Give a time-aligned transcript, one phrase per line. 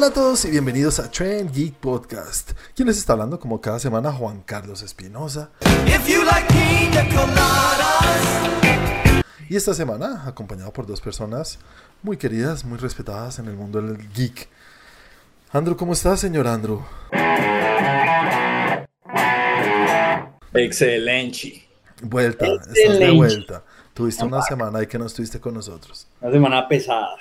[0.00, 2.52] Hola a todos y bienvenidos a Trend Geek Podcast.
[2.74, 4.10] ¿Quién les está hablando como cada semana?
[4.10, 5.50] Juan Carlos Espinosa.
[9.46, 11.58] Y esta semana, acompañado por dos personas
[12.02, 14.48] muy queridas, muy respetadas en el mundo del geek.
[15.52, 16.80] Andrew, ¿cómo estás, señor Andrew?
[20.54, 21.68] Excelente.
[22.00, 23.64] Vuelta, estás de vuelta.
[23.92, 26.06] Tuviste una semana y que no estuviste con nosotros.
[26.22, 27.18] Una semana pesada.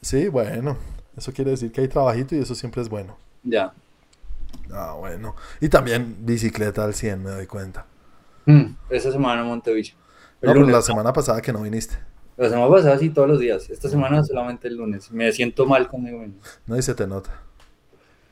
[0.00, 0.76] Sí, bueno,
[1.16, 3.16] eso quiere decir que hay trabajito y eso siempre es bueno.
[3.42, 3.72] Ya.
[4.72, 5.34] Ah, bueno.
[5.60, 7.86] Y también bicicleta al 100, me doy cuenta.
[8.46, 9.94] Mm, esa semana en Montevideo.
[10.40, 11.96] No, pero la semana pasada que no viniste.
[12.36, 13.70] La semana pasada sí, todos los días.
[13.70, 15.10] Esta semana solamente el lunes.
[15.12, 16.40] Me siento mal conmigo mismo.
[16.66, 17.30] No, y se te nota.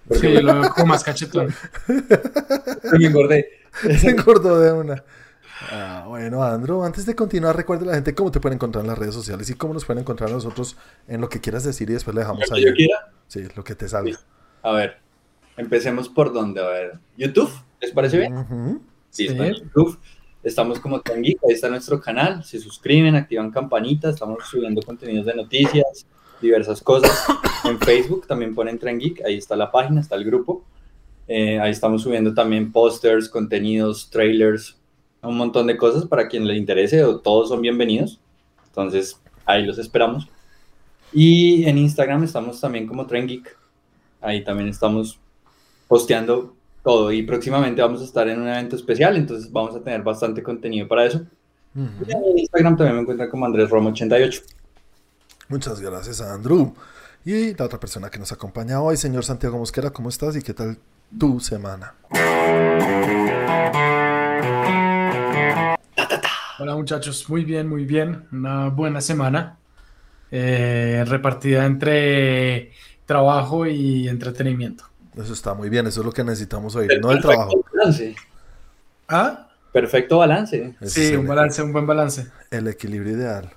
[0.09, 1.55] Porque sí, lo veo como más cachetón.
[2.99, 3.49] me engordé.
[3.99, 5.05] Se engordó de una.
[5.71, 8.89] Ah, bueno, Andrew, antes de continuar, recuerda a la gente cómo te pueden encontrar en
[8.91, 11.91] las redes sociales y cómo nos pueden encontrar a nosotros en lo que quieras decir
[11.91, 12.63] y después le dejamos ¿Lo ahí.
[12.65, 13.13] que yo quiera?
[13.27, 14.19] Sí, lo que te salga.
[14.63, 14.97] A ver,
[15.57, 16.63] empecemos por dónde.
[16.63, 17.51] A ver, ¿YouTube?
[17.81, 18.37] ¿Les parece bien?
[18.37, 18.81] Ujú.
[19.11, 19.33] Sí, Sí.
[19.33, 19.99] está en YouTube.
[20.43, 22.43] Estamos como Geek, ahí está nuestro canal.
[22.45, 24.09] Se suscriben, activan campanita.
[24.09, 26.07] Estamos subiendo contenidos de noticias,
[26.41, 27.11] diversas cosas.
[27.63, 30.65] En Facebook también ponen Tren Geek, ahí está la página, está el grupo.
[31.29, 34.80] Eh, ahí estamos subiendo también pósters, contenidos, trailers,
[35.23, 37.05] un montón de cosas para quien le interese.
[37.05, 38.21] o Todos son bienvenidos.
[38.67, 40.29] Entonces, ahí los esperamos.
[41.13, 43.57] Y en Instagram estamos también como Tren Geek.
[44.21, 45.19] Ahí también estamos
[45.89, 50.03] posteando todo y próximamente vamos a estar en un evento especial, entonces vamos a tener
[50.03, 51.19] bastante contenido para eso.
[51.75, 52.05] Ujú.
[52.07, 54.43] Y en Instagram también me encuentran como Andrés Romo 88.
[55.49, 56.75] Muchas gracias, Andrew.
[57.25, 60.55] Y la otra persona que nos acompaña hoy, señor Santiago Mosquera, ¿cómo estás y qué
[60.55, 60.79] tal
[61.19, 61.95] tu semana?
[66.59, 68.27] Hola muchachos, muy bien, muy bien.
[68.33, 69.57] Una buena semana.
[70.31, 72.73] eh, repartida entre
[73.07, 74.85] trabajo y entretenimiento.
[75.17, 77.51] Eso está muy bien, eso es lo que necesitamos oír, no el trabajo.
[77.63, 78.17] Perfecto balance.
[79.09, 80.75] Ah, Perfecto balance.
[80.83, 82.27] Sí, un el, balance, un buen balance.
[82.51, 83.51] el equilibrio ideal.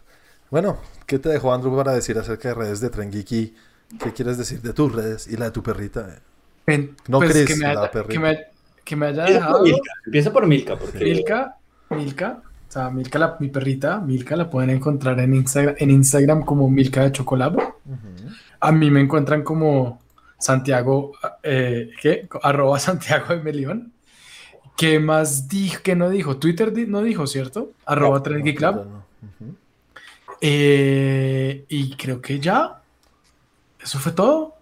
[0.50, 3.56] Bueno, ¿qué te dejó Andrew para decir acerca de redes de Tren Geeky?
[4.04, 6.22] ¿Qué quieres decir de tus redes y la de tu perrita?
[7.08, 8.14] No, pues, Chris, que, me la haya, perrita.
[8.14, 8.40] que, me,
[8.84, 11.58] que me haya Empieza por dejado Milka, empieza por Milka, porque Milka,
[11.94, 16.44] Milka, o sea, Milka, la- mi perrita, Milka, la pueden encontrar en Instagram, en Instagram
[16.44, 17.80] como Milka de Chocolabo.
[18.60, 20.02] A mí me encuentran como
[20.40, 21.12] Santiago,
[21.44, 22.28] eh, ¿qué?
[22.42, 23.92] Arroba Santiago de Melión.
[24.76, 25.82] ¿Qué más dijo?
[25.84, 26.38] ¿Qué no dijo?
[26.38, 27.72] Twitter di- no dijo, ¿cierto?
[27.86, 28.86] Arroba No, Club.
[28.86, 29.04] no.
[30.42, 32.82] Eh, y creo que ya.
[33.82, 34.56] Eso fue todo.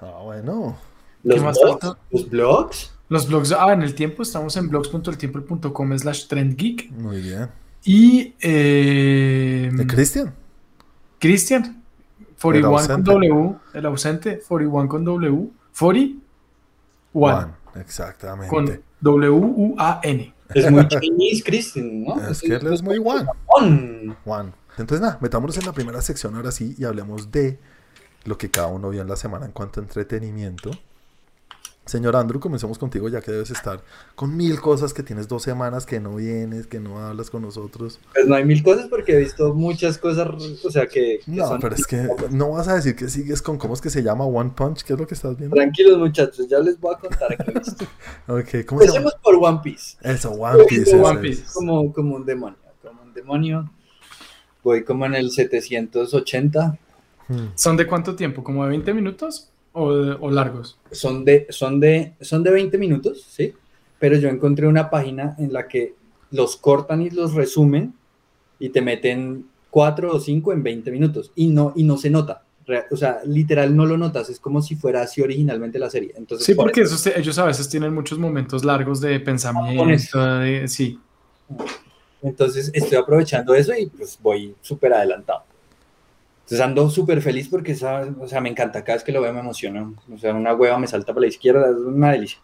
[0.00, 0.76] Ah, bueno.
[1.22, 1.98] los ¿qué más blogs, falta?
[2.10, 6.90] los blogs, Los blogs, ah, en el tiempo estamos en blogs.eltiempo.com slash trendgeek.
[6.92, 7.50] Muy bien.
[7.84, 10.34] Y eh, ¿De Cristian?
[11.18, 11.82] Cristian,
[12.40, 13.04] 41 con.
[13.04, 16.22] W, el ausente, 41 con W, 41
[17.12, 18.48] Juan, exactamente.
[18.48, 20.34] con W-U-A-N.
[20.54, 22.28] es muy Chinese Christian, ¿no?
[22.30, 22.96] Es que él es muy.
[22.96, 23.26] Juan.
[24.24, 24.54] Juan.
[24.78, 27.58] Entonces, nada, metámonos en la primera sección ahora sí y hablemos de
[28.24, 30.70] lo que cada uno vio en la semana en cuanto a entretenimiento.
[31.84, 33.82] Señor Andrew, comencemos contigo ya que debes estar
[34.14, 37.98] con mil cosas que tienes dos semanas que no vienes, que no hablas con nosotros.
[38.14, 40.28] Pues no hay mil cosas porque he visto muchas cosas,
[40.64, 43.42] o sea, que, que No, son- pero es que no vas a decir que sigues
[43.42, 45.56] con cómo es que se llama One Punch, ¿qué es lo que estás viendo?
[45.56, 47.84] Tranquilos muchachos, ya les voy a contar qué he visto.
[48.28, 48.86] Ok, ¿cómo se?
[48.86, 49.96] Empecemos por One Piece.
[50.02, 50.94] Eso, One Piece.
[50.96, 51.42] One Piece.
[51.42, 51.52] es.
[51.52, 53.68] Como, como un demonio, como un demonio.
[54.62, 56.78] Voy como en el 780.
[57.28, 57.46] Hmm.
[57.56, 58.44] ¿Son de cuánto tiempo?
[58.44, 60.78] ¿Como de 20 minutos o, o largos?
[60.90, 63.52] Son de, son, de, son de 20 minutos, ¿sí?
[63.98, 65.94] Pero yo encontré una página en la que
[66.30, 67.94] los cortan y los resumen
[68.58, 72.42] y te meten 4 o 5 en 20 minutos y no, y no se nota.
[72.90, 76.12] O sea, literal no lo notas, es como si fuera así originalmente la serie.
[76.16, 79.18] Entonces, Sí, por porque eso- esos te- ellos a veces tienen muchos momentos largos de
[79.20, 79.84] pensamiento.
[80.38, 80.98] De- sí.
[82.22, 85.42] Entonces estoy aprovechando eso y pues voy súper adelantado.
[86.44, 89.32] Entonces ando súper feliz porque esa- o sea, me encanta, cada vez que lo veo
[89.32, 89.90] me emociona.
[90.12, 92.38] O sea, una hueva me salta para la izquierda, es una delicia.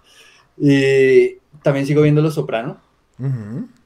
[0.57, 2.79] Y también sigo viendo Los Soprano.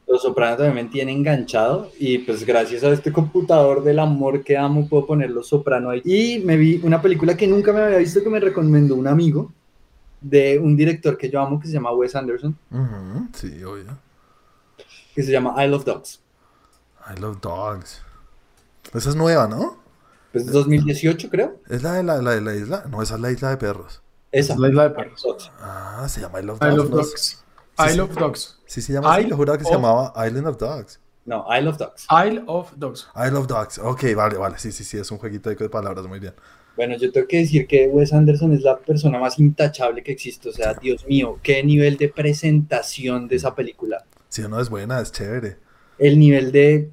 [0.06, 4.56] Los Soprano también me tiene enganchado y pues gracias a este computador del amor que
[4.58, 6.02] amo puedo poner Los Soprano ahí.
[6.04, 9.50] Y me vi una película que nunca me había visto que me recomendó un amigo
[10.20, 12.56] de un director que yo amo que se llama Wes Anderson,
[13.34, 13.96] Sí, obvio.
[15.14, 16.20] que se llama I Love Dogs.
[17.16, 18.00] I love dogs.
[18.94, 19.81] Esa es nueva, ¿no?
[20.32, 21.60] Pues 2018 creo.
[21.68, 22.84] ¿Es la de la, la de la isla?
[22.90, 24.02] No, esa es la isla de perros.
[24.30, 24.54] Esa.
[24.54, 25.52] Es la isla de perros.
[25.60, 26.76] Ah, se llama I Love I Dogs.
[26.76, 26.96] love ¿no?
[26.96, 27.20] dogs.
[27.20, 27.36] Sí,
[27.78, 27.96] I sí.
[27.96, 28.58] love dogs.
[28.66, 29.26] Sí, se llama así.
[29.26, 31.00] I juraba que se of- llamaba Island of Dogs.
[31.24, 32.06] No, I Love Dogs.
[32.10, 33.08] Isle of Dogs.
[33.14, 33.78] I love dogs.
[33.78, 34.58] Ok, vale, vale.
[34.58, 36.34] Sí, sí, sí, es un jueguito de palabras, muy bien.
[36.74, 40.48] Bueno, yo tengo que decir que Wes Anderson es la persona más intachable que existe.
[40.48, 44.04] O sea, Dios mío, qué nivel de presentación de esa película.
[44.28, 45.58] Si no es buena, es chévere.
[45.98, 46.90] El nivel de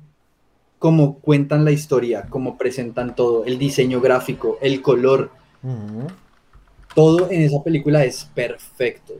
[0.79, 5.29] cómo cuentan la historia, cómo presentan todo, el diseño gráfico, el color.
[6.95, 9.13] Todo en esa película es perfecto.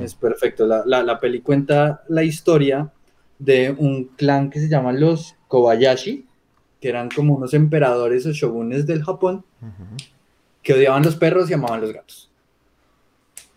[0.00, 0.66] Es perfecto.
[0.66, 2.92] La, la, la peli cuenta la historia
[3.38, 6.26] de un clan que se llaman los Kobayashi,
[6.80, 9.44] que eran como unos emperadores o shogunes del Japón
[10.62, 12.30] que odiaban los perros y amaban los gatos.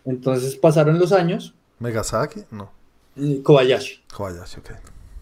[0.04, 2.70] Entonces pasaron los años, Megasaki, no.
[3.16, 4.02] y Kobayashi.
[4.14, 4.70] Kobayashi, ok.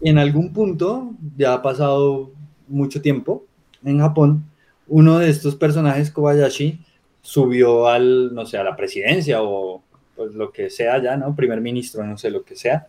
[0.01, 2.31] En algún punto, ya ha pasado
[2.67, 3.45] mucho tiempo
[3.83, 4.45] en Japón,
[4.87, 6.79] uno de estos personajes, Kobayashi,
[7.21, 9.83] subió al, no sé, a la presidencia o
[10.15, 11.35] pues, lo que sea ya, ¿no?
[11.35, 12.87] Primer ministro, no sé, lo que sea.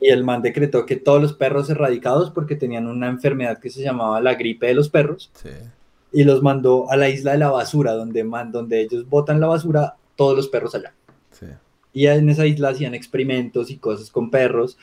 [0.00, 3.82] Y el man decretó que todos los perros erradicados porque tenían una enfermedad que se
[3.82, 5.48] llamaba la gripe de los perros Sí.
[6.12, 9.46] y los mandó a la isla de la basura, donde, man, donde ellos botan la
[9.46, 10.92] basura, todos los perros allá.
[11.30, 11.46] Sí.
[11.92, 14.76] Y en esa isla hacían experimentos y cosas con perros.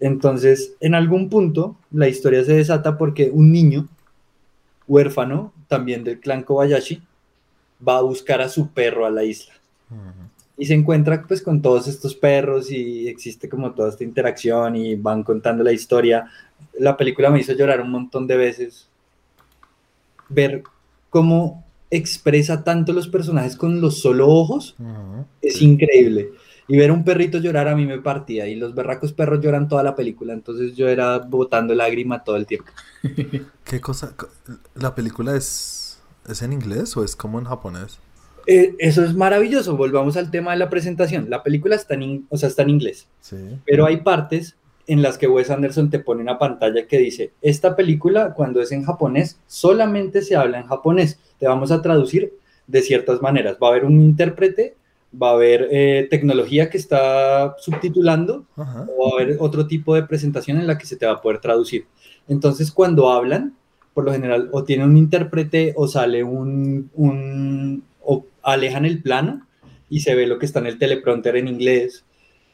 [0.00, 3.88] Entonces, en algún punto, la historia se desata porque un niño
[4.86, 7.02] huérfano, también del clan Kobayashi,
[7.86, 9.54] va a buscar a su perro a la isla.
[10.56, 14.94] Y se encuentra pues con todos estos perros y existe como toda esta interacción y
[14.94, 16.30] van contando la historia.
[16.78, 18.88] La película me hizo llorar un montón de veces.
[20.28, 20.62] Ver
[21.10, 25.24] cómo expresa tanto los personajes con los solo ojos Ujú.
[25.42, 26.30] es increíble.
[26.66, 28.46] Y ver un perrito llorar a mí me partía.
[28.46, 30.32] Y los berracos perros lloran toda la película.
[30.32, 32.70] Entonces yo era botando lágrima todo el tiempo.
[33.64, 34.14] ¿Qué cosa?
[34.16, 34.28] co-
[34.74, 37.98] ¿La película es, es en inglés o es como en japonés?
[38.46, 39.76] Eh, eso es maravilloso.
[39.76, 41.28] Volvamos al tema de la presentación.
[41.30, 43.08] La película está en, o sea, está en inglés.
[43.20, 43.36] Sí.
[43.66, 44.56] Pero hay partes
[44.86, 48.70] en las que Wes Anderson te pone una pantalla que dice, esta película cuando es
[48.70, 51.18] en japonés solamente se habla en japonés.
[51.38, 52.34] Te vamos a traducir
[52.66, 53.56] de ciertas maneras.
[53.62, 54.76] Va a haber un intérprete,
[55.20, 58.86] va a haber eh, tecnología que está subtitulando Ajá.
[58.96, 61.20] o va a haber otro tipo de presentación en la que se te va a
[61.22, 61.86] poder traducir.
[62.28, 63.54] Entonces, cuando hablan,
[63.92, 69.46] por lo general, o tiene un intérprete o sale un, un- o alejan el plano
[69.88, 72.04] y se ve lo que está en el teleprompter en inglés.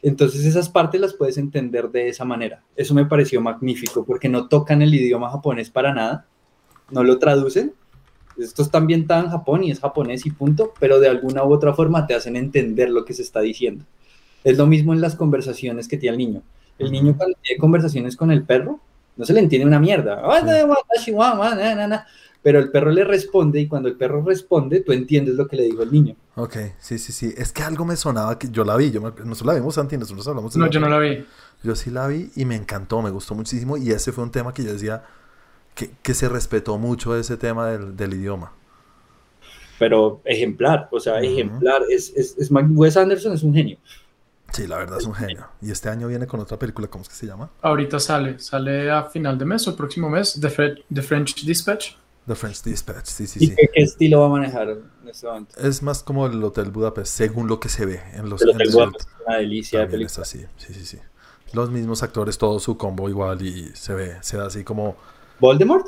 [0.02, 2.62] Entonces, esas partes las puedes entender de esa manera.
[2.76, 6.26] Eso me pareció magnífico porque no tocan el idioma japonés para nada,
[6.90, 7.72] no lo traducen.
[8.40, 11.75] Esto está ambientado en Japón y es japonés y punto, pero de alguna u otra
[11.75, 13.84] forma te hacen entender lo que se está diciendo.
[14.44, 16.42] Es lo mismo en las conversaciones que tiene el niño.
[16.78, 18.81] El niño cuando tiene conversaciones con el perro,
[19.16, 20.22] no se le entiende una mierda.
[22.42, 25.64] Pero el perro le responde y cuando el perro responde, tú entiendes lo que le
[25.64, 26.16] dijo el niño.
[26.37, 27.34] Ok, sí, sí, sí.
[27.37, 28.90] Es que algo me sonaba que yo la vi.
[28.90, 31.22] Yo me- nosotros la vimos, Santi, nosotros hablamos de No, la yo no la vi.
[31.62, 33.76] Yo sí la vi y me encantó, me gustó muchísimo.
[33.76, 35.02] Y ese fue un tema que yo decía
[35.80, 38.52] que, que se respetó mucho ese tema del, del idioma.
[39.78, 41.82] Pero ejemplar, o sea, ejemplar.
[41.88, 43.78] Es, es, es Wes Anderson es un genio.
[44.52, 45.46] Sí, la verdad es un genio.
[45.62, 47.48] Y este año viene con otra película, ¿cómo es que se llama?
[47.62, 51.44] Ahorita sale, sale a final de mes o el próximo mes, The, Fre- The French
[51.46, 51.92] Dispatch.
[52.26, 53.54] The French Dispatch, sí, sí, ¿Y sí.
[53.56, 55.56] qué, qué estilo va a manejar en este momento?
[55.58, 58.66] Es más como el Hotel Budapest, según lo que se ve en los El Hotel
[58.68, 60.98] el- Budapest es una delicia de es así, sí, sí, sí.
[61.54, 64.96] Los mismos actores, todo su combo igual y se ve, se ve así como
[65.40, 65.87] Voldemort,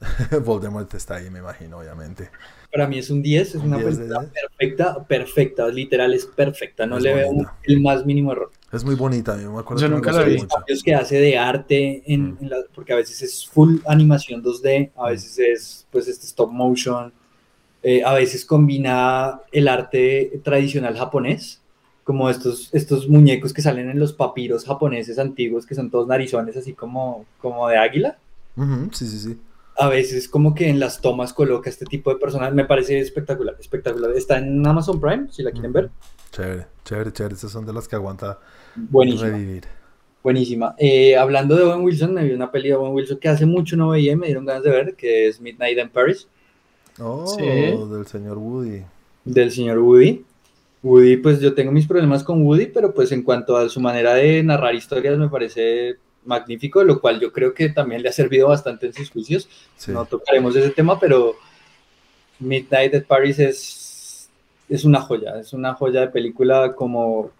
[0.44, 2.28] Voldemort está ahí, me imagino, obviamente.
[2.72, 4.32] para mí es un 10, es una 10 de película 10.
[4.58, 7.30] perfecta, perfecta, literal es perfecta, no Es le veo
[7.64, 8.50] el más mínimo error.
[8.72, 10.38] Es muy bonita, mí me acuerdo Yo nunca la vi.
[10.46, 12.38] cambios que hace de arte, en, Mm.
[12.40, 16.50] en la- porque a veces es full animación 2D, a veces es pues este stop
[16.50, 17.12] motion,
[17.82, 21.60] eh, a veces combina el arte tradicional japonés,
[22.04, 26.56] como estos, estos muñecos que salen en los papiros japoneses antiguos, que son todos narizones
[26.56, 28.18] así como, como de águila.
[28.56, 29.38] Ujú, sí, sí, sí.
[29.78, 33.56] A veces como que en las tomas coloca este tipo de personas, me parece espectacular,
[33.58, 34.10] espectacular.
[34.12, 35.90] Está en Amazon Prime, si la quieren ver.
[36.30, 37.34] Chévere, chévere, chévere.
[37.34, 38.38] Esas son de las que aguanta
[38.74, 39.30] Buenísima.
[39.30, 39.64] revivir.
[40.22, 40.74] Buenísima.
[40.78, 43.76] Eh, hablando de Owen Wilson, me vi una peli de Owen Wilson que hace mucho
[43.76, 46.28] no veía y me dieron ganas de ver, que es Midnight in Paris,
[47.00, 47.42] Oh, Sí.
[47.42, 48.82] del señor Woody.
[49.24, 50.24] del señor Woody.
[50.82, 54.14] Woody, pues yo tengo mis problemas con Woody, pero pues en cuanto a su manera
[54.14, 58.48] de narrar historias me parece magnífico, lo cual yo creo que también le ha servido
[58.48, 59.48] bastante en sus juicios.
[59.76, 59.92] Sí.
[59.92, 61.36] No tocaremos ese tema, pero
[62.38, 64.28] Midnight at Paris es,
[64.68, 67.30] es una joya, es una joya de película como,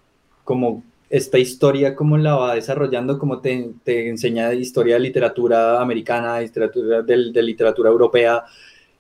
[0.45, 6.41] como esta historia, cómo la va desarrollando, cómo te, te enseña historia de literatura americana,
[6.41, 8.45] literatura de, de literatura europea.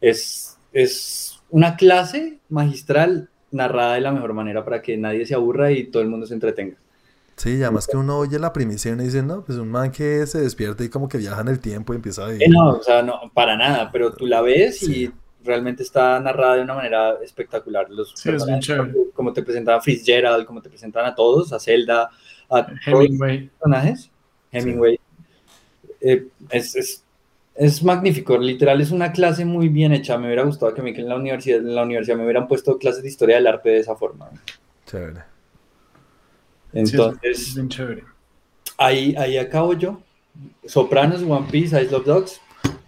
[0.01, 5.71] Es, es una clase magistral narrada de la mejor manera para que nadie se aburra
[5.71, 6.77] y todo el mundo se entretenga.
[7.37, 9.91] Sí, y además que uno oye la primicia y uno dice, no, pues un man
[9.91, 12.51] que se despierta y como que viaja en el tiempo y empieza a Eh, vivir.
[12.51, 15.13] no, o sea, no, para nada, pero tú la ves y, Sí.
[15.45, 17.91] realmente está narrada de una manera espectacular.
[17.91, 18.93] Los Sí, es bien chévere.
[19.15, 22.11] como te presentan a Fitzgerald, como te presentan a todos, a Zelda,
[22.49, 23.41] a todos Hemingway.
[23.41, 24.11] los personajes,
[24.53, 25.01] Hemingway.
[26.01, 27.05] Eh, es, es,
[27.55, 30.17] es magnífico, literal es una clase muy bien hecha.
[30.19, 32.47] Me hubiera gustado que a mí que en la universidad, en la universidad me hubieran
[32.47, 34.31] puesto clases de historia del arte de esa forma.
[34.87, 35.32] Chévere.
[36.73, 38.05] Sí, es- Entonces, bien
[38.79, 40.01] ahí, ahí acabo yo.
[40.67, 42.41] Sopranos, One Piece, I Love Dogs.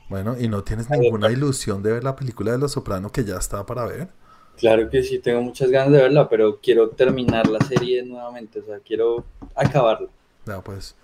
[0.09, 3.37] Bueno, ¿y no tienes ninguna ilusión de ver la película de Los Sopranos que ya
[3.37, 4.09] está para ver?
[4.57, 8.65] Claro que sí, tengo muchas ganas de verla, pero quiero terminar la serie nuevamente, o
[8.65, 9.25] sea, quiero
[9.55, 10.09] acabarla.
[10.47, 10.95] Ya, pues.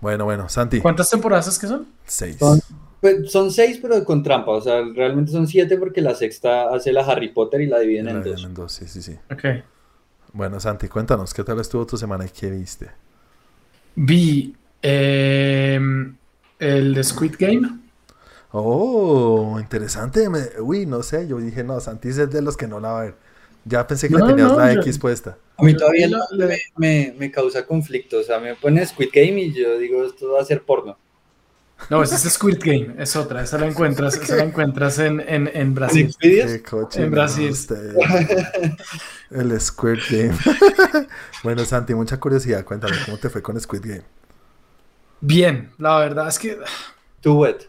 [0.00, 0.80] Bueno, bueno, Santi.
[0.80, 1.86] ¿Cuántas temporadas es que son?
[2.06, 2.36] Seis.
[2.38, 2.60] Son-
[3.00, 6.92] Pues son seis, pero con trampa, o sea, realmente son siete porque la sexta hace
[6.92, 8.44] la Harry Potter y la dividen La en dividen dos.
[8.44, 9.18] en dos, sí, sí, sí.
[9.32, 9.64] Ok.
[10.32, 12.90] Bueno, Santi, cuéntanos, ¿qué tal estuvo tu semana y qué viste?
[13.96, 15.80] Vi eh,
[16.58, 17.68] el de Squid Game.
[18.52, 20.28] Oh, interesante.
[20.28, 23.00] me- Uy, no sé, yo dije, no, Santi es de los que no la va
[23.00, 23.14] a ver.
[23.64, 25.36] Ya pensé que No, le tenías no, la yo- X puesta.
[25.56, 29.40] A mí todavía no- me, me- me causa conflicto, o sea, me pone Squid Game
[29.40, 30.96] y yo digo, esto va a ser porno.
[31.88, 33.42] No, ese es Squid Game, es otra.
[33.42, 36.14] Esa la encuentras, esa la encuentras en, en, en Brasil.
[36.20, 37.50] En Brasil.
[37.50, 37.94] usted.
[39.30, 40.36] El Squid Game.
[41.42, 42.64] bueno, Santi, mucha curiosidad.
[42.64, 44.02] Cuéntame, ¿cómo te fue con Squid Game?
[45.20, 46.58] Bien, la verdad es que,
[47.20, 47.68] Too wet.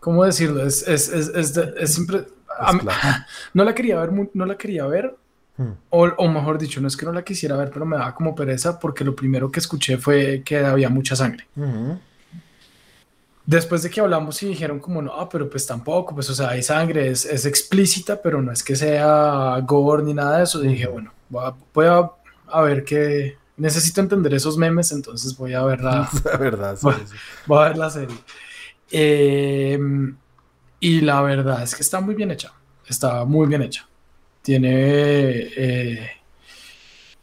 [0.00, 0.64] ¿cómo decirlo?
[0.64, 2.26] Es, es, es, es, siempre.
[2.72, 2.80] mí-
[3.54, 5.16] no la quería ver, no la quería ver,
[5.60, 5.72] Hmm.
[5.90, 8.32] o, o mejor dicho, no es que no la quisiera ver, pero me daba como
[8.32, 11.48] pereza porque lo primero que escuché fue que había mucha sangre.
[11.56, 11.98] Ujú.
[13.50, 16.62] Después de que hablamos y dijeron como no, pero pues tampoco, pues o sea, hay
[16.62, 20.60] sangre, es, es explícita, pero no es que sea gore ni nada de eso.
[20.60, 22.10] Dije, bueno, voy a, voy a,
[22.48, 26.88] a ver qué, necesito entender esos memes, entonces voy a ver la, La verdad, sí,
[27.46, 28.18] voy a ver la serie.
[28.90, 29.78] Eh,
[30.80, 32.52] y la verdad es que está muy bien hecha,
[32.86, 33.88] está muy bien hecha.
[34.42, 36.10] Tiene, eh,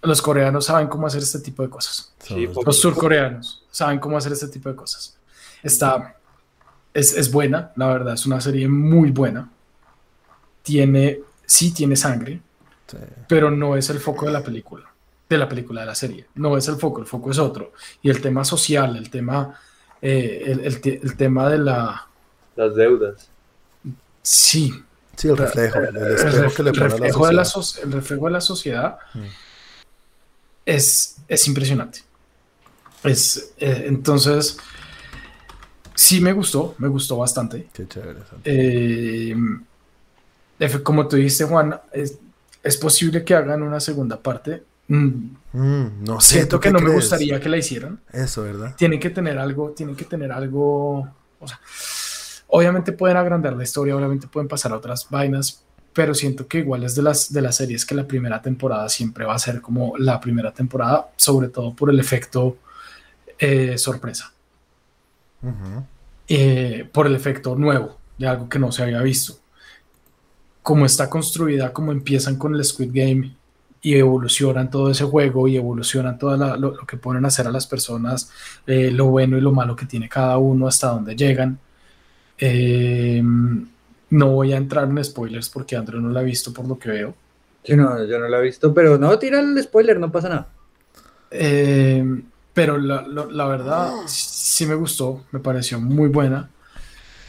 [0.01, 2.13] los coreanos saben cómo hacer este tipo de cosas.
[2.19, 5.11] Sí, los- por- Los surcoreanos saben cómo hacer este tipo de cosas.
[5.63, 6.14] Está,
[6.95, 9.51] es, es buena, la verdad, es una serie muy buena.
[10.63, 12.41] Tiene, sí tiene sangre,
[12.87, 12.97] sí.
[13.27, 14.85] pero no es el foco de la película,
[15.29, 16.25] de la película de la serie.
[16.35, 17.73] No es el foco, el foco es otro.
[18.01, 19.59] Y el tema social, el tema,
[20.01, 22.07] eh, el, el te- el tema de la,
[22.55, 23.29] Las deudas.
[24.23, 24.73] sí,
[25.17, 27.33] Sí, el reflejo, el el, espejo ref- que le el pone a la reflejo de
[27.33, 27.81] la sociedad.
[27.81, 29.19] so- el reflejo de la sociedad Mm.
[30.65, 31.99] es, es impresionante.
[33.03, 34.57] Es, eh, entonces,
[35.95, 37.67] sí me gustó, me gustó bastante.
[37.73, 38.19] Qué chévere.
[38.43, 39.35] Eh,
[40.83, 42.19] como tú dijiste, Juan, es,
[42.63, 44.63] es posible que hagan una segunda parte.
[44.87, 48.01] Mm, Mm, no sé, siento ¿tú que no me gustaría que la hicieran.
[48.11, 48.75] Eso, ¿verdad?
[48.75, 51.07] Tienen que tener algo, tienen que tener algo.
[51.39, 51.59] O sea,
[52.47, 56.83] obviamente pueden agrandar la historia, obviamente pueden pasar a otras vainas, pero siento que igual
[56.83, 59.97] es de las, de las series que la primera temporada siempre va a ser como
[59.97, 62.57] la primera temporada, sobre todo por el efecto
[63.39, 64.33] eh, sorpresa.
[66.27, 69.35] Eh, por el efecto nuevo de algo que no se había visto.
[70.63, 73.35] Como está construida, como empiezan con el Squid Game
[73.81, 77.51] y evolucionan todo ese juego y evolucionan todo lo, lo que ponen a hacer a
[77.51, 78.31] las personas,
[78.65, 81.59] eh, lo bueno y lo malo que tiene cada uno, hasta dónde llegan.
[82.39, 83.21] Eh,
[84.09, 86.89] no voy a entrar en spoilers porque Andrew no la ha visto por lo que
[86.89, 87.15] veo.
[87.63, 90.47] Yo no, yo no la he visto, pero no, tira el spoiler, no pasa nada.
[91.31, 92.03] Eh,
[92.55, 96.49] pero la, la verdad sí me gustó, me pareció muy buena.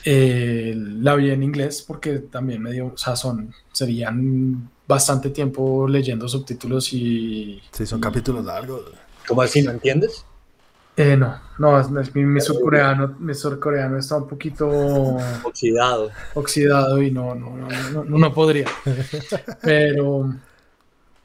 [0.05, 5.89] Eh, la vi en inglés porque también me dio, o sea, son, serían bastante tiempo
[5.89, 7.61] leyendo subtítulos y...
[7.73, 8.83] Sí, son capítulos largos.
[9.27, 9.63] ¿Cómo así?
[9.63, 10.25] ¿No entiendes?
[10.97, 14.69] Eh, no, no, es- es- mi, mi surcoreano, mi surcoreano está un poquito
[15.43, 16.11] Oxidado.
[16.35, 18.67] oxidado y no, no, no, no, no- no podría.
[19.63, 20.33] Pero,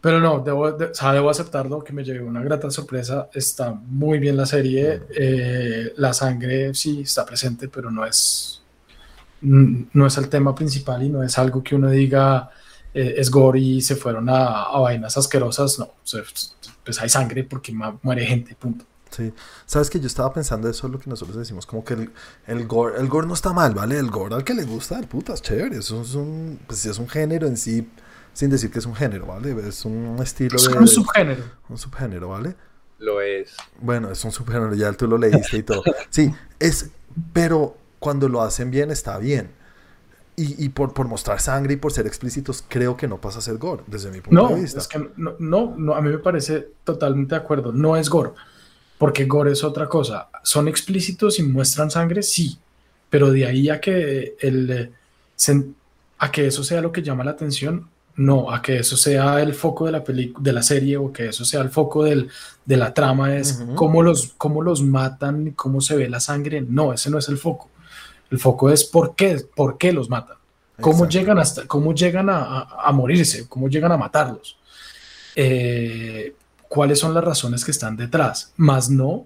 [0.01, 3.29] pero no, debo, de- o sea, debo aceptarlo, que me llevé una grata sorpresa.
[3.33, 5.03] Está muy bien la serie.
[5.15, 8.63] eh, la sangre sí está presente, pero no es,
[9.41, 12.49] no es el tema principal y no es algo que uno diga
[12.93, 15.79] eh, es gore y se fueron a, a vainas asquerosas.
[15.79, 15.91] No,
[16.83, 18.85] pues hay sangre porque muere gente, punto.
[19.09, 19.33] Sí.
[19.65, 22.11] Sabes que yo estaba pensando eso es lo que nosotros decimos, como que el,
[22.47, 23.97] el gore, el gore no está mal, ¿vale?
[23.99, 25.77] El gore al que le gusta, el puta, es chévere.
[25.77, 27.89] Eso es un, pues es un género en sí,
[28.33, 29.55] sin decir que es un género, ¿vale?
[29.67, 31.43] Es un estilo Es de, un subgénero.
[31.69, 32.55] un subgénero, ¿vale?
[32.99, 33.55] Lo es.
[33.79, 35.83] Bueno, es un subgénero, ya tú lo leíste y todo.
[36.09, 36.89] Sí, es,
[37.33, 39.49] pero cuando lo hacen bien está bien.
[40.37, 43.41] Y, y por, por mostrar sangre y por ser explícitos, creo que no pasa a
[43.41, 44.79] ser gore, desde mi punto No, de vista.
[44.79, 47.71] es que no, no, no, a mí me parece totalmente de acuerdo.
[47.73, 48.31] No es gore,
[48.97, 50.29] porque gore es otra cosa.
[50.43, 52.57] Son explícitos y muestran sangre, sí,
[53.09, 54.91] pero de ahí a que el, eh,
[56.19, 59.53] a que eso sea lo que llama la atención, no, a que eso sea el
[59.53, 62.29] foco de la, de la serie o que eso sea el foco del,
[62.65, 66.61] de la trama, es cómo, los, cómo los matan, cómo se ve la sangre.
[66.61, 67.69] No, ese no es el foco.
[68.29, 70.37] El foco es por qué, por qué los matan,
[70.79, 74.57] cómo llegan, hasta, cómo llegan a, a, morirse, cómo llegan a matarlos,
[75.35, 76.33] eh,
[76.69, 79.25] cuáles son las razones que están detrás, más no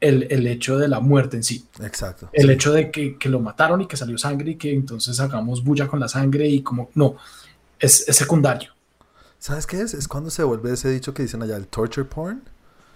[0.00, 1.66] el, el, hecho de la muerte en sí.
[1.82, 2.30] Exacto.
[2.32, 5.62] El hecho de que, que, lo mataron y que salió sangre y que entonces hagamos
[5.62, 7.16] bulla con la sangre y como, no,
[7.78, 8.72] es, secundario.
[9.38, 9.94] ¿Sabes qué es?
[9.94, 12.42] Es cuando se vuelve ese dicho que dicen allá, el torture porn.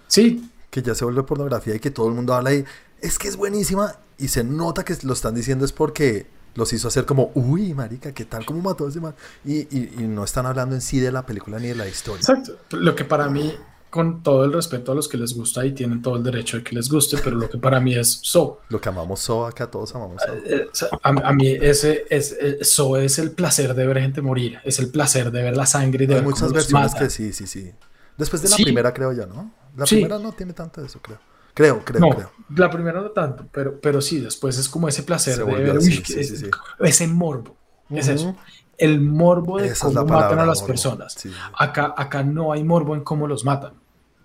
[0.08, 0.50] Sí.
[0.70, 2.64] Que ya se vuelve pornografía y que todo el mundo habla y
[3.00, 6.88] es que es buenísima y se nota que lo están diciendo es porque los hizo
[6.88, 8.44] hacer como, uy, marica, ¿qué tal?
[8.44, 9.14] ¿Cómo mató a ese man?
[9.44, 12.20] Y, y, y, no están hablando en sí de la película ni de la historia.
[12.20, 12.58] Exacto.
[12.76, 13.54] Lo que para mí,
[13.90, 16.62] con todo el respeto a los que les gusta y tienen todo el derecho de
[16.62, 18.61] que les guste, pero lo que para mí es So.
[18.68, 20.35] Lo que amamos So, acá todos amamos So.
[20.47, 20.68] Eh,
[21.02, 25.30] a, mí ese es, So es el placer de ver gente morir, es el placer
[25.30, 27.73] de ver la sangre y de Hay ver muchas versiones que sí, sí, sí.
[28.16, 29.52] Después de la primera creo yo, ¿no?
[29.76, 31.18] La primera no tiene tanto de eso, creo.
[31.52, 32.30] Creo, creo, no, creo.
[32.54, 36.02] La primera no tanto, pero, pero sí, después es como ese placer de ver así,
[36.04, 36.50] sí, sí, sí.
[36.78, 37.56] ese morbo.
[37.90, 38.37] Es eso.
[38.78, 40.66] El morbo de Esa cómo matan a las morbo.
[40.68, 41.16] personas.
[41.59, 43.75] Acá, acá no hay morbo en cómo los matan.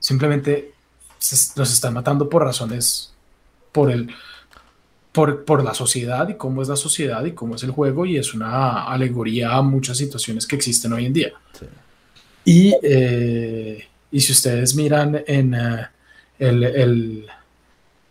[0.05, 0.71] Simplemente
[1.55, 3.11] los están matando por razones,
[3.71, 4.13] por el,
[5.11, 8.17] por, por, la sociedad y cómo es la sociedad y cómo es el juego y
[8.17, 11.33] es una alegoría a muchas situaciones que existen hoy en día.
[12.43, 15.87] Y, eh, y si ustedes miran en uh,
[16.37, 17.25] el, el,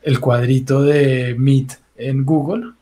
[0.02, 2.72] el, cuadrito de Meet en Google,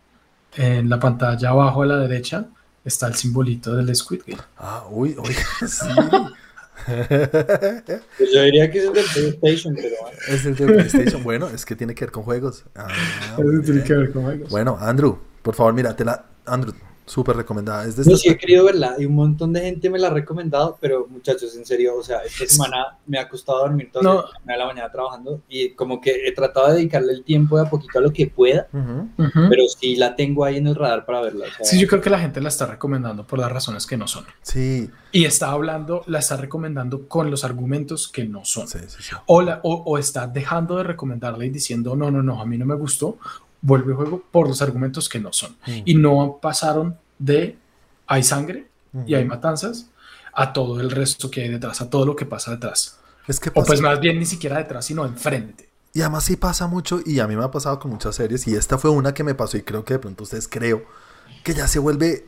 [0.56, 2.46] en la pantalla abajo a la derecha
[2.82, 4.40] está el simbolito del Squid Game.
[4.56, 5.34] Ah, uy, uy,
[5.68, 5.86] sí.
[8.18, 9.04] Pues yo diría que es el del
[9.38, 10.18] PlayStation, pero bueno.
[10.28, 11.22] Es el del PlayStation.
[11.22, 12.64] Bueno, es que tiene que ver con juegos.
[12.74, 12.88] Ah,
[13.64, 14.50] tiene que ver con juegos.
[14.50, 16.24] Bueno, Andrew, por favor, mira, te la.
[16.46, 16.74] Andrew,
[17.06, 17.84] súper recomendada.
[17.84, 20.10] Es de no, sí he querido verla y un montón de gente me la ha
[20.10, 24.24] recomendado, pero muchachos, en serio, o sea, esta semana me ha costado dormir toda no.
[24.46, 27.70] la, la mañana trabajando y como que he tratado de dedicarle el tiempo de a
[27.70, 29.08] poquito a lo que pueda, uh -huh.
[29.18, 29.48] Uh -huh.
[29.48, 31.46] pero sí la tengo ahí en el radar para verla.
[31.46, 33.96] O sea, sí, yo creo que la gente la está recomendando por las razones que
[33.96, 34.24] no son.
[34.42, 34.90] Sí.
[35.10, 38.66] Y está hablando, la está recomendando con los argumentos que no son.
[38.66, 39.14] Sí, sí, sí.
[39.26, 42.56] O, la, o, o está dejando de recomendarla y diciendo, no, no, no, a mí
[42.56, 43.18] no me gustó,
[43.62, 45.56] vuelve el juego por los argumentos que no son.
[45.66, 45.82] Mm.
[45.84, 47.56] Y no pasaron de
[48.06, 49.04] hay sangre uh -huh.
[49.08, 49.86] y hay matanzas
[50.34, 52.98] a todo el resto que hay detrás, a todo lo que pasa detrás.
[53.26, 55.68] Es que o pues más bien ni siquiera detrás, sino enfrente.
[55.94, 58.56] Y además sí pasa mucho, y a mí me ha pasado con muchas series, y
[58.56, 60.84] esta fue una que me pasó, y creo que de pronto ustedes creo,
[61.44, 62.26] que ya se vuelve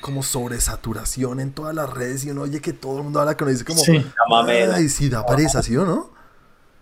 [0.00, 3.44] como sobresaturación en todas las redes, y uno oye que todo el mundo habla que
[3.44, 4.04] uno dice como, sí.
[4.72, 6.13] ay, sí da pereza, ¿sí o no?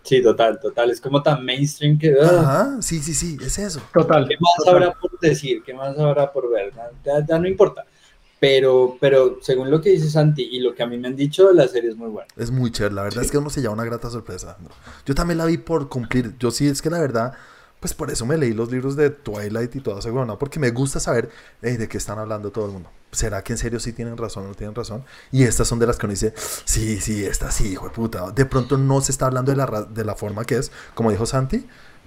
[0.03, 0.91] Sí, total, total.
[0.91, 2.13] Es como tan mainstream que.
[2.13, 3.81] Uh, Ajá, sí, sí, sí, es eso.
[3.93, 4.27] Total.
[4.29, 4.75] ¿Qué más total.
[4.75, 5.63] habrá por decir?
[5.65, 6.73] ¿Qué más habrá por ver?
[7.05, 7.85] Ya, ya, no importa.
[8.41, 11.53] Pero, pero según lo que dice Santi y lo que a mí me han dicho,
[11.53, 12.27] la serie es muy buena.
[12.37, 13.27] Es muy chévere, la verdad sí.
[13.27, 14.59] es que uno se lleva una grata sorpresa.
[15.07, 16.37] Yo también la vi por cumplir.
[16.39, 17.35] Yo sí, es que la verdad,
[17.79, 20.71] pues por eso me leí los libros de Twilight y todo eso, bueno, porque me
[20.71, 21.31] gusta saber
[21.63, 22.91] hey, de qué están hablando todo el mundo.
[23.13, 25.05] ¿Será que en serio sí tienen razón o no tienen razón?
[25.31, 26.33] Y estas son de las que uno dice,
[26.65, 28.31] sí, sí, esta sí, hijo de puta.
[28.31, 31.27] De pronto no se está hablando de la, de la forma que es, como dijo
[31.27, 31.67] Santi,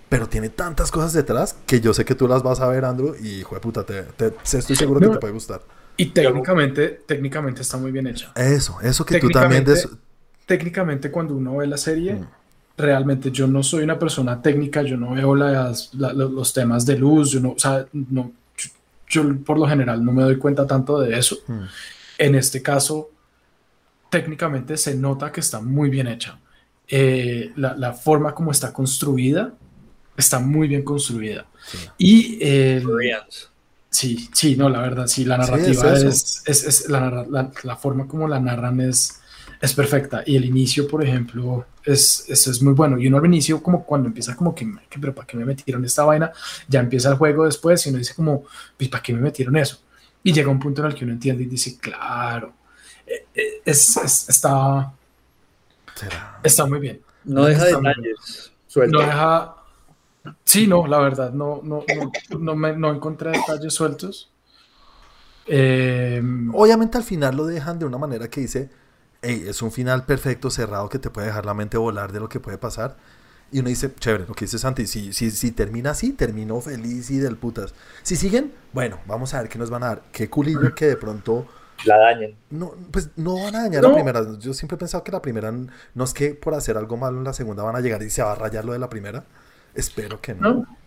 [0.09, 3.15] pero tiene tantas cosas detrás que yo sé que tú las vas a ver, Andrew,
[3.21, 5.07] y hijo de puta, te, te, estoy seguro no.
[5.07, 5.61] que te puede gustar.
[5.95, 8.31] Y técnicamente, técnicamente está muy bien hecha.
[8.35, 9.63] Eso, eso que tú también...
[9.63, 9.87] Des...
[10.47, 12.27] Técnicamente cuando uno ve la serie, mm.
[12.77, 16.97] realmente yo no soy una persona técnica, yo no veo las, la, los temas de
[16.97, 18.31] luz, yo no, o sea, no,
[19.07, 21.37] yo, por lo general no me doy cuenta tanto de eso.
[21.47, 21.63] Mm.
[22.17, 23.11] En este caso,
[24.09, 26.39] técnicamente se nota que está muy bien hecha.
[26.87, 29.53] Eh, la, la, forma como está construida
[30.15, 31.45] está muy bien construida.
[31.65, 31.77] Sí.
[31.97, 32.83] Y eh,
[33.95, 37.49] Sí, sí, no, la verdad, sí, la narrativa sí, es, es, es, es la, la,
[37.63, 39.21] la, forma como la narran es,
[39.65, 40.23] es perfecta.
[40.25, 42.97] Y el inicio, por ejemplo, es, es, es muy bueno.
[42.99, 44.67] Y uno al inicio, como cuando empieza como que,
[44.99, 46.31] pero ¿para qué me metieron esta vaina?
[46.67, 48.43] Ya empieza el juego después y uno dice como,
[48.77, 49.79] pues, ¿para qué me metieron eso?
[50.23, 52.53] Y llega un punto en el que uno entiende y dice, claro,
[53.65, 54.93] es, es está,
[56.43, 57.01] está muy bien.
[57.23, 58.51] No deja detalles.
[58.75, 59.55] No deja,
[60.43, 64.31] Sí, no, la verdad, no, no, no, no, me, no encontré detalles sueltos.
[65.47, 66.21] Eh,
[66.53, 68.69] Obviamente al final lo dejan de una manera que dice,
[69.25, 72.29] hey, es un final perfecto, cerrado, que te puede dejar la mente volar de lo
[72.29, 72.95] que puede pasar.
[73.51, 77.09] Y uno dice, chévere, lo que dice Santi, si, si, si termina así, terminó feliz
[77.11, 77.73] y del putas.
[78.03, 80.01] Si siguen, bueno, vamos a ver qué nos van a dar.
[80.11, 81.47] Qué culillo que de pronto
[81.85, 82.35] la dañen.
[82.49, 83.89] No, pues no van a dañar no.
[83.89, 84.25] la primera.
[84.39, 87.23] Yo siempre he pensado que la primera no es que por hacer algo malo en
[87.23, 89.23] la segunda van a llegar y se va a rayar lo de la primera.
[89.73, 90.53] Espero que no.
[90.53, 90.77] no.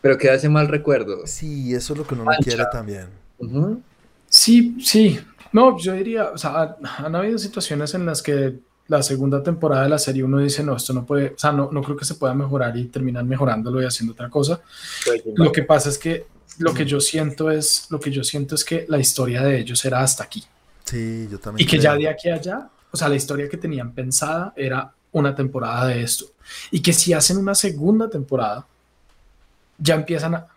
[0.00, 1.26] Pero que hace mal recuerdo.
[1.26, 3.08] Sí, eso es lo que uno no quiere también.
[3.38, 3.82] Uh -huh.
[4.28, 5.20] Sí, sí.
[5.54, 8.54] No, yo diría, o sea, han habido situaciones en las que
[8.88, 11.70] la segunda temporada de la serie uno dice, no, esto no puede, o sea, no,
[11.70, 14.60] no creo que se pueda mejorar y terminan mejorándolo y haciendo otra cosa.
[15.04, 16.26] Pues, Lo que pasa es que
[16.58, 19.84] lo que yo siento es, lo que yo siento es que la historia de ellos
[19.84, 20.42] era hasta aquí.
[20.82, 21.64] Sí, yo también.
[21.64, 24.92] Y que ya de aquí a allá, o sea, la historia que tenían pensada era
[25.12, 26.26] una temporada de esto.
[26.72, 28.66] Y que si hacen una segunda temporada,
[29.78, 30.48] ya empiezan a,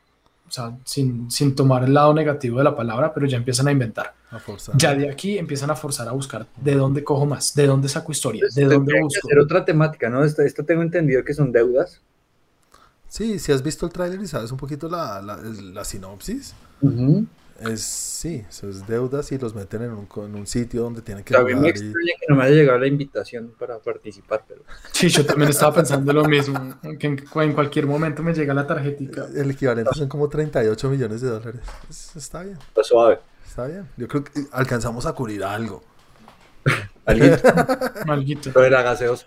[0.48, 3.72] o sea, sin, sin tomar el lado negativo de la palabra, pero ya empiezan a
[3.72, 4.14] inventar.
[4.32, 4.76] A forzar.
[4.78, 8.12] Ya de aquí empiezan a forzar a buscar de dónde cojo más, de dónde saco
[8.12, 9.28] historia, de dónde busco.
[9.28, 10.24] hacer otra temática, ¿no?
[10.24, 12.02] Esto, esto tengo entendido que son deudas.
[13.10, 16.54] Sí, si has visto el tráiler y sabes un poquito la, la, la sinopsis,
[17.60, 21.24] es sí, eso es deudas y los meten en un, en un sitio donde tienen
[21.24, 24.44] que A mí me y- extraña que no me haya llegado la invitación para participar,
[24.48, 28.54] pero Sí, yo también estaba pensando lo mismo, que en, en cualquier momento me llega
[28.54, 29.28] la tarjetita.
[29.36, 31.62] el equivalente son como 38 millones de dólares.
[31.90, 33.20] Es- está bien, está suave.
[33.46, 33.88] está bien.
[33.98, 35.84] Yo creo que alcanzamos a cubrir algo.
[38.54, 39.26] Lo de la gaseosa.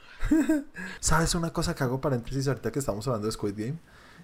[1.01, 3.79] ¿Sabes una cosa que hago paréntesis ahorita que estamos hablando de Squid Game?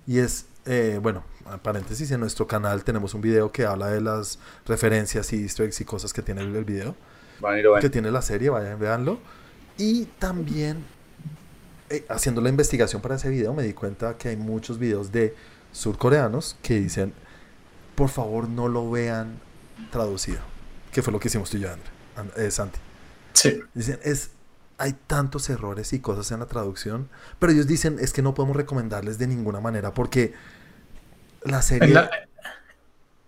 [0.07, 1.25] Y es, eh, bueno,
[1.63, 5.81] paréntesis, en nuestro canal tenemos un video que habla de las referencias y easter eggs
[5.81, 6.95] y cosas que tiene el, video,
[7.41, 7.81] Van ven.
[7.81, 9.19] que tiene la serie, vayan, véanlo.
[9.79, 10.85] Y también,
[11.91, 15.35] eh, haciendo la investigación para ese video, me di cuenta que hay muchos videos de
[15.73, 17.13] surcoreanos que dicen,
[17.95, 19.39] por favor no lo vean
[19.91, 20.41] traducido,
[20.93, 22.79] que fue lo que hicimos tú y yo, André, And- eh, Santi.
[23.35, 23.61] Sí.
[23.75, 24.31] Dicen, es,
[24.79, 27.09] hay tantos errores y cosas en la traducción,
[27.39, 30.35] pero ellos dicen, es que no podemos recomendarles de ninguna manera porque
[31.45, 31.89] la serie...
[31.89, 32.11] En la-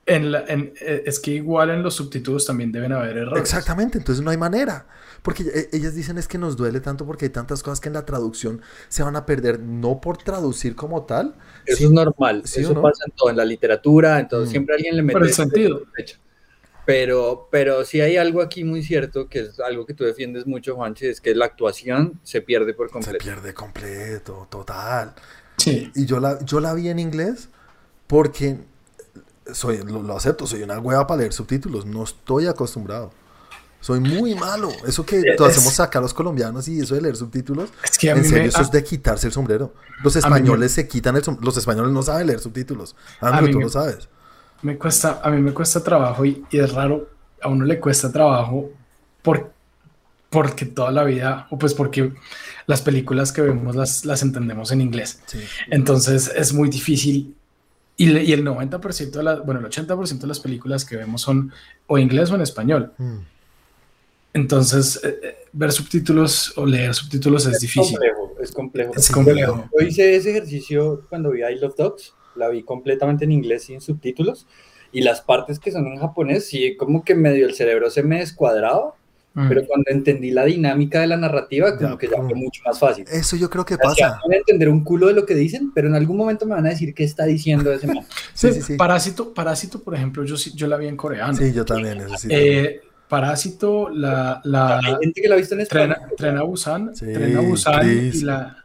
[0.07, 3.43] en la- en- eh, es que igual en los subtítulos también deben haber errores.
[3.43, 4.87] Exactamente, entonces no hay manera.
[5.23, 7.93] Porque e- ellas dicen es que nos duele tanto porque hay tantas cosas que en
[7.95, 11.35] la traducción se van a perder, no por traducir como tal.
[11.67, 12.43] Eso sí- es normal.
[12.47, 12.81] ¿Sí Eso no?
[12.81, 14.53] pasa en todo, en la literatura, entonces Mm.
[14.53, 15.83] siempre alguien le mete Por el sentido.
[15.95, 16.17] fecha.
[16.89, 20.75] Pero, pero sí hay algo aquí muy cierto, que es algo que tú defiendes mucho,
[20.75, 23.23] Juanchi, es que la actuación se pierde por Se completo.
[23.23, 25.13] pierde completo, total.
[25.59, 25.93] Sí.
[25.95, 27.51] Y yo la, yo la vi en inglés
[28.07, 28.57] porque
[29.53, 33.11] soy, lo, lo acepto, soy una hueva para leer subtítulos, no estoy acostumbrado.
[33.81, 34.71] Soy muy malo.
[34.87, 38.15] Eso que Es- hacemos acá los colombianos y eso de leer subtítulos, Es que a
[38.15, 39.75] en mí serio, me, eso a- es de quitarse el sombrero.
[40.03, 41.45] Los me- españoles se quitan el sombrero.
[41.45, 42.97] Los españoles no saben leer subtítulos.
[43.21, 44.09] A Andrew, mí tú me- lo sabes.
[44.63, 47.09] Me cuesta, a mí me cuesta trabajo y, y es raro,
[47.41, 48.71] a uno le cuesta trabajo
[49.23, 49.53] por,
[50.31, 52.13] porque toda la vida, o pues porque
[52.67, 55.21] las películas que vemos las, las entendemos en inglés.
[55.27, 55.39] Sí.
[55.71, 57.35] Entonces es muy difícil.
[57.97, 61.21] Y, le- y el 90% de las, bueno, el 80% de las películas que vemos
[61.23, 61.53] son
[61.89, 62.93] o inglés o en español.
[62.99, 63.17] Mm.
[64.35, 67.97] Entonces, eh, eh, ver subtítulos o leer subtítulos es difícil.
[67.99, 68.93] complejo, es complejo.
[68.95, 69.69] Es complejo.
[69.81, 73.81] Yo hice ese ejercicio cuando vi I Love Dogs, la vi completamente en inglés sin
[73.81, 74.47] subtítulos,
[74.93, 78.21] y las partes que son en japonés, sí, como que medio el cerebro se me
[78.21, 78.95] descuadraba,
[79.35, 79.49] Mm.
[79.49, 82.79] pero cuando entendí la dinámica de la narrativa, como Ya, que ya fue mucho más
[82.79, 83.05] fácil.
[83.13, 84.21] Eso yo creo que O sea, pasa.
[84.25, 86.67] van a entender un culo de lo que dicen, pero en algún momento me van
[86.67, 87.99] a decir qué está diciendo ese man.
[88.35, 88.77] Sí, sí, sí.
[88.77, 91.35] Parásito, Parásito, por ejemplo, yo, sí- yo la vi en coreano.
[91.35, 91.99] Sí, yo también.
[92.01, 92.29] Eso sí.
[92.31, 95.97] Eh, Parásito, la, la Hay gente que la ha visto en español.
[95.97, 98.15] Tren, Tren a Busan, Sí, Tren a Busan Chris.
[98.15, 98.65] y la.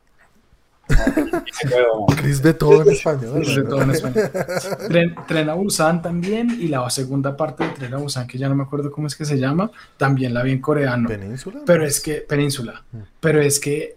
[2.18, 3.46] Chris ve todo en español.
[3.46, 3.70] de ¿no?
[3.70, 4.30] todo en español.
[4.88, 8.50] Tren, Tren a Busan también y la segunda parte de Tren a Busan, que ya
[8.50, 11.08] no me acuerdo cómo es que se llama, también la vi en coreano.
[11.10, 11.62] ¿Península?
[11.66, 12.98] Pero es que, Península, Mm.
[13.20, 13.96] pero es que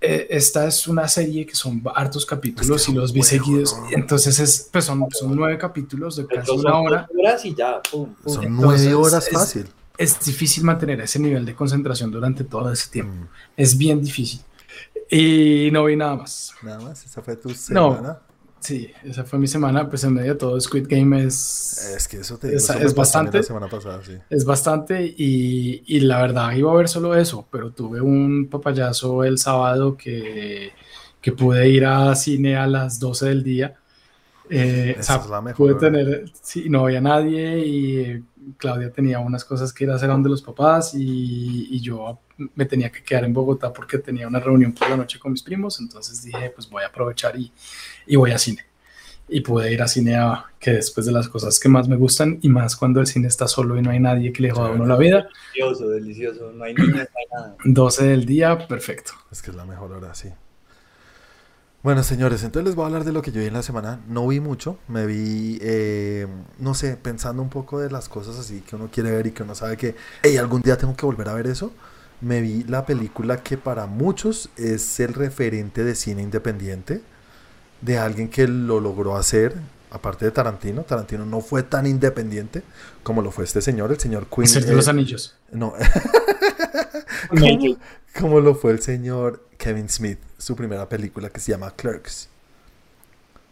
[0.00, 3.76] eh, esta es una serie que son hartos capítulos y los vi seguidos.
[3.76, 3.88] ¿no?
[3.90, 7.08] Entonces es, pues son, son nueve capítulos de casi una hora.
[7.18, 8.34] horas y ya, pum, pum.
[8.34, 9.66] Son Entonces, nueve horas es- fácil.
[9.96, 13.12] Es difícil mantener ese nivel de concentración durante todo ese tiempo.
[13.12, 13.26] Mm.
[13.56, 14.40] Es bien difícil.
[15.10, 16.52] Y no vi nada más.
[16.62, 17.54] Nada más, esa fue tu No.
[17.94, 18.18] semana.
[18.60, 19.88] Sí, esa fue mi semana.
[19.88, 22.94] Pues en medio de todo, Squid Game es, Es que eso te Es- eso es
[22.94, 23.38] bastante.
[23.38, 24.12] La semana pasada, sí.
[24.28, 25.02] es bastante.
[25.16, 29.96] Y, y la verdad, iba a ver solo eso, pero tuve un papayazo el sábado
[29.96, 30.72] que,
[31.20, 33.74] que pude ir a cine a las 12 del día.
[34.50, 38.24] Eh, o sea, es la mejor pude tener, sí, no había nadie y
[38.56, 42.20] Claudia tenía unas cosas que ir a hacer donde los papás y, y yo
[42.54, 45.42] me tenía que quedar en Bogotá porque tenía una reunión por la noche con mis
[45.42, 47.52] primos, entonces dije, pues voy a aprovechar y,
[48.06, 48.64] y voy a cine.
[49.30, 52.38] Y pude ir a cine a, que después de las cosas que más me gustan
[52.40, 54.72] y más cuando el cine está solo y no hay nadie que le joda a
[54.72, 56.52] uno la vida, Delicioso, delicioso.
[56.52, 57.56] No hay niños, no hay nada.
[57.64, 59.12] 12 del día, perfecto.
[59.30, 60.30] Es que es la mejor hora, sí.
[61.80, 64.00] Bueno, señores, entonces les voy a hablar de lo que yo vi en la semana.
[64.08, 66.26] No vi mucho, me vi, eh,
[66.58, 69.44] no sé, pensando un poco de las cosas así que uno quiere ver y que
[69.44, 71.72] uno sabe que, hey, algún día tengo que volver a ver eso.
[72.20, 77.00] Me vi la película que para muchos es el referente de cine independiente,
[77.80, 79.54] de alguien que lo logró hacer
[79.90, 82.62] aparte de Tarantino, Tarantino no fue tan independiente
[83.02, 84.44] como lo fue este señor, el señor Queen.
[84.44, 85.36] Es el de eh, los anillos.
[85.52, 85.74] no,
[87.28, 87.76] como,
[88.18, 92.28] como lo fue el señor Kevin Smith, su primera película que se llama Clerks.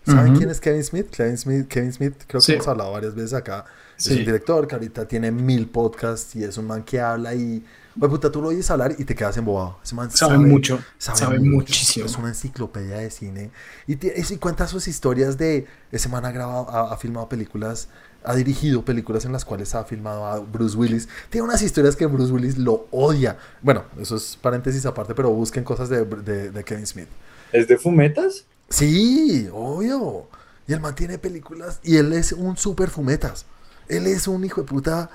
[0.04, 1.10] ¿Saben quién es Kevin Smith?
[1.10, 2.52] Kevin Smith, Kevin Smith creo que Sí.
[2.52, 3.64] hemos hablado varias veces acá.
[3.98, 4.12] Es Sí.
[4.12, 7.64] un director que ahorita tiene mil podcasts y es un man que habla y...
[7.98, 9.78] Pues puta, tú lo oyes hablar y te quedas embobado.
[9.82, 12.06] Ese man Sabe mucho, sabe mucho, muchísimo.
[12.06, 13.50] Es una enciclopedia de cine.
[13.86, 13.96] Y,
[14.36, 15.66] cuenta sus historias de...
[15.90, 17.88] Ese man ha grabado, ha, ha filmado películas,
[18.22, 21.08] ha dirigido películas en las cuales ha filmado a Bruce Willis.
[21.30, 23.38] Tiene unas historias que Bruce Willis lo odia.
[23.62, 27.08] Bueno, eso es paréntesis aparte, pero busquen cosas de, de- de Kevin Smith.
[27.52, 28.44] ¿Es de fumetas?
[28.68, 30.28] Sí, obvio.
[30.68, 33.46] Y el man tiene películas y él es un super fumetas.
[33.88, 35.08] Él es un hijo de puta.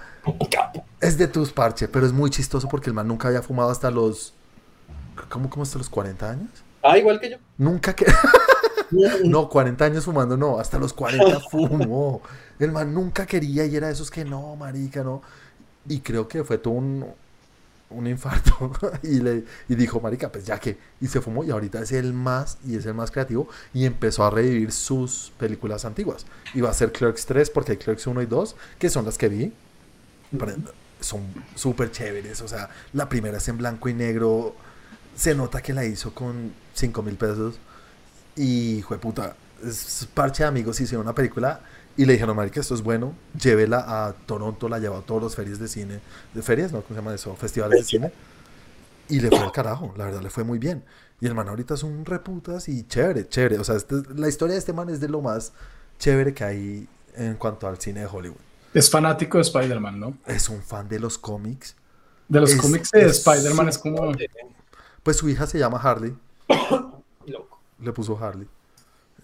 [1.02, 3.90] Es de tus parches, pero es muy chistoso porque el man nunca había fumado hasta
[3.90, 4.34] los.
[5.30, 6.50] ¿Cómo, cómo hasta los 40 años?
[6.84, 7.38] Ah, igual que yo.
[7.58, 8.06] Nunca que.
[9.24, 12.22] No, 40 años fumando, no, hasta los 40 fumó.
[12.60, 15.22] El man nunca quería y era de esos que no, marica, no.
[15.88, 17.06] Y creo que fue todo un,
[17.90, 18.72] un infarto.
[19.04, 20.78] y, le, y dijo, marica, pues ya que.
[21.00, 23.48] Y se fumó y ahorita es el más y es el más creativo.
[23.74, 26.26] Y empezó a revivir sus películas antiguas.
[26.54, 29.18] Y va a ser Clerks 3 porque hay Clerks 1 y 2, que son las
[29.18, 29.54] que vi.
[30.38, 30.54] Pero
[31.02, 31.22] son
[31.56, 32.42] súper chéveres.
[32.42, 34.56] O sea, la primera es en blanco y negro.
[35.16, 37.60] Se nota que la hizo con 5 mil pesos.
[38.36, 41.62] Y, fue puta, es parche de amigos hicieron una película
[41.98, 45.36] y le dijeron, marica, esto es bueno, llévela a Toronto, la llevó a todos los
[45.36, 46.00] ferias de cine,
[46.34, 46.82] de ferias, ¿no?
[46.82, 47.36] ¿Cómo se llama eso?
[47.36, 48.12] Festivales de cine.
[49.10, 50.84] Y le fue al carajo, la verdad, le fue muy bien.
[51.20, 53.60] Y el man ahorita es un reputas y chévere, chévere.
[53.60, 55.52] O sea, este- la historia de este man es de lo más
[56.00, 58.38] chévere que hay en cuanto al cine de Hollywood.
[58.74, 60.18] Es fanático de Spider-Man, ¿no?
[60.26, 61.76] Es un fan de los cómics.
[62.28, 64.12] De los Es- cómics de Spider-Man es como...
[65.04, 66.16] Pues su hija se llama Harley,
[67.26, 67.60] Loco.
[67.80, 68.48] le puso Harley.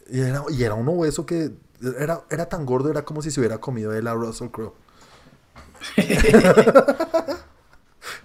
[0.10, 1.52] Y era, y era un obeso que
[2.00, 4.74] era, era tan gordo, era como si se hubiera comido él a Russell Crowe.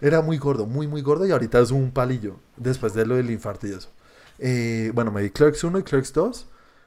[0.01, 3.31] era muy gordo, muy, muy gordo y ahorita es un palillo, después de lo del
[3.31, 3.91] infarto y eso.
[4.39, 6.47] Eh, bueno, me vi Clerks 1 y Clerks 2,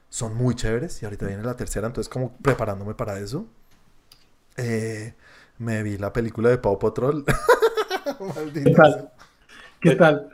[0.10, 3.45] son muy chéveres y ahorita viene la tercera, entonces como preparándome para eso.
[4.58, 5.13] Eh,
[5.58, 7.26] me vi la película de Paw Patrol.
[8.54, 9.10] ¿Qué tal?
[9.80, 10.30] ¿Qué tal?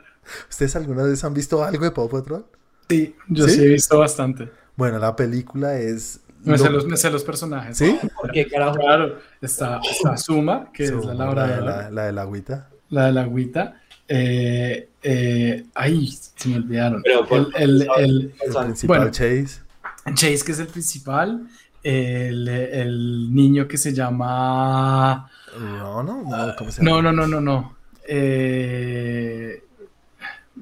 [0.48, 2.46] ¿Ustedes alguna vez han visto algo de Paw Patrol?
[2.88, 3.54] Sí, yo ¿Sí?
[3.56, 4.50] sí, he visto bastante.
[4.76, 6.20] Bueno, la película es...
[6.44, 7.76] Me sé, lo- los, me sé los personajes.
[7.78, 7.98] ¿Sí?
[8.20, 8.74] ¿Por qué carajo?
[8.76, 12.12] Claro, está, está Suma, que es Suma, la la, Laura de de la, la de
[12.12, 12.68] la agüita.
[12.90, 13.80] la de la agüita.
[14.08, 17.02] Eh, eh, ay, se me olvidaron.
[17.02, 19.10] Pero, el, el, el- El principal bueno.
[19.12, 19.60] Chase.
[20.14, 21.46] Chase, que es el principal.
[21.82, 25.28] El, el niño que se llama.
[25.58, 27.02] No, no, no, ¿cómo se llama?
[27.02, 27.76] No, no, no, no, no.
[28.06, 29.62] Eh,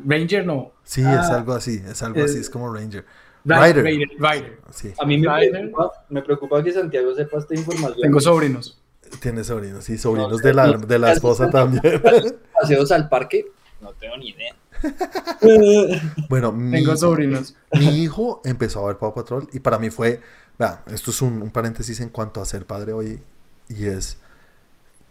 [0.06, 0.72] Ranger, no.
[0.84, 3.04] Sí, Ah, es algo así, es algo el- así, es como Ranger.
[3.44, 3.84] Rider.
[3.84, 4.58] Rider.
[4.70, 5.50] Sí, A mí me Rider.
[5.70, 8.00] preocupa, me preocupa que Santiago sepa esta información.
[8.02, 8.78] Tengo sobrinos.
[9.20, 12.02] tiene sobrinos, sí, sobrinos No, de la, de la esposa también.
[12.60, 13.46] Paseos al parque,
[13.80, 14.54] no tengo ni idea.
[16.28, 17.54] Bueno, mi, Tengo sobrinos.
[17.72, 20.20] mi hijo empezó a ver Paw Patrol y para mí fue,
[20.60, 23.20] vea, esto es un, un paréntesis en cuanto a ser padre hoy
[23.68, 24.18] y es,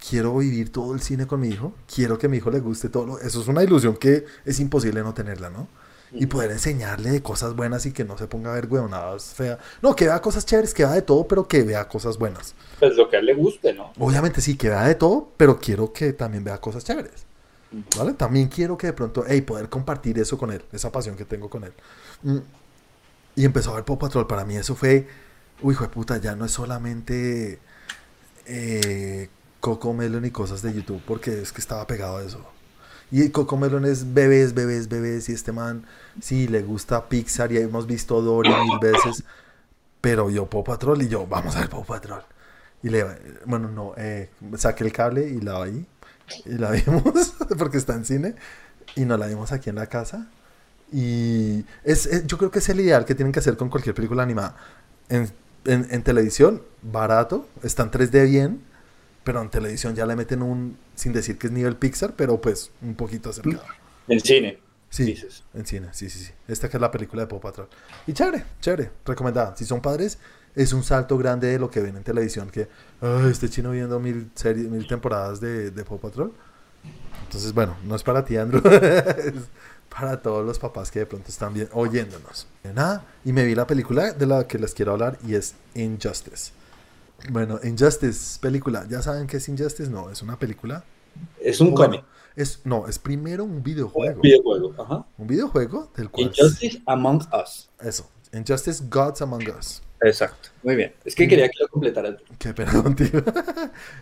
[0.10, 2.88] quiero vivir todo el cine con mi hijo, quiero que a mi hijo le guste
[2.90, 5.68] todo, lo- eso es una ilusión que es imposible no tenerla, ¿no?
[6.12, 9.60] Y poder enseñarle de cosas buenas y que no se ponga a ver huevonadas feas.
[9.84, 12.56] No, que vea cosas chéveres, que vea de todo, pero que vea cosas buenas.
[12.80, 13.92] Pues lo que a él le guste, ¿no?
[14.00, 17.26] Obviamente sí, que vea de todo, pero quiero que también vea cosas chéveres.
[17.96, 18.14] ¿Vale?
[18.14, 21.48] También quiero que de pronto, hey, poder compartir eso con él, esa pasión que tengo
[21.48, 21.74] con él.
[22.24, 22.38] Mm.
[23.36, 24.26] Y empezó a ver Paw Patrol.
[24.26, 25.08] Para mí eso fue,
[25.62, 27.60] uy, hijo de puta, ya no es solamente
[28.46, 32.46] eh, Coco Melon y cosas de YouTube, porque es que estaba pegado a eso.
[33.12, 35.86] Y Coco Melon es bebés, bebés, bebés, y este man,
[36.22, 39.24] sí, le gusta Pixar y hemos visto Dory mil veces,
[40.02, 42.24] pero yo Paw Patrol y yo, vamos a ver Paw Patrol.
[42.82, 43.06] Y le,
[43.46, 45.86] bueno, no, eh, saqué el cable y la oí.
[46.46, 48.36] Y la vimos porque está en cine.
[48.96, 50.28] Y nos la vimos aquí en la casa.
[50.92, 54.24] Y es, yo creo que es el ideal que tienen que hacer con cualquier película
[54.24, 54.56] animada.
[55.74, 58.62] En- en televisión, barato, está en 3D bien.
[59.24, 62.72] Pero en televisión ya le meten un, sin decir que es nivel Pixar, pero pues
[62.82, 63.62] un poquito acercado.
[64.08, 65.44] En cine, Sí, dices.
[65.54, 66.32] en cine, sí, sí, sí.
[66.48, 67.68] Esta que es la película de Paw Patrol.
[68.08, 69.56] Y chévere, chévere, recomendada.
[69.56, 70.18] Si son padres,
[70.56, 72.70] es un salto grande de lo que ven en televisión, que
[73.02, 76.34] "Ay, este chino viendo mil series, mil temporadas de, de Paw Patrol.
[77.26, 78.62] Entonces, bueno, no es para ti, Andrew.
[78.68, 79.34] es
[79.90, 82.48] para todos los papás que de pronto están bien, oyéndonos.
[82.74, 86.52] Nada, y me vi la película de la que les quiero hablar y es Injustice.
[87.32, 88.86] Bueno, Injustice, película.
[88.90, 89.90] ¿Ya saben qué es Injustice?
[89.90, 90.84] No, es una película.
[91.40, 94.16] Es un Bueno, cómic, es, no, es primero un videojuego.
[94.16, 94.74] un videojuego.
[94.78, 95.06] Ajá.
[95.18, 96.28] Un videojuego del cual...
[96.28, 97.70] Injustice Among Us.
[97.82, 98.10] Eso.
[98.32, 99.82] Injustice Gods Among Us.
[100.02, 100.50] Exacto.
[100.64, 100.94] Muy bien.
[101.04, 102.16] Es que quería que lo completaras.
[102.38, 103.22] Qué pena contigo.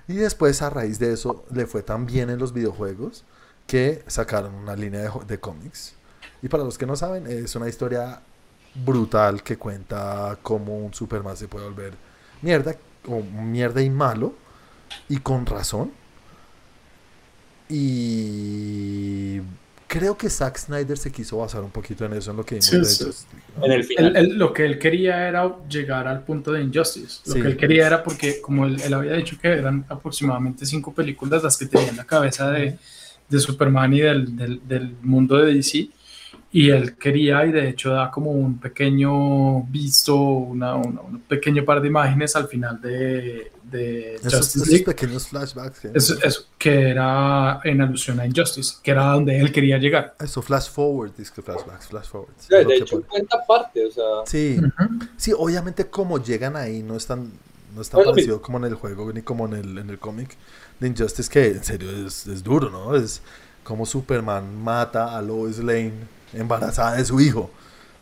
[0.07, 3.23] y después, a raíz de eso, le fue tan bien en los videojuegos
[3.65, 5.95] que sacaron una línea de, de cómics.
[6.41, 8.21] Y para los que no saben, es una historia
[8.85, 11.93] brutal que cuenta cómo un Superman se puede volver
[12.41, 12.75] mierda,
[13.07, 14.33] o mierda y malo,
[15.09, 15.91] y con razón.
[17.69, 19.41] Y
[19.87, 22.71] creo que Zack Snyder se quiso basar un poquito en eso, en lo que Sí,
[22.71, 23.03] vimos de sí.
[23.05, 23.65] Justice League, ¿no?
[23.65, 24.37] En el final.
[24.37, 27.21] Lo que él quería era llegar al punto de Injustice.
[27.25, 27.41] Lo Sí.
[27.41, 31.43] que él quería era porque, como él, él había dicho que eran aproximadamente cinco películas
[31.43, 32.77] las que tenían la cabeza de,
[33.29, 35.89] de Superman y del, del- del mundo de DC,
[36.59, 41.63] y él quería, y de hecho da como un pequeño visto, una, una- un pequeño
[41.63, 44.85] par de imágenes al final de, de Esos, Justice esos League.
[44.85, 45.79] pequeños flashbacks.
[45.81, 50.15] que- Eso, eso, que era en alusión a Injustice, que era donde él quería llegar.
[50.19, 52.11] Eso, flash forward, disque flashbacks, flash es
[52.49, 55.05] lo de que hecho, cuenta parte, o sea, Sí, Ujú.
[55.15, 57.31] sí, obviamente como llegan ahí no es tan,
[57.75, 59.77] no es tan No es lo parecido como en el juego ni como en el,
[59.77, 60.35] en el cómic
[60.79, 62.95] de Injustice, que en serio es, es duro, ¿no?
[62.95, 63.21] Es
[63.63, 67.49] como Superman mata a Lois Lane embarazada de su hijo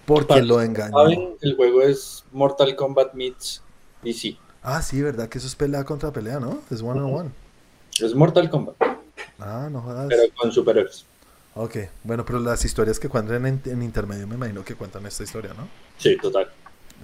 [0.06, 0.98] porque Para lo engañó.
[0.98, 3.62] saben, el juego es Mortal Kombat meets
[4.04, 4.38] DC.
[4.62, 5.28] Ah, sí, ¿verdad?
[5.30, 6.60] Que eso es pelea contra pelea, ¿no?
[6.72, 7.30] Es one on one.
[8.00, 8.76] Es Mortal Kombat,
[9.40, 10.08] Ah, no jodas.
[10.10, 11.06] pero con superhéroes.
[11.56, 15.24] Ok, bueno, pero las historias que cuentan en, en intermedio me imagino que cuentan esta
[15.24, 15.68] historia, ¿no?
[15.98, 16.50] Sí, total.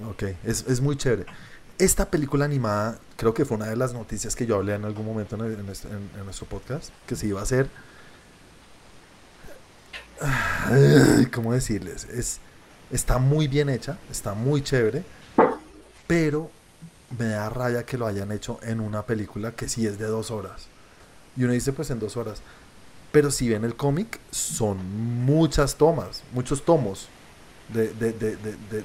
[0.09, 1.25] Ok, es, es muy chévere.
[1.79, 5.05] Esta película animada, creo que fue una de las noticias que yo hablé en algún
[5.05, 7.67] momento en, el- en este- en- en nuestro podcast, que se iba a hacer.
[11.33, 12.05] ¿Cómo decirles?
[12.05, 12.39] Es,
[12.91, 15.03] está muy bien hecha, está muy chévere,
[16.07, 16.51] pero
[17.17, 20.31] me da raya que lo hayan hecho en una película que sí es de dos
[20.31, 20.67] horas.
[21.35, 22.41] Y uno dice, pues en dos horas.
[23.11, 24.77] Pero si ven el cómic, son
[25.25, 27.07] muchas tomas, muchos tomos.
[27.69, 28.83] De, de, de, de- de-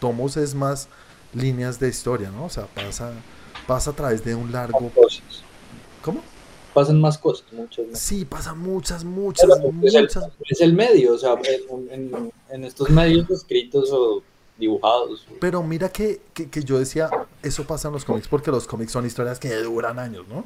[0.00, 0.88] tomos es más
[1.32, 2.44] líneas de historia, ¿no?
[2.44, 3.12] O sea, pasa,
[3.66, 4.92] pasa a través de un largo...
[6.02, 6.22] ¿Cómo?
[6.74, 7.98] Pasan más cosas, muchas más.
[8.00, 10.28] Sí, pasa muchas, muchas, Pero es, el, muchas...
[10.50, 14.22] es el medio, o sea, en, en- en estos medios escritos o
[14.58, 15.26] dibujados.
[15.40, 17.08] Pero mira que, que, que yo decía,
[17.42, 20.42] eso pasa en los cómics porque los cómics son historias que duran años, ¿no?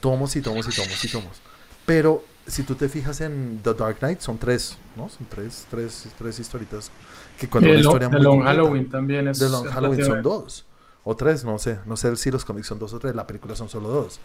[0.00, 1.40] Tomos y tomos y tomos y tomos.
[1.86, 5.08] Pero si tú te fijas en The Dark Knight, son tres, ¿no?
[5.08, 6.90] Son tres, tres, tres historitas
[7.38, 8.50] que cuentan De una Lo- historia de muy Long completa.
[8.54, 9.38] Halloween también es.
[9.38, 10.64] De Long Halloween son dos.
[11.04, 11.78] O tres, no sé.
[11.86, 13.14] No sé si los cómics son dos o tres.
[13.14, 14.20] La película son solo dos.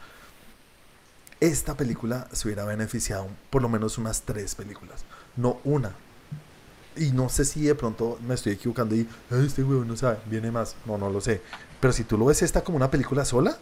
[1.40, 5.06] Esta película se hubiera beneficiado por lo menos unas tres películas.
[5.38, 5.94] No una.
[6.98, 10.18] Y no sé si de pronto me estoy equivocando y "Ay, este huevo no sabe,
[10.26, 10.76] viene más.
[10.86, 11.42] No, no lo sé.
[11.80, 13.58] Pero si tú lo ves esta como una película sola,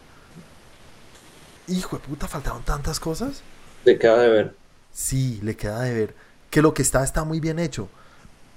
[1.67, 3.41] hijo de puta, faltaron tantas cosas.
[3.83, 4.55] Te queda de ver.
[4.91, 6.15] Sí, le queda de ver
[6.49, 7.89] que lo que está está muy bien hecho.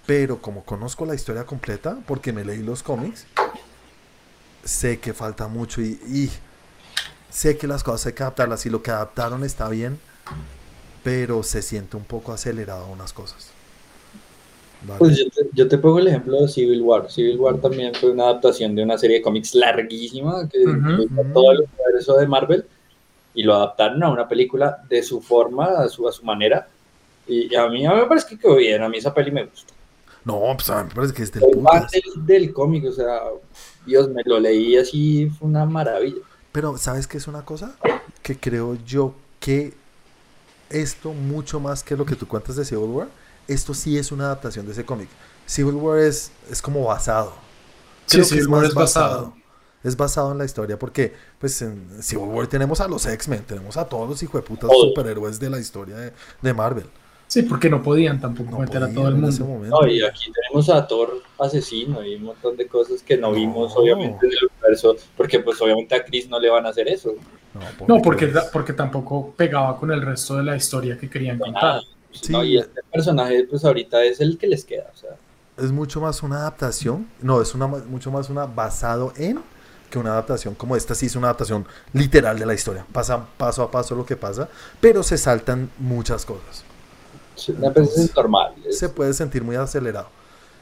[0.06, 3.26] Pero como conozco la historia completa, porque me leí los cómics,
[4.64, 6.30] sé que falta mucho y, y
[7.30, 8.66] sé que las cosas hay que adaptarlas.
[8.66, 10.02] Y lo que adaptaron está bien,
[11.02, 13.58] pero se siente un poco acelerado unas cosas.
[14.80, 14.98] ¿Vale?
[14.98, 17.10] Pues yo te, yo te pongo el ejemplo de Civil War.
[17.10, 20.74] Civil War también fue una adaptación de una serie de cómics larguísima que Ujú.
[20.74, 22.68] incluía todo el universo de Marvel
[23.34, 26.72] y lo adaptaron a una película de su forma, a su, a su manera.
[27.26, 28.82] Y a mí, a mí me parece que quedó bien.
[28.82, 29.74] A mí esa peli me gusta.
[30.24, 33.20] no, pues a mí me parece que es del, del cómic, o sea,
[33.84, 36.22] Dios, me lo leí así, fue una maravilla.
[36.52, 37.74] Pero, ¿sabes qué es una cosa?
[38.22, 39.74] Que creo yo que
[40.68, 43.08] esto, mucho más que lo que tú cuentas de Civil War,
[43.48, 45.08] esto sí es una adaptación de ese cómic.
[45.46, 47.32] Civil War es, es como basado.
[48.06, 49.34] Sí, Creo que Civil War es basado.
[49.82, 53.76] Es basado en la historia porque, pues, en Civil War tenemos a los X-Men, tenemos
[53.76, 54.88] a todos los hijueputas Todos.
[54.88, 56.86] superhéroes de la historia de, de Marvel.
[57.30, 59.46] Sí, porque no podían tampoco No meter a todo el mundo.
[59.68, 63.34] No, y aquí tenemos a Thor asesino y un montón de cosas que no, No.
[63.36, 66.88] vimos, obviamente, en el universo, porque pues obviamente a Chris no le van a hacer
[66.88, 67.14] eso.
[67.54, 71.38] No, No, porque, pues, porque tampoco pegaba con el resto de la historia que querían
[71.38, 71.62] No, contar.
[71.62, 71.82] nada.
[72.10, 72.32] Sí.
[72.32, 74.90] No, y este personaje, pues ahorita es el que les queda.
[74.92, 75.10] O sea,
[75.56, 77.06] es mucho más una adaptación.
[77.22, 79.38] No, es una mucho más una basado en
[79.88, 82.84] que una adaptación como esta sí es una adaptación literal de la historia.
[82.92, 84.48] Pasa paso a paso lo que pasa,
[84.80, 86.64] pero se saltan muchas cosas.
[87.36, 88.54] Parece Entonces, normal.
[88.66, 90.08] es- Se puede sentir muy acelerado.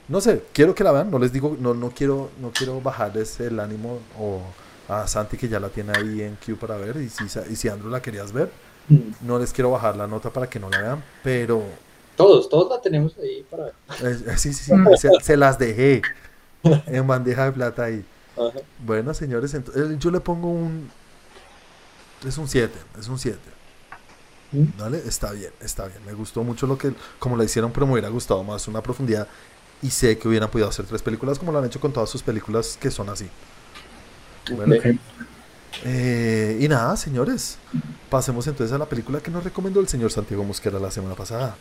[0.08, 3.40] No sé, quiero que la vean, no les digo, no, no quiero, no quiero bajarles
[3.40, 4.40] el ánimo o
[4.88, 7.68] a Santi que ya la tiene ahí en Q para ver y si, y si
[7.68, 8.50] Andrew la querías ver,
[8.88, 9.26] Mm.
[9.26, 11.62] no les quiero bajar la nota para que no la vean, pero
[12.16, 13.74] Todos, todos la tenemos ahí para ver.
[14.02, 16.00] eh, eh, sí, sí, sí, se, se las dejé
[16.86, 18.02] en bandeja de plata ahí.
[18.34, 18.58] Ajá.
[18.78, 20.90] Bueno, señores, ento- eh, yo le pongo un.
[22.26, 23.38] Es un 7, es un 7.
[24.52, 25.02] ¿Vale?
[25.06, 25.98] Está bien, está bien.
[26.06, 26.92] Me gustó mucho lo que.
[27.18, 29.28] Como la hicieron, pero me hubiera gustado más una profundidad
[29.82, 32.22] Y sé que hubieran podido hacer tres películas como lo han hecho con todas sus
[32.22, 33.28] películas que son así.
[34.54, 34.76] Bueno,
[35.84, 37.58] eh, y nada, señores.
[38.08, 41.54] Pasemos entonces a la película que nos recomendó el señor Santiago Mosquera la semana pasada.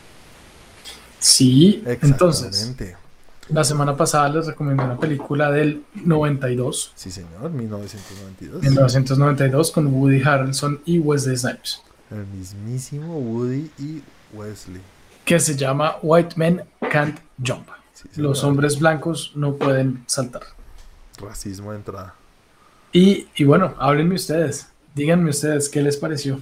[1.20, 2.74] Sí, entonces,
[3.48, 8.62] la semana pasada les recomendé una película del 92, Sí, señor, 1992.
[8.62, 14.02] 1992, con Woody Harrelson y Wesley Snipes, El mismísimo Woody y
[14.32, 14.80] Wesley.
[15.24, 17.68] que se llama White Men Can't Jump.
[17.92, 20.42] Sí, Los hombres blancos no pueden saltar.
[21.18, 22.14] Racismo de entrada.
[22.92, 26.40] Y, y bueno, háblenme ustedes, díganme ustedes qué les pareció.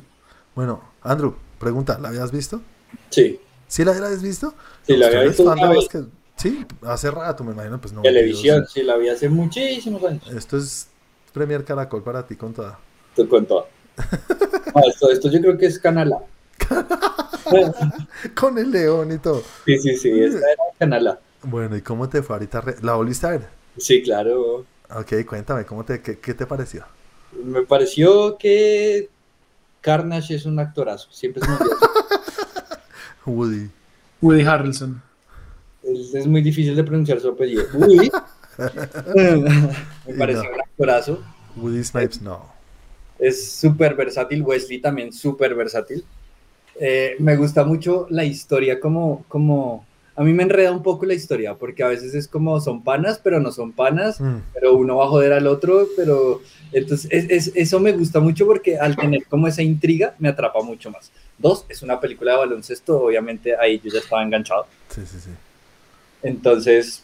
[0.55, 2.61] Bueno, Andrew, pregunta, ¿la habías visto?
[3.11, 4.55] Sí, ¿Sí la habías visto?
[4.87, 8.03] sí, la ¿Usted había visto Sí, hace rato, me imagino, pues no.
[8.03, 10.29] Televisión, sí, la vi hace muchísimos años.
[10.29, 10.89] Esto es
[11.33, 12.79] Premier Caracol para ti con toda.
[13.15, 13.67] Te cuento.
[14.77, 16.19] No, esto, esto yo creo que es Canal A.
[18.35, 19.43] Con el león y todo.
[19.65, 21.21] Sí, sí, sí, esta era Canal A.
[21.43, 22.63] Bueno, ¿y cómo te fue ahorita?
[22.83, 23.49] ¿La volviste a ver?
[23.79, 24.67] Sí, claro.
[24.95, 26.85] Ok, cuéntame, ¿cómo te, qué, qué te pareció?
[27.43, 29.09] Me pareció que
[29.81, 31.09] Carnage es un actorazo.
[31.11, 31.59] Siempre es muy,
[33.27, 33.71] Woody.
[34.21, 35.03] Woody Harrelson.
[35.83, 37.65] es, es muy difícil de pronunciar su apellido.
[37.75, 38.11] Uy.
[40.07, 41.23] Me pareció un actorazo.
[41.57, 42.56] Woody Snipes, no.
[43.19, 44.43] Es súper versátil.
[44.43, 46.05] Wesley también súper versátil.
[46.79, 49.85] Eh, me gusta mucho la historia como, como...
[50.19, 53.21] A mí me enreda un poco la historia porque a veces es como son panas,
[53.23, 54.19] pero no son panas.
[54.21, 56.41] Mm, pero uno va a joder al otro, pero
[56.73, 60.63] entonces es- es- eso me gusta mucho porque al tener como esa intriga me atrapa
[60.63, 61.11] mucho más.
[61.37, 64.67] Dos, es una película de baloncesto, obviamente ahí yo ya estaba enganchado.
[64.89, 65.31] sí, sí, sí.
[66.23, 67.03] Entonces,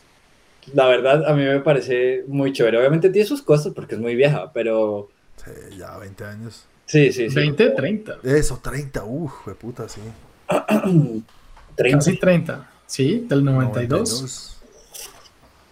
[0.74, 2.78] la verdad a mí me parece muy chévere.
[2.78, 5.08] Obviamente tiene sus cosas porque es muy vieja, pero
[5.44, 6.66] Sí, ya 20 años.
[6.86, 7.34] sí, sí, sí.
[7.34, 8.18] 20, 30.
[8.22, 10.00] Eso, 30, uff, de puta, sí.
[11.76, 11.98] 30.
[11.98, 12.70] Casi 30.
[12.86, 13.88] Sí, del 92.
[13.88, 14.62] 92.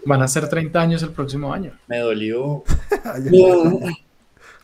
[0.06, 1.78] Van a ser 30 años el próximo año.
[1.86, 2.64] Me dolió.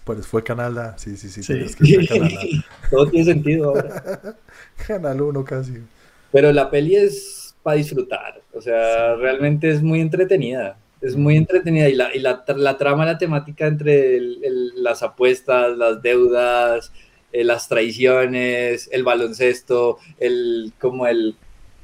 [0.07, 1.43] Pues fue Canal A, sí, sí, sí.
[1.43, 1.75] Sí.
[1.75, 2.31] que ser Canal
[2.93, 4.37] Todo tiene sentido ahora.
[4.87, 5.83] Canal 1 casi.
[6.31, 11.89] Pero la peli es para disfrutar, o sea, realmente es muy entretenida, es muy entretenida
[11.89, 16.03] y la, y la, tra- la trama, la temática entre el- el- las apuestas, las
[16.03, 16.93] deudas,
[17.33, 21.37] eh, las traiciones, el baloncesto, el, como el,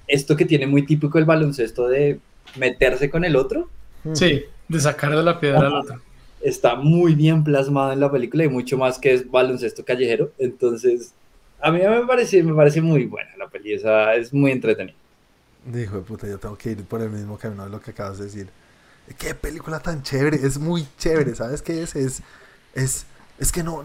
[0.06, 2.20] esto que tiene muy típico el baloncesto de
[2.56, 3.68] meterse con el otro,
[4.04, 4.14] Mm.
[4.16, 6.00] Sí, de sacar de la piedra al otro.
[6.40, 11.14] está muy bien plasmado en la película y mucho más que es baloncesto callejero, entonces
[11.60, 14.96] a mí me parece, me parece muy buena la peli, es muy entretenida.
[15.64, 18.18] Dijo de puta, yo tengo que ir por el mismo camino de lo que acabas
[18.18, 18.48] de decir.
[19.18, 21.94] Qué película tan chévere, es muy chévere, ¿sabes qué es?
[21.96, 22.22] Es,
[22.74, 23.04] es,
[23.38, 23.82] es que no,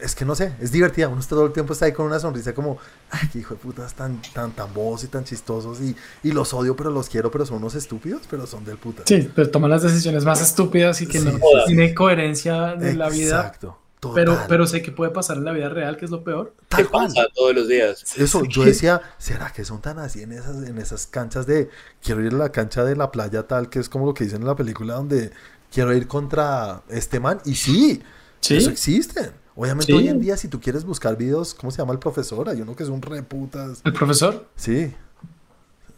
[0.00, 1.08] es que no sé, es divertida.
[1.08, 2.78] Uno está todo el tiempo está ahí con una sonrisa como,
[3.10, 6.52] ay, qué hijo de putas tan, tan, tan bobos y tan chistosos y, y los
[6.52, 9.04] odio, pero los quiero, pero son unos estúpidos, pero son del puta.
[9.06, 11.66] Sí, pero toman las decisiones más estúpidas y que Sí, no sí, sí.
[11.68, 13.36] tiene coherencia en la vida.
[13.38, 13.78] Exacto.
[14.14, 16.54] Pero, total, pero sé que puede pasar en la vida real, que es lo peor.
[16.68, 17.08] tal ¿Qué cual.
[17.08, 18.16] pasa todos los días?
[18.16, 21.68] Eso, yo decía, ¿será que son tan así en esas, en esas canchas de,
[22.02, 24.40] quiero ir a la cancha de la playa tal, que es como lo que dicen
[24.40, 25.32] en la película, donde
[25.70, 27.40] quiero ir contra este man?
[27.44, 28.02] Y sí,
[28.40, 28.56] Sí.
[28.56, 29.32] eso existen.
[29.54, 29.98] Obviamente Sí.
[29.98, 32.48] hoy en día, si tú quieres buscar videos, ¿cómo se llama el profesor?
[32.48, 33.82] Hay uno que es un reputas.
[33.84, 34.94] El profesor, Sí,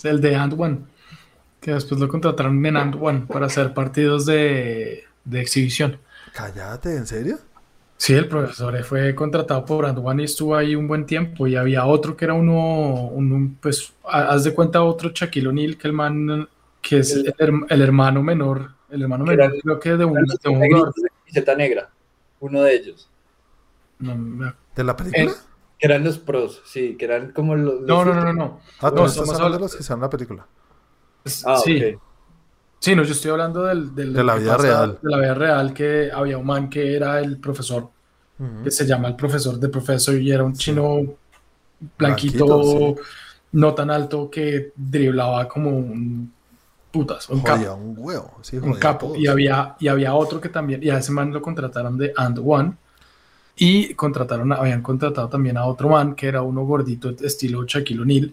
[0.03, 0.79] el de And One,
[1.61, 5.99] que después lo contrataron en And One para hacer partidos de, de exhibición.
[6.35, 7.39] cállate, ¿en serio?
[8.03, 11.47] Sí, el profesor fue contratado por And One y estuvo ahí un buen tiempo.
[11.47, 15.47] Y había otro que era uno, un- un, pues, ha- haz de cuenta otro Shaquille
[15.47, 16.49] O'Neal, que el man,
[16.81, 17.33] que es el,
[17.69, 20.57] el hermano menor, el hermano menor, era- creo que de un, Eran los de un
[20.57, 20.93] jugador.
[21.33, 21.91] de negra,
[22.41, 23.09] uno de ellos.
[24.01, 25.23] No, me- ¿De la película?
[25.23, 25.35] Eh,
[25.79, 27.83] Que eran los pros, sí, que eran como los...
[27.83, 28.61] los- no, no, no, no, no.
[28.81, 30.45] ah, no, estás estamos hablando de los que se en la película.
[31.47, 32.03] Ah, sí, ok.
[32.83, 34.99] Sí, no, yo estoy hablando del, del- De la vida real.
[35.01, 37.89] De la vida real, que había un man que era el profesor,
[38.65, 41.01] que se llama el profesor de profesor y era un chino
[41.97, 42.95] blanquito, Blanquito,
[43.53, 46.33] no tan alto que driblaba como un
[46.91, 47.75] putas, un capo.
[47.75, 48.39] Un huevo.
[48.43, 49.15] Sí, un jodía a capo.
[49.17, 52.39] Y había, y había otro que también, y a ese man lo contrataron de And
[52.45, 52.75] One.
[53.57, 58.01] Y contrataron, a- habían contratado también a otro man que era uno gordito, estilo Shaquille
[58.01, 58.33] O'Neal,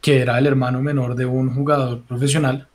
[0.00, 2.68] que era el hermano menor de un jugador profesional,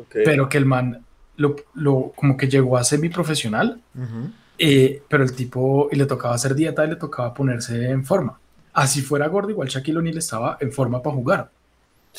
[0.00, 0.16] Ok.
[0.24, 1.04] pero que el man
[1.36, 4.30] lo, lo- como que llegó a semiprofesional, Ujú.
[4.58, 8.38] eh, pero el tipo, y le tocaba hacer dieta y le tocaba ponerse en forma.
[8.72, 11.50] Así fuera gordo, igual Shaquille O'Neal estaba en forma para jugar.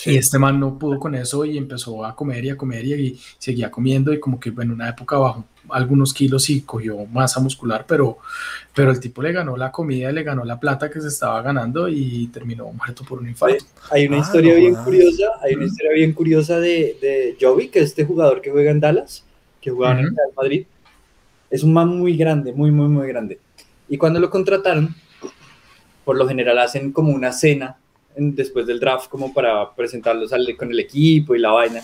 [0.06, 2.94] Y este man no pudo con eso y empezó a comer y a comer y,
[2.94, 7.40] y seguía comiendo y como que en una época bajó algunos kilos y cogió masa
[7.40, 8.18] muscular, pero,
[8.74, 11.88] pero el tipo le ganó la comida, le ganó la plata que se estaba ganando
[11.90, 13.66] y terminó muerto por un infarto.
[13.92, 17.70] Hay una Ah, historia no bien curiosa, hay una historia bien curiosa de, de Jovi,
[17.70, 19.24] que es este jugador que juega en Dallas,
[19.62, 20.16] que jugaba en el.
[20.16, 20.66] Real Madrid.
[21.50, 23.40] Es un man muy grande, muy, muy, muy grande.
[23.90, 24.96] Y cuando lo contrataron,
[26.06, 27.78] por lo general hacen como una cena
[28.16, 31.82] en- después del draft como para presentarlos al- con el equipo y la vaina.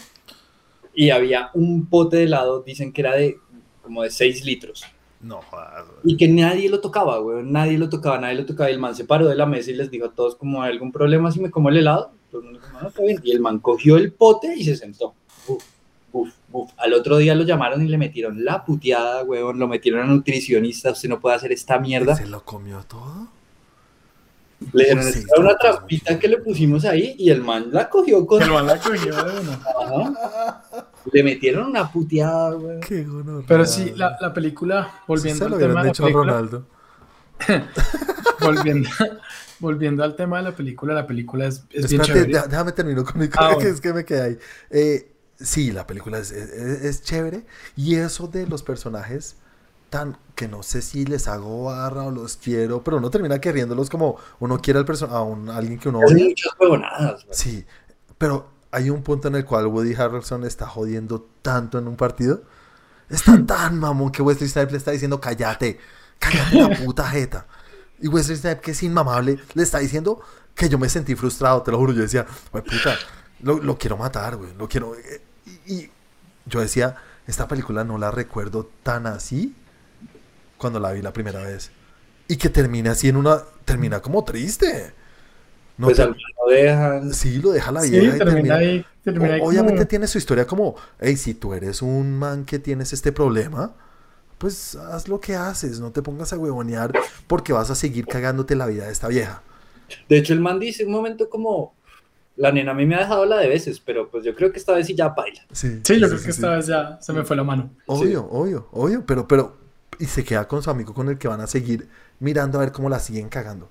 [0.93, 3.38] Y había un pote de helado, dicen que era de
[3.86, 4.83] como de 6 litros.
[5.21, 6.13] No güey.
[6.13, 7.43] Y que nadie lo tocaba, güey.
[7.43, 8.69] Nadie lo tocaba, nadie lo tocaba.
[8.69, 10.71] Y el man se paró de la mesa y les dijo a todos como, ¿hay
[10.71, 12.11] algún problema si me como el helado?
[12.29, 13.19] Todo el mundo dijo, "No, está bien".
[13.23, 15.15] Y el man cogió el pote y se sentó.
[15.47, 15.63] Buf,
[16.11, 16.71] buf, buf.
[16.77, 19.57] Al otro día lo llamaron y le metieron la puteada, weón.
[19.57, 20.91] Lo metieron a nutricionista.
[20.91, 22.15] Usted no puede hacer esta mierda.
[22.15, 23.29] ¿Se lo comió todo?
[24.73, 27.89] Le dijeron, Sí, "Esta era una trampita que le pusimos ahí y el man la
[27.89, 28.41] cogió con...
[28.41, 29.59] El man la cogió de una.
[31.11, 32.79] Le metieron una puteada, weón.
[32.81, 33.45] Qué gonorrea.
[33.47, 36.65] Pero sí, la, la película, volviendo se lo al tema hubieran de la película, Ronaldo.
[38.41, 38.89] volviendo,
[39.59, 42.31] volviendo al tema de la película, la película es, es bien chévere.
[42.47, 43.69] déjame terminar con mi Ah, que bueno.
[43.69, 44.37] es que me quedé ahí.
[44.69, 46.51] Eh, sí, la película es, es-
[46.83, 47.45] es chévere.
[47.75, 49.37] Y eso de los personajes
[49.89, 53.89] tan que no sé si les hago barra o los quiero, pero uno termina queriéndolos
[53.89, 56.33] como uno quiere al a un, a alguien que uno odia.
[57.31, 57.65] Sí,
[58.17, 62.43] pero hay un punto en el cual Woody Harrelson está jodiendo tanto en un partido.
[63.09, 65.80] Está tan mamón que Wesley Snipes le está diciendo cállate,
[66.19, 67.47] cállate la puta jeta.
[67.99, 70.21] Y Wesley Snipes, que es inmamable, le está diciendo
[70.55, 71.93] que yo me sentí frustrado, te lo juro.
[71.93, 72.95] Yo decía, güey, puta,
[73.41, 74.95] lo, lo quiero matar, güey, lo quiero.
[74.95, 75.21] eh,
[75.67, 75.91] Y, y
[76.45, 76.97] yo decía,
[77.28, 79.55] esta película no la recuerdo tan así
[80.57, 81.71] cuando la vi la primera vez.
[82.28, 83.43] Y que termina así en una.
[83.65, 84.93] Termina como triste.
[85.78, 87.13] No Pues te- al man lo dejan.
[87.13, 90.07] Sí, lo deja la Sí, vieja y termina ahí, termina ahí O- Obviamente como- tiene
[90.07, 93.73] su historia como, hey, si tú eres un man que tienes este problema,
[94.38, 96.91] pues haz lo que haces, no te pongas a huevonear
[97.28, 99.41] porque vas a seguir cagándote la vida de esta vieja.
[100.09, 101.73] De hecho, el man dice un momento como,
[102.38, 104.59] la nena a mí me ha dejado la de veces, pero pues yo creo que
[104.59, 105.41] esta vez sí ya baila.
[105.51, 106.41] Sí, Sí, yo sí, creo sí, que sí.
[106.41, 107.71] esta vez ya se me fue la mano.
[107.88, 109.57] Obvio, obvio, obvio, pero, pero,
[109.99, 111.88] y se queda con su amigo con el que van a seguir
[112.19, 113.69] mirando a ver cómo la siguen cagando.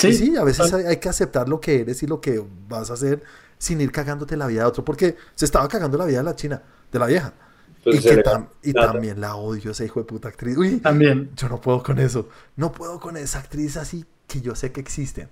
[0.00, 2.90] Sí, sí, a veces hay, hay que aceptar lo que eres y lo que vas
[2.90, 3.22] a hacer
[3.58, 6.34] sin ir cagándote la vida de otro, porque se estaba cagando la vida de la
[6.36, 7.32] china, de la vieja.
[7.84, 10.56] Pues y que tam- y también la odio, esa hijo de puta actriz.
[10.56, 11.30] Uy, También.
[11.34, 12.28] yo no puedo con eso.
[12.56, 15.28] No puedo con esa actriz así que yo sé que existen.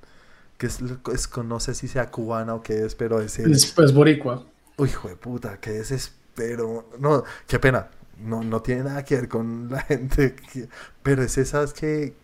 [0.56, 0.78] Que es,
[1.12, 3.92] es con- no sé si sea cubana o qué es, pero es el- Es pues
[3.92, 4.44] boricua.
[4.78, 6.88] Uy, hijo de puta, qué desespero.
[6.98, 7.88] No, qué pena.
[8.20, 10.34] No, no tiene nada que ver con la gente.
[10.52, 10.68] que-
[11.02, 12.14] pero es esas que.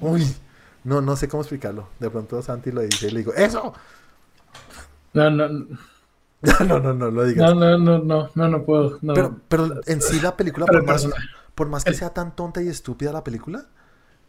[0.00, 0.24] Uy,
[0.84, 1.88] no, no sé cómo explicarlo.
[1.98, 3.72] De pronto Santi lo dice y le digo, ¡Eso!
[5.12, 5.66] No, no, no,
[6.66, 7.54] no, no, no lo digas.
[7.54, 8.98] no, no, no, no, no puedo.
[9.02, 9.14] No.
[9.14, 11.08] Pero, pero en sí la película, por más,
[11.54, 13.66] por más que el- sea tan tonta y estúpida la película,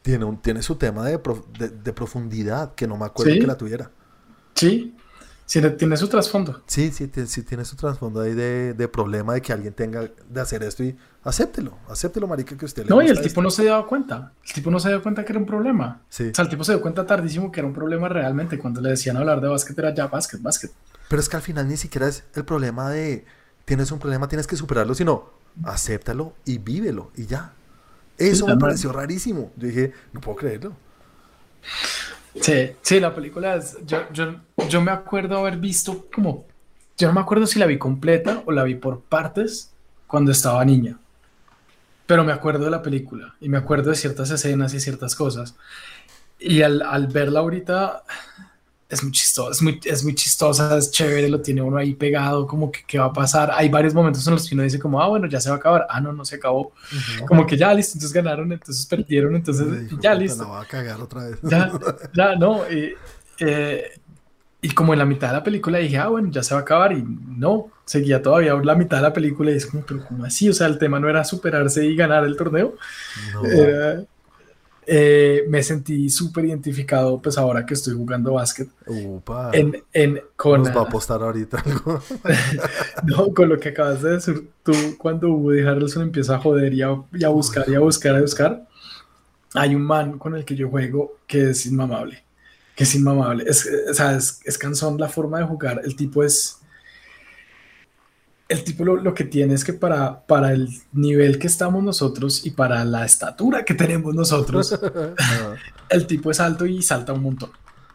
[0.01, 1.19] tiene, un, tiene su tema de,
[1.57, 3.39] de, de profundidad que no me acuerdo Sí.
[3.39, 3.89] que la tuviera.
[4.53, 4.95] Sí,
[5.45, 6.61] sí, tiene su trasfondo.
[6.67, 10.41] Sí, sí, sí tiene su trasfondo ahí de, de problema de que alguien tenga de
[10.41, 13.41] hacer esto y acéptelo, acéptelo, marica, que usted le No, y el tipo esto.
[13.41, 14.31] no se dio cuenta.
[14.47, 16.01] El tipo no se dio cuenta que era un problema.
[16.09, 18.57] Sí, O sea, el tipo se dio cuenta tardísimo que era un problema realmente.
[18.59, 20.71] Cuando le decían hablar de básquet, era ya básquet, básquet.
[21.09, 23.25] pero es que al final ni siquiera es el problema de
[23.65, 25.31] tienes un problema, tienes que superarlo, sino
[25.63, 27.53] acéptalo y vívelo y ya.
[28.17, 29.51] Eso Sí, me pareció rarísimo.
[29.57, 30.73] Yo dije, no puedo creerlo.
[32.41, 33.77] Sí, sí, la película es.
[33.85, 34.35] Yo, yo,
[34.69, 36.45] yo me acuerdo haber visto como.
[36.97, 39.71] Yo no me acuerdo si la vi completa o la vi por partes
[40.07, 40.97] cuando estaba niña.
[42.05, 45.55] Pero me acuerdo de la película y me acuerdo de ciertas escenas y ciertas cosas.
[46.39, 48.03] Y al, al verla ahorita
[48.87, 52.45] es muy chistosa, es muy, es muy chistosa, es chévere, lo tiene uno ahí pegado,
[52.45, 53.51] como que qué va a pasar.
[53.53, 55.57] Hay varios momentos en los que uno dice como, ah, bueno, ya se va a
[55.57, 55.87] acabar.
[55.89, 56.71] Ah, no, no se acabó.
[57.27, 60.43] Como que ya, listo, entonces ganaron, entonces perdieron, entonces de ya, listo.
[60.43, 61.39] La voy a cagar otra vez.
[61.41, 61.71] Ya,
[62.13, 62.61] ya, no.
[62.71, 62.93] Y,
[63.39, 63.99] eh,
[64.61, 66.63] y como en la mitad de la película dije, ah, bueno, ya se va a
[66.63, 66.93] acabar.
[66.93, 69.49] Y no, seguía todavía la mitad de la película.
[69.49, 70.47] Y es como, pero ¿cómo así?
[70.47, 72.75] O sea, el tema no era superarse y ganar el torneo.
[73.33, 74.05] No.
[74.87, 79.49] Eh, me sentí súper identificado, pues ahora que estoy jugando básquet, Upa.
[79.53, 82.01] en, en, con, Nos va a apostar ahorita algo.
[83.03, 86.81] no, con lo que acabas de decir tú, cuando Woody Harrelson empieza a joder y
[86.83, 88.67] a, y a buscar y a buscar y a buscar,
[89.55, 92.23] hay un man con el que yo juego que es inmamable,
[92.75, 93.45] que es inmamable.
[93.47, 95.81] Es, o sea, es, es cansón la forma de jugar.
[95.83, 96.59] El tipo es...
[98.47, 102.45] El tipo lo, lo que tiene es que para, para el nivel que estamos nosotros
[102.45, 104.77] y para la estatura que tenemos nosotros,
[105.89, 107.49] el tipo es alto y salta un montón.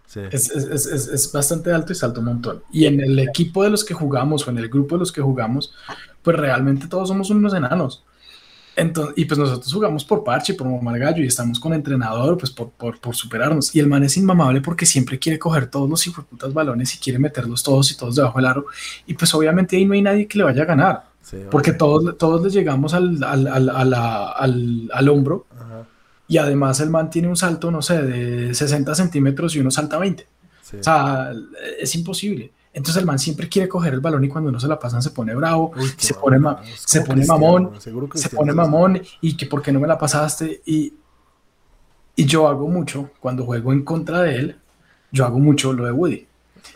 [0.06, 0.20] Sí.
[0.32, 2.62] Es- es- es- es bastante alto y salta un montón.
[2.72, 5.20] Y en el equipo de los que jugamos o en el grupo de los que
[5.20, 5.72] jugamos,
[6.22, 8.02] pues realmente todos somos unos enanos.
[8.80, 12.50] Entonces, y pues nosotros jugamos por parche, por mamar gallo y estamos con entrenador, pues
[12.50, 13.74] por, por, por superarnos.
[13.74, 17.18] Y el man es inmamable porque siempre quiere coger todos los hijueputas balones y quiere
[17.18, 18.66] meterlos todos y todos debajo del aro.
[19.06, 22.16] Y pues obviamente ahí no hay nadie que le vaya a ganar, Sí, porque todos,
[22.18, 25.84] todos le llegamos al, al, al, a la- al, al hombro Ajá,
[26.26, 29.98] y además el man tiene un salto, no sé, de 60 centímetros y uno salta
[29.98, 30.26] 20.
[30.62, 30.76] sí.
[30.78, 31.32] O sea,
[31.78, 32.52] es imposible.
[32.72, 35.10] Entonces el man siempre quiere coger el balón y cuando no se la pasan se
[35.10, 39.46] pone bravo, Uy, se pone, ma- se pone mamón, seguro se pone mamón y que
[39.46, 40.62] por qué no me la pasaste.
[40.66, 40.94] Y,
[42.16, 44.56] y yo hago mucho, cuando juego en contra de él,
[45.10, 46.26] yo hago mucho lo de Woody.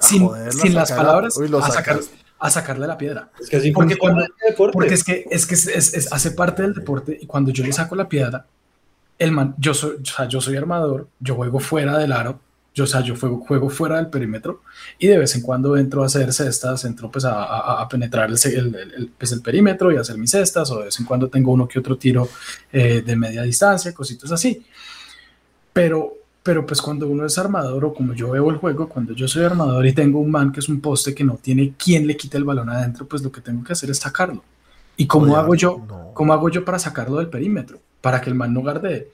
[0.00, 2.00] A Sin, joderlo, sin las palabras, Uy, lo a, sacar-
[2.40, 3.30] a sacarle la piedra.
[3.38, 4.72] Es que así Porque cuando- deporte.
[4.72, 7.62] Porque es que, es que es- es- es- hace parte del deporte y cuando yo
[7.64, 8.46] le saco la piedra,
[9.18, 12.40] el man, yo soy, o sea, yo soy armador, yo juego fuera del aro,
[12.74, 14.62] yo, o sea, yo juego, juego fuera del perímetro
[14.98, 18.28] y de vez en cuando entro a hacer cestas, entro pues a, a- a penetrar
[18.30, 21.28] el, el- el- pues, el perímetro y hacer mis cestas o de vez en cuando
[21.28, 22.28] tengo uno que otro tiro
[22.72, 24.64] eh, de media distancia, cositas así.
[25.72, 26.12] Pero,
[26.42, 29.44] pero pues cuando uno es armador o como yo veo el juego, cuando yo soy
[29.44, 32.36] armador y tengo un man que es un poste que no tiene quien le quite
[32.36, 34.42] el balón adentro, pues lo que tengo que hacer es sacarlo.
[34.96, 35.84] ¿Y cómo Oye, hago yo?
[35.88, 36.10] no.
[36.14, 37.80] ¿Cómo hago yo para sacarlo del perímetro?
[38.00, 39.10] Para que el man no guarde.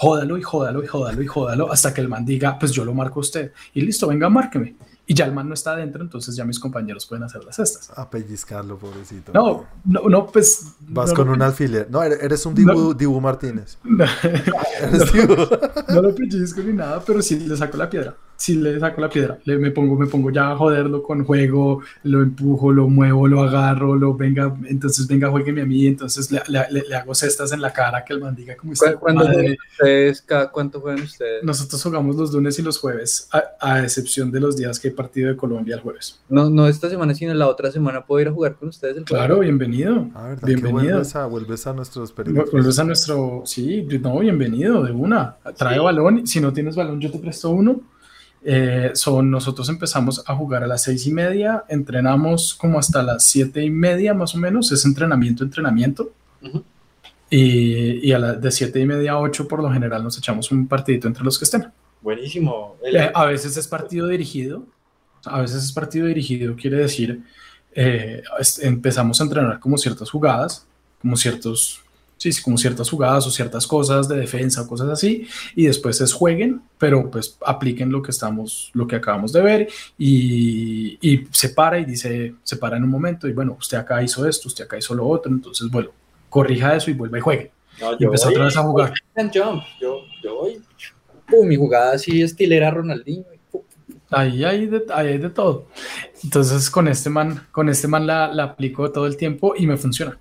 [0.00, 2.94] Jódalo y jódalo y jódalo y jódalo hasta que el man diga, pues yo lo
[2.94, 3.52] marco a usted.
[3.74, 4.76] Y listo, venga, márqueme.
[5.06, 7.90] Y ya el man no está adentro, entonces ya mis compañeros pueden hacer las cestas.
[7.96, 9.32] A pellizcarlo, pobrecito.
[9.32, 10.74] No, no, no, pues.
[10.80, 11.88] Vas no con un alfiler.
[11.90, 13.76] No, eres eres un Dibu, Dibu Martínez.
[13.84, 14.04] No,
[14.80, 15.34] Eres Dibu.
[15.88, 18.16] no lo pellizco ni nada, pero sí le saco la piedra.
[18.40, 19.36] Sí le saco la piedra.
[19.44, 23.42] Le, me, pongo, me pongo ya a joderlo con juego, lo empujo, lo muevo, lo
[23.42, 25.88] agarro, lo venga, entonces venga, juegueme a mí.
[25.88, 28.74] Entonces le, le- le- le hago cestas en la cara que el man diga como
[28.74, 28.92] está.
[28.94, 29.34] ¿Cu- ¿Cuándo madre.
[29.34, 30.22] juegan ustedes?
[30.22, 31.42] ¿Cada cuánto juegan ustedes?
[31.42, 34.94] Nosotros jugamos los lunes y los jueves, a, a excepción de los días que hay
[34.94, 36.20] partido de Colombia el jueves.
[36.28, 39.04] No, no esta semana, sino la otra semana puedo ir a jugar con ustedes el
[39.04, 40.06] Claro, bienvenido.
[40.14, 40.72] Ah, Bienvenido.
[40.80, 42.52] vuelves a, vuelves a nuestros perímetros.
[42.52, 43.42] Vuelves a nuestro.
[43.46, 45.34] Sí, no, bienvenido, de una.
[45.56, 45.80] Trae Sí.
[45.80, 46.24] balón.
[46.24, 47.80] Si no tienes balón, yo te presto uno.
[48.44, 53.24] Eh, son, nosotros empezamos a jugar a las seis y media, entrenamos como hasta las
[53.24, 56.12] siete y media más o menos, es entrenamiento, entrenamiento.
[56.42, 56.62] Ujú.
[57.30, 60.50] Y, y a las de siete y media a ocho por lo general nos echamos
[60.50, 61.66] un partidito entre los que estén.
[62.00, 62.76] Buenísimo.
[62.90, 64.64] Eh, a veces es partido dirigido,
[65.24, 67.22] a veces es partido dirigido, quiere decir,
[67.74, 70.64] eh, es- empezamos a entrenar como ciertas jugadas,
[71.02, 71.82] como ciertos,
[72.18, 76.00] sí, sí, como ciertas jugadas o ciertas cosas de defensa o cosas así, y después
[76.02, 81.26] es jueguen, pero pues apliquen lo que estamos, lo que acabamos de ver, y, y
[81.32, 84.48] se para y dice, se para en un momento, y bueno, usted acá hizo esto,
[84.48, 85.90] usted acá hizo lo otro, entonces, bueno,
[86.28, 88.92] corrija eso y vuelva y juegue, no, y empezó voy- otra vez a jugar.
[89.16, 89.62] and jump.
[89.80, 90.60] Yo, yo voy.
[91.28, 93.24] Pum, mi jugada así estilera Ronaldinho.
[94.10, 95.66] Ahí hay de, ahí hay de todo.
[96.24, 99.76] Entonces con este man, con este man la, la aplico todo el tiempo y me
[99.76, 100.18] funciona.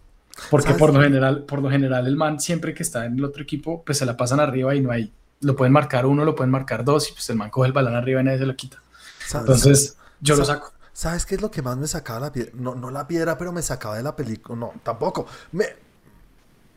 [0.49, 0.79] Porque ¿Sabes?
[0.79, 3.83] por lo general, por lo general el man siempre que está en el otro equipo,
[3.85, 6.83] pues se la pasan arriba y no hay, lo pueden marcar uno, lo pueden marcar
[6.85, 8.81] dos y pues el man coge el balón arriba y nadie se lo quita.
[9.25, 10.73] Sa- Entonces yo lo sa- saco.
[10.93, 12.51] ¿Sabes qué es lo que más me sacaba la piedra?
[12.55, 14.57] No, no la piedra, pero me sacaba de la película.
[14.59, 15.27] No, tampoco.
[15.51, 15.65] Me,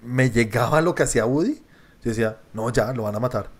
[0.02, 1.54] me llegaba lo que hacía Woody.
[2.02, 3.50] Yo decía, no, ya, lo van a matar.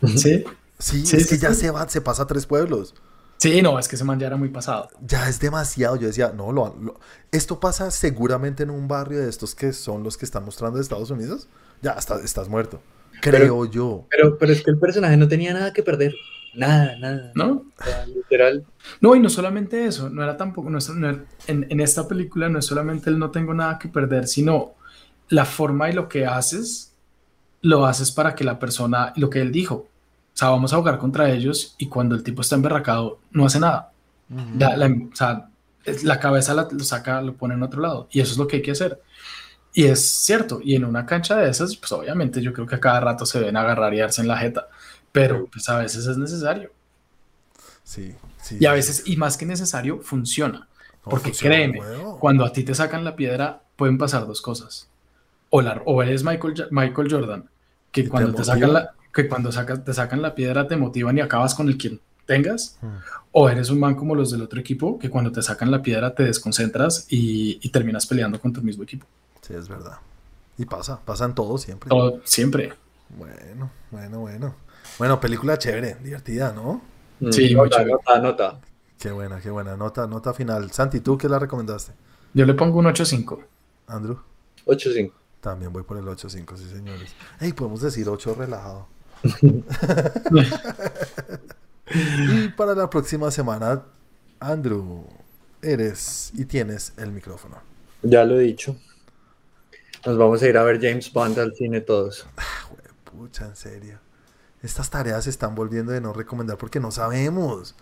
[0.16, 0.44] Sí,
[0.78, 1.60] Sí, Sí, es sí, que ya sí.
[1.62, 2.94] se va, se pasa a tres pueblos.
[3.40, 4.88] Sí, no, es que ese man ya era muy pasado.
[5.04, 5.96] Ya es demasiado.
[5.96, 7.00] Yo decía, no, lo, lo-
[7.32, 10.82] esto pasa seguramente en un barrio de estos que son los que están mostrando de
[10.82, 11.48] Estados Unidos.
[11.82, 12.80] Ya estás, estás muerto.
[13.20, 14.06] Creo yo.
[14.10, 16.14] Pero, pero es que el personaje no tenía nada que perder.
[16.54, 17.32] Nada, nada.
[17.34, 17.64] ¿No?
[18.14, 18.64] Literal.
[19.00, 22.08] No, y no solamente eso, no era tampoco, no es- no era- en, en esta
[22.08, 24.72] película no es solamente el no tengo nada que perder, sino
[25.28, 26.92] la forma y lo que haces,
[27.62, 29.86] lo haces para que la persona, lo que él dijo,
[30.34, 33.60] o sea, vamos a jugar contra ellos y cuando el tipo está emberracado, no hace
[33.60, 33.92] nada.
[34.30, 34.58] Ujú.
[34.58, 35.48] La, la- o sea,
[36.04, 38.56] la cabeza la, lo saca, lo pone en otro lado y eso es lo que
[38.56, 39.00] hay que hacer.
[39.72, 42.80] Y es cierto, y en una cancha de esas, pues obviamente yo creo que a
[42.80, 44.68] cada rato se ven agarrar y darse en la jeta,
[45.12, 46.72] pero pues a veces es necesario.
[47.84, 48.56] Sí, sí.
[48.60, 50.68] Y a veces, y más que necesario, funciona.
[51.04, 52.18] No, Porque funciona, créeme, huevo.
[52.18, 54.88] cuando a ti te sacan la piedra, pueden pasar dos cosas.
[55.50, 57.48] O, la, o eres Michael, Michael Jordan,
[57.90, 58.58] que te cuando te, motivan.
[58.60, 61.76] sacan la, que cuando sacas, te sacan la piedra te motivan y acabas con el
[61.76, 62.78] quien tengas.
[62.80, 62.86] Mm.
[63.32, 66.14] O eres un man como los del otro equipo, que cuando te sacan la piedra
[66.14, 69.06] te desconcentras y, y terminas peleando con tu mismo equipo.
[69.42, 69.98] Sí, es verdad.
[70.58, 71.88] Y pasa, pasa en todo siempre.
[71.88, 72.72] Todo, siempre.
[73.16, 74.54] Bueno, bueno, bueno.
[74.98, 76.82] Bueno, película chévere, divertida, ¿no?
[77.30, 77.92] Sí, Mm, muy nota, chévere.
[77.92, 78.60] nota, nota.
[78.98, 79.76] Qué buena, qué buena.
[79.76, 80.70] Nota, nota final.
[80.72, 81.92] Santi, ¿tú qué la recomendaste?
[82.34, 83.38] Yo le pongo un 8-5.
[83.86, 84.18] Andrew.
[84.66, 85.12] 8-5.
[85.40, 87.14] También voy por el 8-5, sí, señores.
[87.40, 88.86] Ey, podemos decir 8 relajado.
[91.92, 93.82] Y para la próxima semana,
[94.38, 95.04] Andrew,
[95.60, 97.58] eres y tienes el micrófono.
[98.02, 98.76] Ya lo he dicho.
[100.06, 102.26] Nos vamos a ir a ver James Bond al cine todos.
[103.04, 103.98] Pucha, en serio.
[104.62, 107.74] Estas tareas se están volviendo de no recomendar porque no sabemos.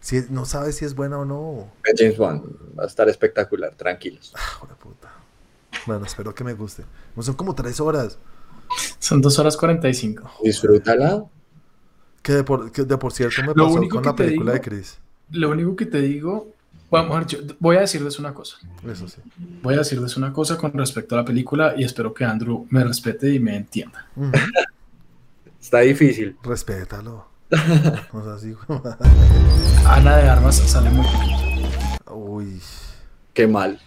[0.00, 1.70] Si, no sabes si es buena o no.
[1.96, 4.32] James Bond va a estar espectacular, tranquilos.
[4.36, 5.12] Ah, puta.
[5.86, 6.84] Bueno, espero que me guste.
[7.16, 8.18] No son como tres horas.
[8.98, 10.30] Son dos horas cuarenta y cinco.
[10.42, 11.24] Disfrútala.
[12.22, 14.98] Que de por, que de por cierto me pasó con la película de Chris.
[15.30, 16.54] Lo único que te digo,
[16.90, 18.56] bueno, yo voy a decirles una cosa.
[18.86, 19.20] Eso sí.
[19.62, 22.82] Voy a decirles una cosa con respecto a la película y espero que Andrew me
[22.82, 24.08] respete y me entienda.
[25.60, 26.36] Está difícil.
[26.42, 27.28] Respétalo.
[28.12, 28.54] O sea, sí.
[29.84, 32.14] Ana de Armas sale muy poquito.
[32.14, 32.60] Uy.
[33.34, 33.80] Qué mal.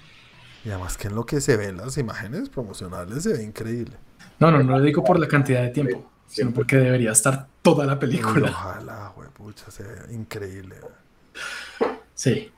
[0.66, 3.98] Y además que en lo que se ven las imágenes promocionales se ve increíble.
[4.44, 7.86] No, no, no lo digo por la cantidad de tiempo, sino porque debería estar toda
[7.86, 8.50] la película.
[8.50, 10.76] ojalá, güey, pucha, se ve increíble.
[12.14, 12.52] Sí.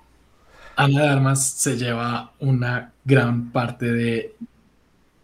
[0.75, 4.36] Ana de Armas se lleva una gran parte de.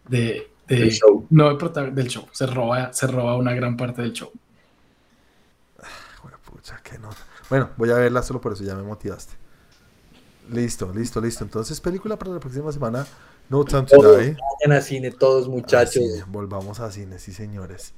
[0.07, 1.26] de, de- Del show.
[1.32, 2.28] No del show.
[2.32, 4.32] Se roba, se roba una gran parte del show.
[6.22, 7.18] Güey, pucha, qué nota.
[7.49, 9.34] Bueno, voy a verla solo por eso, ya me motivaste.
[10.51, 11.43] Listo, listo, listo.
[11.43, 13.05] Entonces, película para la próxima semana.
[13.52, 14.38] No Time to Todos Die.
[14.62, 15.97] vayan a cine, todos muchachos.
[15.97, 17.93] Así, volvamos a cine, sí, señores.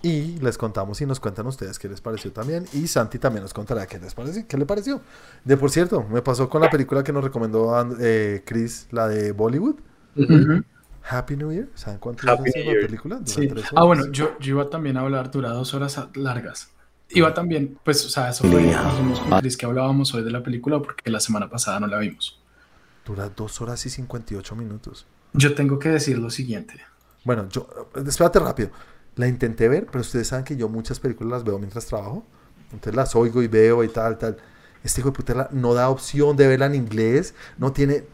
[0.00, 2.64] Y les contamos y nos cuentan ustedes qué les pareció también.
[2.72, 4.46] Y Santi también nos contará qué les pareció.
[4.48, 5.02] ¿Qué le pareció?
[5.44, 9.32] De por cierto, me pasó con la película que nos recomendó eh, Chris, la de
[9.32, 9.76] Bollywood.
[10.16, 10.64] Ujú.
[11.10, 11.68] Happy New Year.
[11.74, 13.20] ¿Saben cuánto Happy New la película?
[13.26, 13.46] Sí.
[13.76, 16.70] Ah, bueno, yo, yo iba también a hablar, dura dos horas largas.
[17.10, 18.72] Iba también, pues, o sea, eso fue,
[19.28, 22.40] con Chris que hablábamos hoy de la película porque la semana pasada no la vimos.
[23.04, 25.06] Dura dos horas y 58 minutos.
[25.32, 26.80] Yo tengo que decir lo siguiente.
[27.24, 28.70] Bueno, yo, eh, espérate rápido.
[29.16, 32.24] La intenté ver, pero ustedes saben que yo muchas películas las veo mientras trabajo.
[32.72, 34.36] Entonces las oigo y veo y tal, tal.
[34.82, 37.34] Este hijo de puta no da opción de verla en inglés.
[37.58, 38.04] No tiene,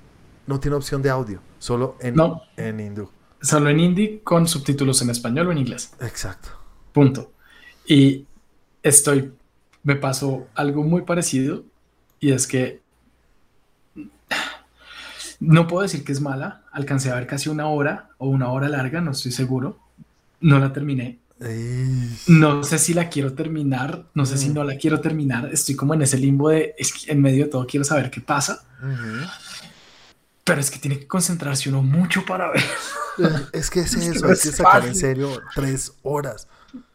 [0.46, 1.40] no tiene opción de audio.
[1.58, 2.42] Solo en, No.
[2.56, 3.10] en hindú.
[3.40, 5.92] Solo en indie con subtítulos en español o en inglés.
[6.00, 6.50] Exacto.
[6.92, 7.32] Punto.
[7.86, 8.26] Y
[8.82, 9.32] estoy,
[9.82, 11.64] me pasó algo muy parecido
[12.20, 12.82] y es que
[15.40, 16.62] no puedo decir que es mala.
[16.72, 19.78] Alcancé a ver casi una hora o una hora larga, no estoy seguro.
[20.40, 21.18] No la terminé.
[22.26, 24.54] No sé si la quiero terminar, no sé si Mm.
[24.54, 25.48] no la quiero terminar.
[25.52, 28.20] Estoy como en ese limbo de, es que en medio de todo quiero saber qué
[28.20, 29.26] pasa, ujú.
[30.44, 32.62] pero es que tiene que concentrarse uno mucho para ver.
[33.52, 36.46] Es que es Es que eso, hay es que sacar en serio tres horas.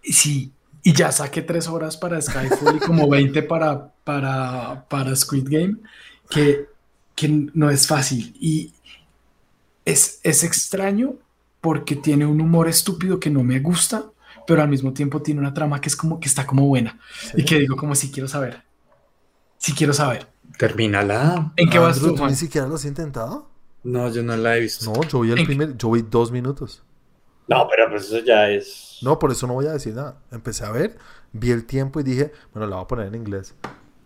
[0.03, 0.51] Sí,
[0.83, 5.77] y ya saqué tres horas para Skyfall y como 20 para, para, para Squid Game,
[6.29, 6.67] que,
[7.15, 8.35] que no es fácil.
[8.39, 8.73] Y
[9.85, 11.13] es, es extraño
[11.61, 14.05] porque tiene un humor estúpido que no me gusta,
[14.47, 16.99] pero al mismo tiempo tiene una trama que es como que está como buena.
[17.35, 18.63] Y que digo como si quiero saber.
[19.57, 20.27] Si quiero saber.
[20.59, 21.53] Termínala.
[21.55, 22.31] ¿En qué vas Andrew, tú, ¿tú Juan?
[22.31, 23.49] ni siquiera lo has intentado?
[23.83, 24.91] No, yo no la he visto.
[24.91, 26.83] No, yo vi el ¿En- primer, yo vi dos minutos.
[27.47, 28.97] No, pero pues eso ya es.
[29.01, 30.19] No, por eso no voy a decir nada.
[30.31, 30.97] Empecé a ver,
[31.31, 33.53] vi el tiempo y dije, bueno, la voy a poner en inglés.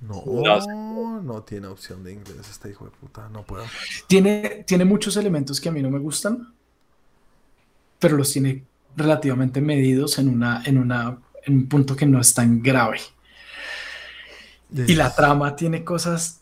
[0.01, 3.65] No, No, no, tiene opción de inglés este hijo de puta, no puedo.
[4.07, 6.53] Tiene, tiene muchos elementos que a mí no me gustan,
[7.99, 12.33] pero los tiene relativamente medidos en, una, en, una, en un punto que no es
[12.33, 12.99] tan grave.
[14.87, 16.39] Y la trama tiene cosas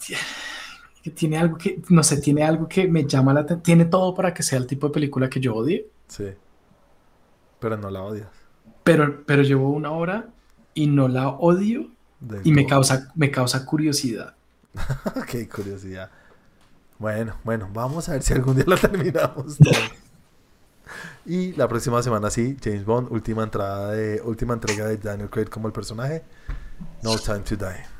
[1.03, 3.63] que tiene algo que, no sé, tiene algo que me llama la atención.
[3.63, 6.25] Tiene todo para que sea el tipo de película que yo odie, Sí.
[7.59, 8.29] Pero no la odias.
[8.83, 10.33] pero, pero llevo una hora
[10.73, 14.35] y no la odio Del y me causa, me causa curiosidad.
[15.27, 16.09] Qué curiosidad.
[16.99, 19.57] Bueno, bueno, vamos a ver si algún día la terminamos.
[21.25, 25.49] y la próxima semana sí, James Bond, última entrada de, última entrega de Daniel Craig
[25.49, 26.23] como el personaje.
[27.03, 27.97] No Time to Die.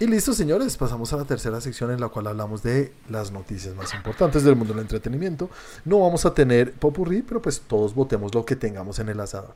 [0.00, 3.76] Y listo, señores, pasamos a la tercera sección en la cual hablamos de las noticias
[3.76, 5.48] más importantes del mundo del entretenimiento.
[5.84, 9.54] No vamos a tener popurrí, pero pues todos votemos lo que tengamos en el asador.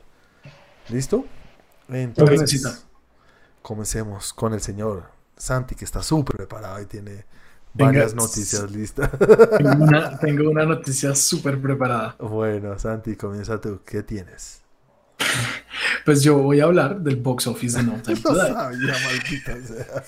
[0.87, 1.25] ¿Listo?
[1.89, 2.85] Entonces.
[3.69, 5.03] Comencemos con el señor
[5.37, 7.25] Santi, que está súper preparado y tiene
[7.75, 7.91] Venga.
[7.91, 9.11] varias noticias listas.
[9.59, 12.15] Tengo una, tengo una noticia súper preparada.
[12.19, 13.81] bueno, Santi, comienza tú.
[13.85, 14.63] ¿Qué tienes?
[16.05, 18.53] Pues yo voy a hablar del box office de No Time to Lo Die.
[18.53, 20.03] sabía, maldita sea.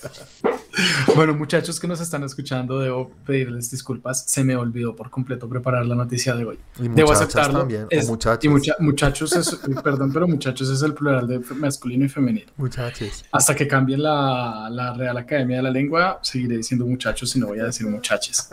[1.14, 4.24] Bueno, muchachos que nos están escuchando, debo pedirles disculpas.
[4.26, 6.58] Se me olvidó por completo preparar la noticia de hoy.
[6.80, 7.58] Y Debo aceptarlo.
[7.60, 8.42] también, Es- muchachos.
[8.44, 9.54] Y mucha- muchachos es,
[9.84, 12.50] perdón, pero muchachos es el plural de masculino y femenino.
[12.56, 13.24] Muchachos.
[13.30, 17.48] Hasta que cambien la, la Real Academia de la Lengua, seguiré diciendo muchachos y no
[17.48, 18.48] voy a decir muchaches.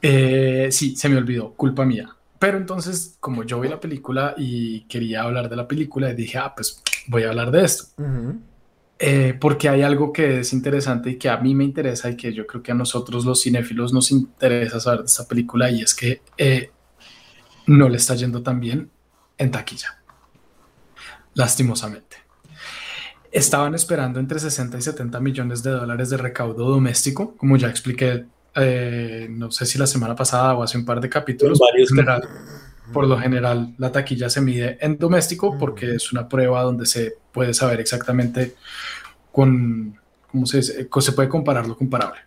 [0.00, 2.15] Eh, sí, se me olvidó, culpa mía.
[2.38, 6.52] Pero entonces, como yo vi la película y quería hablar de la película, dije, ah,
[6.54, 7.84] pues voy a hablar de esto.
[8.02, 8.40] Ujú.
[8.98, 12.32] eh, porque hay algo que es interesante y que a mí me interesa y que
[12.32, 15.94] yo creo que a nosotros los cinéfilos nos interesa saber de esta película y es
[15.94, 16.70] que eh,
[17.66, 18.90] no le está yendo tan bien
[19.38, 19.98] en taquilla,
[21.34, 22.16] lastimosamente.
[23.30, 28.24] Estaban esperando entre 60 y 70 millones de dólares de recaudo doméstico, como ya expliqué,
[28.56, 31.58] eh, no sé si la semana pasada o hace un par de capítulos.
[31.58, 32.22] Varios general,
[32.92, 37.14] por lo general, la taquilla se mide en doméstico porque es una prueba donde se
[37.32, 38.54] puede saber exactamente
[39.30, 39.98] con,
[40.30, 40.88] ¿cómo se dice?
[41.00, 42.20] Se puede comparar lo comparable.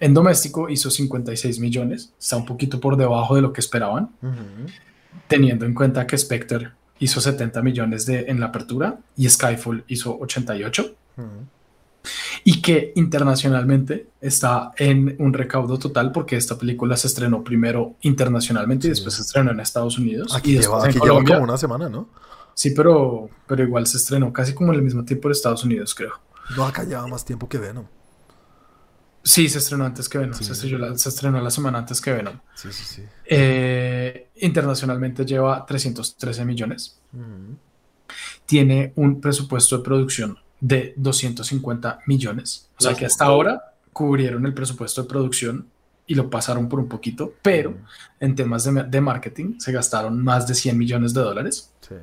[0.00, 4.10] En doméstico hizo 56 millones, está un poquito por debajo de lo que esperaban,
[5.28, 10.18] teniendo en cuenta que Spectre hizo 70 millones de, en la apertura y Skyfall hizo
[10.18, 11.26] 88 Ujú.
[12.44, 18.86] Y que internacionalmente está en un recaudo total porque esta película se estrenó primero internacionalmente
[18.86, 22.08] y después se estrenó en Estados Unidos Aquí, y lleva, aquí como una semana, ¿no?
[22.54, 25.94] Sí, pero, pero igual se estrenó casi como en el mismo tiempo en Estados Unidos,
[25.94, 26.20] creo.
[26.56, 27.86] No, acá lleva más tiempo que Venom.
[29.24, 30.34] Sí, se estrenó antes que Venom.
[30.34, 30.44] Sí.
[30.44, 32.38] Se, estrenó la, se estrenó la semana antes que Venom.
[32.54, 33.02] Sí, sí, sí.
[33.24, 37.00] Eh, internacionalmente lleva 313 millones.
[37.12, 37.56] Ujú.
[38.44, 42.70] Tiene un presupuesto de producción de 250 millones.
[42.78, 45.66] O sea que hasta ahora cubrieron el presupuesto de producción
[46.06, 47.76] y lo pasaron por un poquito, pero
[48.18, 51.70] en temas de, de marketing se gastaron más de 100 millones de dólares.
[51.86, 51.96] Sí.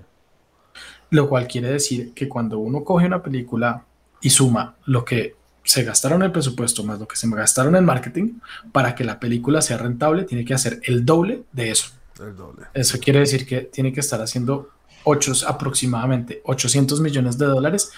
[1.09, 3.84] Lo cual quiere decir que cuando uno coge una película
[4.22, 7.84] y suma lo que se gastaron en el presupuesto más lo que se gastaron en
[7.84, 8.39] marketing,
[8.72, 11.88] para que la película sea rentable, tiene que hacer el doble de eso.
[12.20, 12.68] El doble.
[12.76, 14.70] Eso quiere decir que tiene que estar haciendo
[15.03, 17.91] ocho, aproximadamente 800 millones de dólares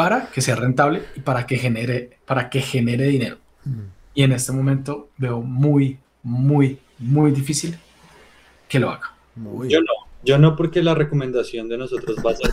[0.00, 3.36] para que sea rentable y para que genere, para que genere dinero.
[3.66, 3.82] Ujú.
[4.14, 7.78] Y en este momento veo muy, muy, muy difícil
[8.66, 9.12] que lo haga.
[9.36, 9.92] Muy Yo no,
[10.24, 12.50] yo no porque la recomendación de nosotros va a ser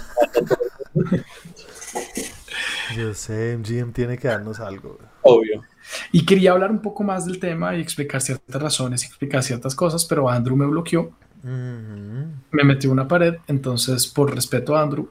[2.98, 5.00] Yo sé, MGM tiene que darnos algo.
[5.22, 5.64] obvio.
[6.12, 9.74] Y quería hablar un poco más del tema y explicar ciertas razones y explicar ciertas
[9.74, 12.28] cosas, pero Andrew me bloqueó, Ujú.
[12.52, 15.08] me metió una pared, entonces por respeto a Andrew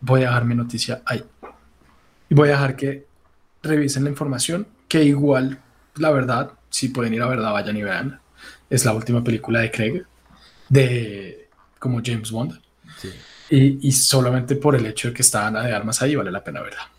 [0.00, 1.22] voy a dejar mi noticia ahí.
[2.28, 3.06] Y voy a dejar que
[3.62, 5.60] revisen la información, que igual,
[5.96, 8.20] la verdad, si pueden ir a verdad, vayan y vean.
[8.68, 10.02] Es la última película de Craig,
[10.68, 11.48] de
[11.78, 12.60] como James Bond.
[12.98, 13.10] Sí.
[13.50, 16.42] Y, y solamente por el hecho de que está Ana de Armas ahí, vale la
[16.42, 16.90] pena verla.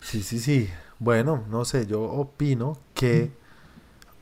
[0.00, 0.70] Sí, sí, sí.
[0.98, 3.30] Bueno, no sé, yo opino que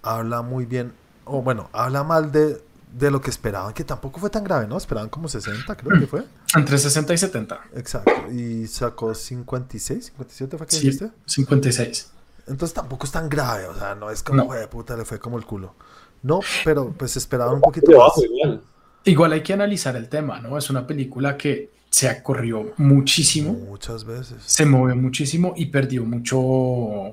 [0.03, 0.93] habla muy bien,
[1.24, 2.64] o bueno, habla mal de,
[2.97, 4.76] de lo que esperaban, que tampoco fue tan grave, ¿no?
[4.76, 6.24] Esperaban como 60, creo que fue.
[6.55, 7.61] Entre 60 y 70.
[7.74, 8.12] Exacto.
[8.32, 11.11] Y sacó 56, 57 fue que Sí, dijiste.
[11.26, 12.11] 56.
[12.47, 14.45] Entonces tampoco es tan grave, o sea, no es como, No.
[14.47, 15.74] "Jue de puta, le fue como el culo.
[16.22, 18.12] No, pero pues esperaban un poquito Pero más.
[18.18, 18.62] igual.
[19.05, 20.57] Igual hay que analizar el tema, ¿no?
[20.57, 24.36] Es una película que se corrió muchísimo, Muchas veces.
[24.45, 27.12] se movió muchísimo y perdió mucho,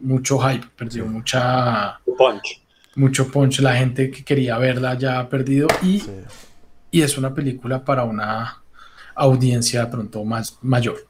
[0.00, 1.08] mucho hype, perdió Sí.
[1.10, 2.62] mucha, Punch.
[2.96, 3.60] Mucho punch.
[3.60, 6.12] La gente que quería verla ya ha perdido y, Sí.
[6.90, 8.62] y es una película para una
[9.14, 11.06] audiencia de pronto más mayor,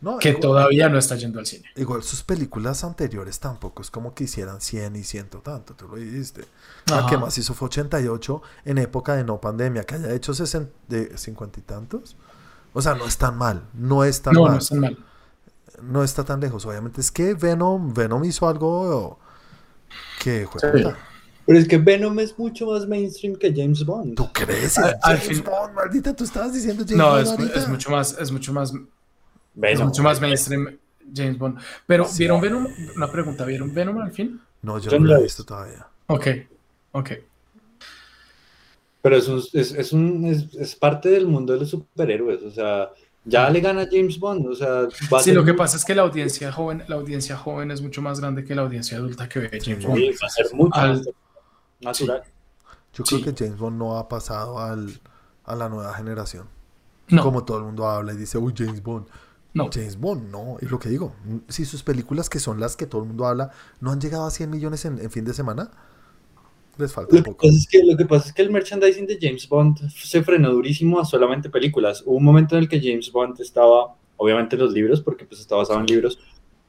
[0.00, 1.68] No, que igual, todavía no está yendo al cine.
[1.76, 5.96] igual sus películas anteriores tampoco es como que hicieran 100 y 100 tanto, tú lo
[5.96, 6.44] dijiste.
[6.86, 10.72] La que más hizo fue 88 en época de no pandemia, que haya hecho 60,
[10.88, 12.16] de 50 y tantos.
[12.72, 14.98] O sea, no es tan mal, no es tan No, mal, no es tan mal.
[15.82, 16.64] no está tan lejos.
[16.64, 19.18] Obviamente es que Venom, Venom hizo algo
[20.22, 20.88] que fue Sí.
[21.50, 24.14] Pero es que Venom es mucho más mainstream que James Bond.
[24.14, 24.78] ¿Tú crees?
[24.78, 27.58] Al James fin- Bond, maldita, tú estabas diciendo James No, Bond es, ahorita.
[27.58, 28.72] es mucho más, es mucho más,
[29.60, 30.78] es mucho más mainstream
[31.12, 31.58] James Bond.
[31.88, 32.18] Pero, Sí.
[32.18, 32.68] ¿vieron Venom?
[32.94, 34.40] Una pregunta, ¿vieron Venom al fin?
[34.62, 35.88] No, yo Yo no no la la he visto todavía.
[36.06, 36.26] Ok,
[36.92, 37.10] ok.
[39.02, 42.44] Pero es, un- es, es, un, es, es parte del mundo de los superhéroes.
[42.44, 42.90] O sea,
[43.24, 44.46] ya le gana a James Bond.
[44.46, 46.94] O sea, va a Sí, ser lo que pasa es que la audiencia joven, la
[46.94, 49.96] audiencia joven es mucho más grande que la audiencia adulta que ve James Bond.
[49.98, 51.02] sí, va a ser mucho Al-
[51.80, 52.22] natural.
[52.92, 53.24] Yo creo Sí.
[53.24, 55.00] que James Bond no ha pasado al,
[55.44, 56.46] a la nueva generación.
[57.08, 59.06] No, Como todo el mundo habla y dice, uy, James Bond.
[59.54, 59.68] no.
[59.72, 60.56] James Bond, no.
[60.60, 61.12] Y lo que digo,
[61.48, 63.50] si sus películas que son las que todo el mundo habla
[63.80, 65.70] no han llegado a 100 millones en, en fin de semana,
[66.78, 67.46] les falta un Lo poco.
[67.46, 71.00] es que, lo que pasa es que el merchandising de James Bond se frenó durísimo
[71.00, 72.02] a solamente películas.
[72.06, 75.40] Hubo un momento en el que James Bond estaba, obviamente en los libros, porque pues
[75.40, 76.18] está basado en libros,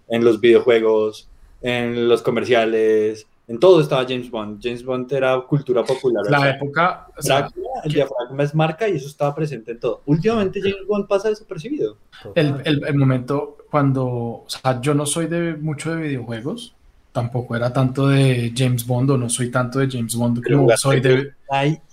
[0.07, 1.30] en los videojuegos,
[1.62, 4.60] en los comerciales, en todo estaba James Bond.
[4.64, 6.24] James Bond era cultura popular.
[6.26, 9.72] o La sea, época, o sea, Drácula, el diafragma es marca y eso estaba presente
[9.72, 10.02] en todo.
[10.06, 11.97] Últimamente James Bond pasa desapercibido.
[12.36, 16.76] el, el- el momento cuando, o sea, yo no soy de mucho de videojuegos,
[17.12, 20.78] tampoco era tanto de James Bond o no soy tanto de James Bond Pero como
[20.78, 21.34] soy de,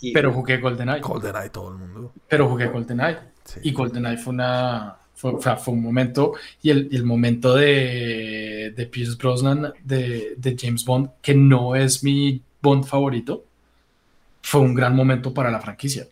[0.00, 2.12] y- pero jugué GoldenEye, GoldenEye todo el mundo.
[2.28, 3.60] pero jugué GoldenEye Sí.
[3.64, 8.72] y GoldenEye fue una, Fue, o sea, fue un momento, y el, el momento de,
[8.76, 13.44] de Pierce Brosnan, de, de James Bond, que no es mi Bond favorito,
[14.42, 16.06] fue un gran momento para la franquicia.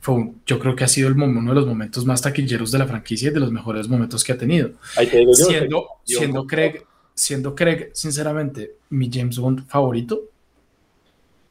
[0.00, 2.78] Fue un- yo creo que ha sido el, uno de los momentos más taquilleros de
[2.80, 4.72] la franquicia y de los mejores momentos que ha tenido.
[4.96, 5.44] Ahí te digo yo.
[5.46, 6.72] Siendo, yo- siendo, Craig,
[7.14, 10.20] siendo Craig, sinceramente, mi James Bond favorito,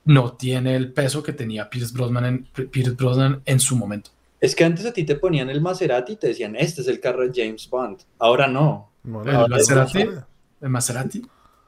[0.05, 4.11] no tiene el peso que tenía Pierce Brosnan en, Pierce Brosnan en su momento.
[4.41, 6.99] Es que antes a ti te ponían el Maserati y te decían, este es el
[6.99, 7.99] carro de James Bond.
[8.19, 8.91] Ahora no.
[9.05, 9.11] El
[9.49, 9.99] Maserati.
[10.61, 11.21] El Maserati.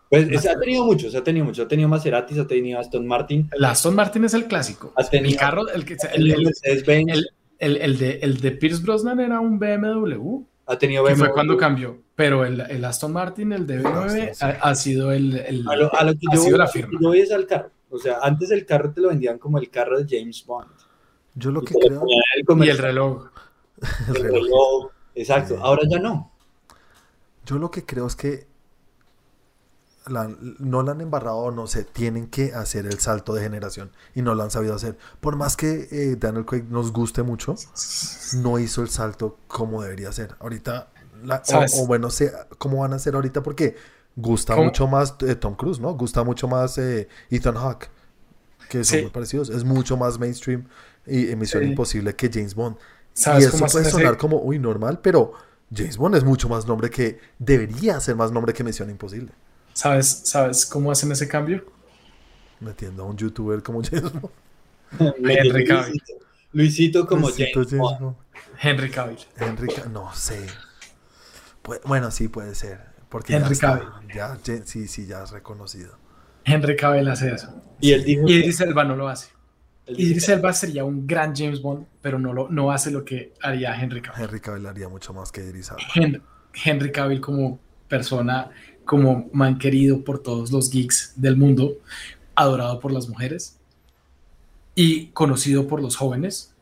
[0.09, 1.65] Pues es- ha tenido muchos, ha tenido muchos.
[1.65, 4.91] Ha tenido Maseratis, ha tenido Aston Martin, El Aston Martin es el clásico.
[4.95, 9.39] ha tenido El carro, el, que, el, el, el- de, el de Pierce Brosnan era
[9.39, 11.34] un BMW, ha tenido que fue BMW.
[11.34, 11.97] cuando cambió.
[12.15, 14.45] Pero el, el Aston Martin, el de B9, Aston, sí.
[14.45, 16.99] ha, ha sido el, el- A lo, a lo que ha yo, sido la firma.
[17.01, 17.71] yo voy es al carro.
[17.89, 20.69] O sea, antes el carro te lo vendían como el carro de James Bond.
[21.36, 22.01] Yo lo Y que creo.
[22.03, 23.27] el y el reloj.
[24.09, 24.89] el el reloj.
[25.15, 25.59] Exacto, Sí.
[25.63, 26.31] ahora ya no.
[27.45, 28.47] Yo lo que creo es que
[30.07, 30.29] la-
[30.59, 34.36] no la han embarrado, no sé, tienen que hacer el salto de generación y no
[34.36, 34.97] lo han sabido hacer.
[35.21, 37.55] Por más que eh, Daniel Craig nos guste mucho,
[38.36, 40.36] no hizo el salto como debería ser.
[40.39, 40.89] Ahorita,
[41.23, 41.41] la-
[41.77, 43.75] o, bueno, sé cómo van a hacer ahorita porque
[44.15, 44.65] gusta ¿Cómo?
[44.67, 45.93] mucho más eh, Tom Cruise, ¿no?
[45.93, 47.89] Gusta mucho más eh, Ethan Hawke,
[48.69, 49.01] que son Sí.
[49.03, 49.49] muy parecidos.
[49.49, 50.67] Es mucho más mainstream
[51.08, 51.70] y Misión Sí.
[51.70, 52.78] Imposible que James Bond.
[53.14, 55.34] ¿Sabes Y eso puede ese- sonar como, uy, normal, pero
[55.76, 59.32] James Bond es mucho más nombre que, debería ser más nombre que Misión Imposible.
[59.74, 61.66] ¿Sabes, ¿Sabes cómo hacen ese cambio?
[62.60, 64.30] Metiendo a un youtuber como James Bond.
[65.18, 65.93] Henry Cavill.
[65.93, 66.24] Luisito,
[66.54, 67.99] Luisito como Luisito James, Bond.
[67.99, 68.16] Bond.
[68.62, 69.18] Henry Cavill.
[69.38, 70.39] Henry Ca- no sé.
[71.64, 72.80] Pu- bueno, sí puede ser.
[73.10, 73.88] Porque Henry Cavill.
[74.14, 75.97] ya- sí, sí, ya es reconocido.
[76.45, 77.49] Henry Cavill hace eso.
[77.80, 79.30] Y él dijo, Y Idris Elba no lo hace.
[79.88, 83.79] Idris Elba sería un gran James Bond, pero no, lo, no hace lo que haría
[83.79, 84.23] Henry Cavill.
[84.23, 85.81] Henry Cavill haría mucho más que Idris Elba.
[85.95, 86.21] Hen-
[86.63, 88.49] Henry Cavill como persona,
[88.86, 91.73] como man querido por todos los geeks del mundo,
[92.36, 93.57] adorado por las mujeres
[94.75, 96.53] y conocido por los jóvenes,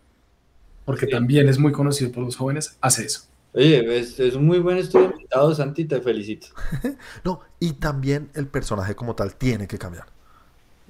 [0.85, 1.11] porque Sí.
[1.11, 3.23] también es muy conocido por los jóvenes, hace eso.
[3.53, 6.47] Oye, es, es un muy buen estudio invitado, Santi, te felicito.
[7.23, 10.05] No, y también el personaje como tal tiene que cambiar.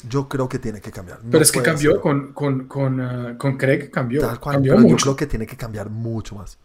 [0.03, 1.23] Yo creo que tiene que cambiar.
[1.23, 4.53] No Pero es que cambió ser con, con, con, ah, con Craig, cambió, tal cual,
[4.53, 5.01] cambió pero yo mucho.
[5.01, 6.57] creo que tiene que cambiar mucho más.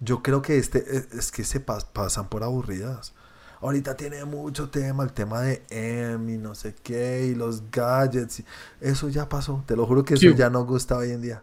[0.00, 3.14] Yo creo que este es, es que se pas- pasan por aburridas.
[3.62, 8.40] Ahorita tiene mucho tema, el tema de M y no sé qué, y los gadgets.
[8.40, 8.46] y-
[8.80, 10.32] Eso ya pasó, te lo juro que eso Q.
[10.32, 11.42] ya no gusta hoy en día.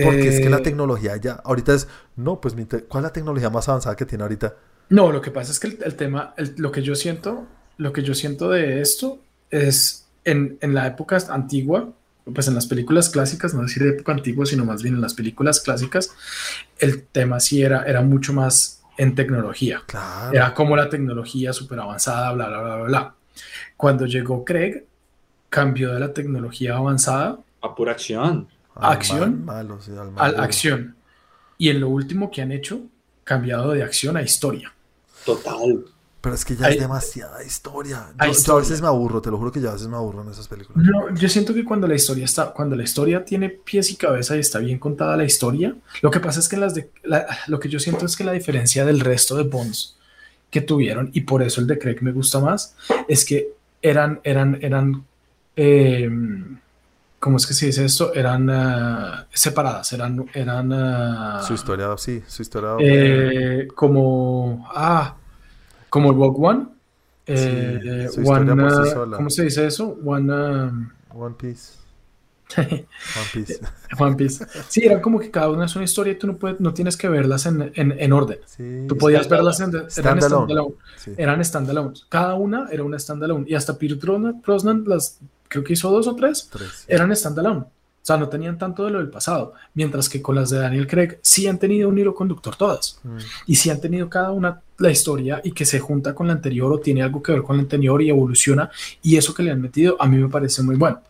[0.00, 2.54] Porque es que la Eh, tecnología ya, ahorita es, no, pues
[2.88, 4.54] ¿cuál es la tecnología más avanzada que tiene ahorita?
[4.90, 7.92] No, lo que pasa es que el, el tema, el- lo que yo siento, lo
[7.92, 11.90] que yo siento de esto es en, en la época antigua,
[12.34, 15.60] pues en las películas clásicas, no decir época antigua, sino más bien en las películas
[15.60, 16.10] clásicas,
[16.78, 19.82] el tema sí era, era mucho más en tecnología.
[19.86, 20.32] Claro.
[20.34, 23.14] Era como la tecnología súper avanzada, bla, bla, bla, bla, bla.
[23.76, 24.84] Cuando llegó Craig,
[25.48, 28.48] cambió de la tecnología avanzada A pura acción.
[28.74, 30.42] al acción, mal- malo, sí, al a mal la duro.
[30.42, 30.96] acción.
[31.56, 32.82] Y en lo último que han hecho,
[33.24, 34.72] cambiado de acción a historia.
[35.24, 35.84] Total.
[36.28, 38.06] Pero es que ya Hay- es demasiada historia.
[38.24, 40.22] Yo, yo a veces me aburro, te lo juro que yo a veces me aburro
[40.22, 40.84] en esas películas.
[40.84, 44.36] No, yo siento que cuando la historia está, cuando la historia tiene pies y cabeza
[44.36, 47.58] y está bien contada la historia, lo que pasa es que las de, la- lo
[47.58, 49.96] que yo siento es que la diferencia del resto de Bonds
[50.50, 52.74] que tuvieron, y por eso el de Craig me gusta más,
[53.08, 53.48] es que
[53.82, 55.04] eran, eran, eran,
[55.56, 56.10] eh,
[57.20, 58.14] ¿cómo es que se dice esto?
[58.14, 62.76] Eran ah, separadas, eran, eran ah, Su historia, sí, su historia.
[62.80, 65.14] eh, como, ah,
[65.90, 66.66] como el Rogue One.
[67.26, 69.16] eh, one, por sí ah, sola.
[69.16, 69.98] ¿Cómo se dice eso?
[70.04, 70.72] One, ah,
[71.14, 71.74] One Piece.
[72.56, 72.86] One
[73.34, 73.60] Piece.
[73.98, 74.46] One Piece.
[74.68, 76.96] Sí, era como que cada una es una historia y tú no, puedes, no tienes
[76.96, 78.38] que verlas en, en, en orden.
[78.46, 78.86] Sí.
[78.88, 79.68] Tú podías verlas en...
[79.68, 80.20] Eran Standalone.
[80.46, 80.74] standalone.
[80.96, 81.12] sí.
[81.18, 81.94] Eran standalone.
[82.08, 83.44] Cada una era una standalone.
[83.46, 85.18] Y hasta Pierce Brosnan, Brosnan, las,
[85.48, 86.84] creo que hizo dos o tres, Tres, sí.
[86.88, 87.64] eran standalone.
[88.08, 89.52] O sea, no tenían tanto de lo del pasado.
[89.74, 93.00] Mientras que con las de Daniel Craig sí han tenido un hilo conductor todas.
[93.04, 93.18] Mm.
[93.48, 96.72] Y sí han tenido cada una la historia y que se junta con la anterior
[96.72, 98.70] o tiene algo que ver con la anterior y evoluciona.
[99.02, 101.02] Y eso que le han metido a mí me parece muy bueno.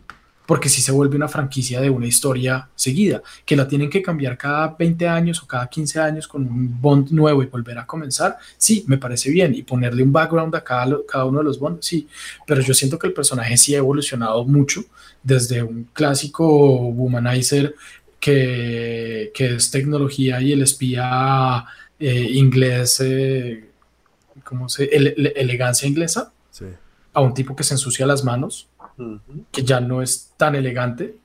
[0.49, 4.38] Porque si se vuelve una franquicia de una historia seguida, que la tienen que cambiar
[4.38, 8.38] cada 20 años o cada 15 años con un Bond nuevo y volver a comenzar,
[8.57, 9.55] sí, me parece bien.
[9.55, 12.09] Y ponerle un background a cada, cada uno de los Bond, sí.
[12.46, 14.80] Pero yo siento que el personaje sí ha evolucionado mucho
[15.22, 16.46] desde un clásico
[16.88, 17.74] womanizer
[18.18, 21.64] que, que es tecnología y el espía
[22.01, 23.64] eh, inglés, eh,
[24.44, 24.84] ¿cómo se?
[24.84, 26.64] ele- ele- elegancia inglesa, Sí.
[27.12, 28.68] a un tipo que se ensucia las manos,
[29.53, 31.16] Que ya no es tan elegante,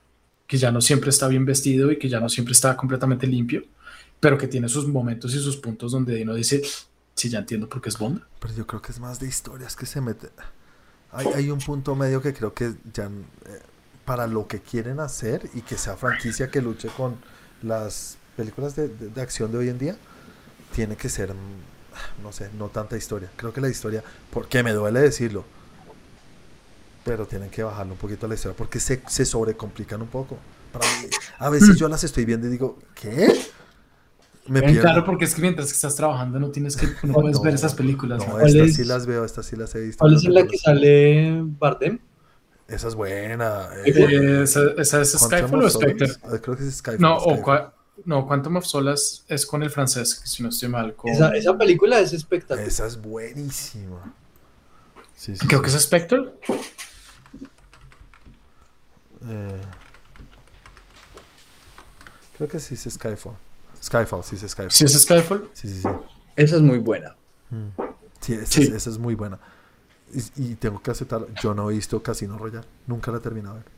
[0.47, 3.63] que ya no siempre está bien vestido y que ya no siempre está completamente limpio.
[4.19, 6.61] pero que tiene sus momentos y sus puntos donde uno dice,
[7.13, 8.21] sí, ya entiendo por qué es Bond.
[8.39, 10.29] Pero yo creo que es más de historias que se mete.
[11.11, 13.59] Hay, hay un punto medio que creo que ya eh,
[14.05, 17.15] para lo que quieren hacer y que sea franquicia que luche con
[17.63, 19.97] las películas de, de- de acción de hoy en día,
[20.73, 23.29] tiene que ser, mm, no sé, no tanta historia.
[23.35, 25.43] Creo que la historia, porque me duele decirlo,
[27.03, 30.37] pero tienen que bajarle un poquito a la historia porque se, se sobrecomplican un poco.
[30.71, 31.07] Para mí,
[31.39, 33.31] a veces yo las estoy viendo y digo, ¿qué?
[34.47, 34.81] Me pierdo.
[34.81, 37.53] claro, porque es que mientras que estás trabajando no tienes que, no puedes No, ver
[37.53, 38.19] esas películas.
[38.19, 38.31] No, ¿no?
[38.33, 38.75] ¿Cuál estas es?
[38.75, 39.99] sí las veo, estas sí las he visto.
[39.99, 41.99] ¿Cuál es la que sale Bardem?
[42.67, 43.69] Esa es buena.
[43.85, 43.93] eh.
[43.95, 46.07] Eh, ¿Esa, esa es Skyfall o Spectre?
[46.07, 47.01] Eh, Creo que es Skyfall.
[47.01, 47.43] No, o Skyfall.
[47.43, 47.71] cua-
[48.05, 50.95] no, Quantum of Solace es con el francés, si no estoy mal.
[50.95, 52.67] con- Esa, esa película es espectacular.
[52.67, 54.13] Esa es buenísima.
[55.15, 55.63] Sí, sí, Creo sí.
[55.71, 56.33] que es Spectre.
[59.27, 59.61] Eh,
[62.37, 63.35] creo que sí es Skyfall.
[63.81, 64.71] Skyfall, sí es Skyfall.
[64.71, 65.87] Si es Skyfall, Sí, sí, sí.
[66.35, 67.15] Esa es muy buena.
[67.49, 67.67] Mm.
[68.19, 68.63] Sí, esa, Sí.
[68.63, 69.39] Es, esa es muy buena.
[70.13, 71.27] Y, y tengo que aceptarlo.
[71.41, 72.65] Yo no he visto Casino Royale.
[72.87, 73.71] Nunca la he terminado de ver.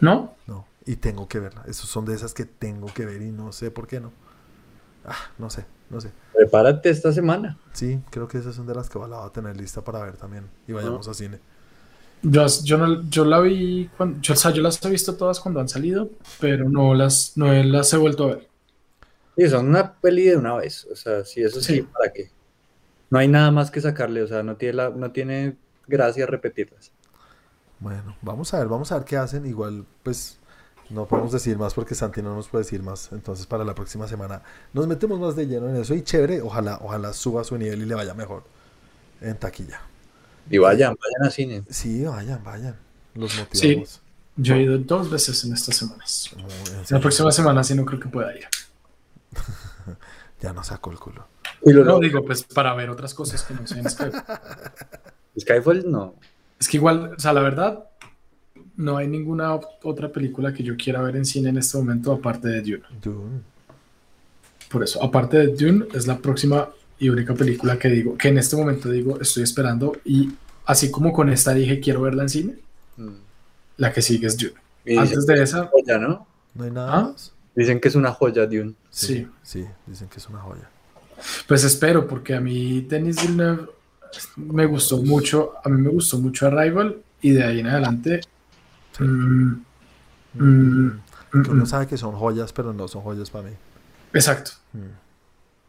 [0.00, 0.34] ¿no?
[0.46, 0.66] No.
[0.86, 1.62] Y tengo que verla.
[1.66, 4.12] Esos son de esas que tengo que ver y no sé por qué no.
[5.04, 6.10] Ah, no sé, no sé.
[6.34, 7.58] Prepárate esta semana.
[7.72, 10.16] Sí, creo que esas son de las que la voy a tener lista para ver
[10.16, 10.48] también.
[10.66, 11.38] Y vayamos a cine.
[12.22, 15.40] Yo, yo, no, yo la vi, cuando, yo, o sea, yo las he visto todas
[15.40, 18.48] cuando han salido, pero no las, no las he vuelto a ver.
[19.36, 20.86] Sí, son una peli de una vez.
[20.92, 21.82] O sea, sí, eso sí, Sí.
[21.82, 22.30] ¿para qué?
[23.10, 24.22] No hay nada más que sacarle.
[24.22, 25.56] O sea, no tiene, la, no tiene
[25.86, 26.92] gracia repetirlas.
[27.78, 29.46] Bueno, vamos a ver, vamos a ver qué hacen.
[29.46, 30.38] Igual, pues,
[30.90, 33.10] no podemos decir más porque Santi no nos puede decir más.
[33.12, 34.42] Entonces, para la próxima semana
[34.72, 35.94] nos metemos más de lleno en eso.
[35.94, 38.44] Y chévere, ojalá, ojalá suba su nivel y le vaya mejor
[39.20, 39.80] en taquilla.
[40.48, 41.62] Y vayan, vayan a cine.
[41.68, 42.76] Sí, vayan, vayan.
[43.14, 44.00] Los motivamos.
[44.36, 46.30] Yo he ido dos veces en estas semanas.
[46.36, 46.42] En
[46.78, 47.00] La serio.
[47.02, 48.46] próxima semana sí no creo que pueda ir.
[50.40, 51.26] Ya no sacó el culo.
[51.66, 54.22] Y lo- No digo, pues para ver otras cosas que no sean Skyfall.
[55.38, 56.14] Skyfall no.
[56.58, 57.84] Es que igual, o sea, la verdad,
[58.76, 62.12] no hay ninguna ot- otra película que yo quiera ver en cine en este momento
[62.12, 62.84] aparte de Dune.
[63.02, 63.42] Dune.
[64.70, 66.70] Por eso, aparte de Dune, es la próxima
[67.00, 70.30] y única película que digo, que en este momento digo, estoy esperando y
[70.66, 72.54] así como con esta dije quiero verla en cine,
[72.96, 73.08] Mm.
[73.78, 74.52] la que sigue es Dune.
[74.84, 76.26] Y Antes de esa, es joya, ¿no?
[76.54, 77.00] ¿No hay nada ¿Ah?
[77.12, 77.32] más?
[77.56, 78.76] Dicen que es una joya de un.
[78.90, 80.68] sí, Sí, dicen que es una joya.
[81.48, 83.68] pues espero, porque a mí Denis Villeneuve
[84.36, 88.20] me gustó mucho, a mí me gustó mucho Arrival y de ahí en adelante...
[88.98, 89.52] mm,
[90.34, 93.54] mm, mm, Que uno sabe que son joyas, pero no son joyas para mí.
[94.12, 95.09] exacto, Mm.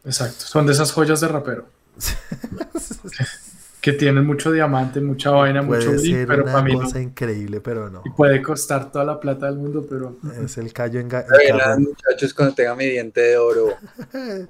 [0.04, 0.44] Exacto.
[0.44, 1.66] Son de esas joyas de rapero.
[3.80, 6.80] que tienen mucho diamante, mucha vaina, mucho Puede bling, ser pero para una mí no.
[6.82, 8.02] cosa increíble, pero no.
[8.04, 12.54] Y puede costar toda la plata del mundo, pero Es el callo en muchachos, cuando
[12.54, 13.76] tenga mi diente de oro.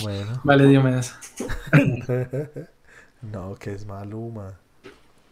[0.00, 1.12] Bueno, vale, Diomedes.
[3.22, 4.54] no, que es Maluma.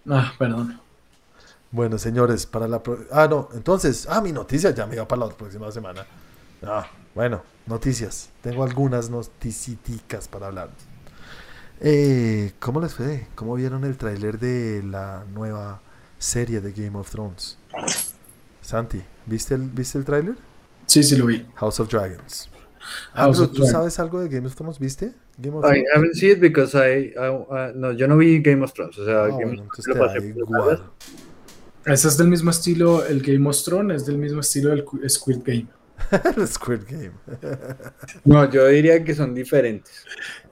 [0.09, 0.81] Ah, perdón.
[1.71, 2.83] Bueno, señores, para la...
[2.83, 6.05] pro- Ah, no, entonces, ah, mi noticia ya me iba para la próxima semana.
[6.65, 8.31] Ah, bueno, noticias.
[8.43, 10.71] Tengo algunas noticiticas para hablar.
[11.81, 13.27] Eh, ¿Cómo les fue?
[13.35, 15.81] ¿Cómo vieron el tráiler de la nueva
[16.19, 17.59] serie de Game of Thrones?
[18.63, 20.35] Santi, ¿viste el, ¿viste el tráiler?
[20.87, 21.47] Sí, sí lo vi.
[21.57, 22.49] House of Dragons.
[23.13, 23.73] House Andrew, of ¿Tú Dragons.
[23.73, 24.79] sabes algo de Game of Thrones?
[24.79, 25.13] ¿Viste?
[25.39, 25.85] Game of I Thrones?
[25.95, 28.97] haven't seen it because I, I- uh, no, yo no vi Game of Thrones.
[28.99, 30.91] O sea, Ah, Game bueno, of entonces Thrones te lo da pasé por igual.
[31.85, 35.09] Ese es del mismo estilo, el Game of Thrones es del mismo estilo del Qu-
[35.09, 35.67] Squid Game.
[36.37, 37.13] el Squid Game.
[38.25, 40.05] No, yo diría que son diferentes.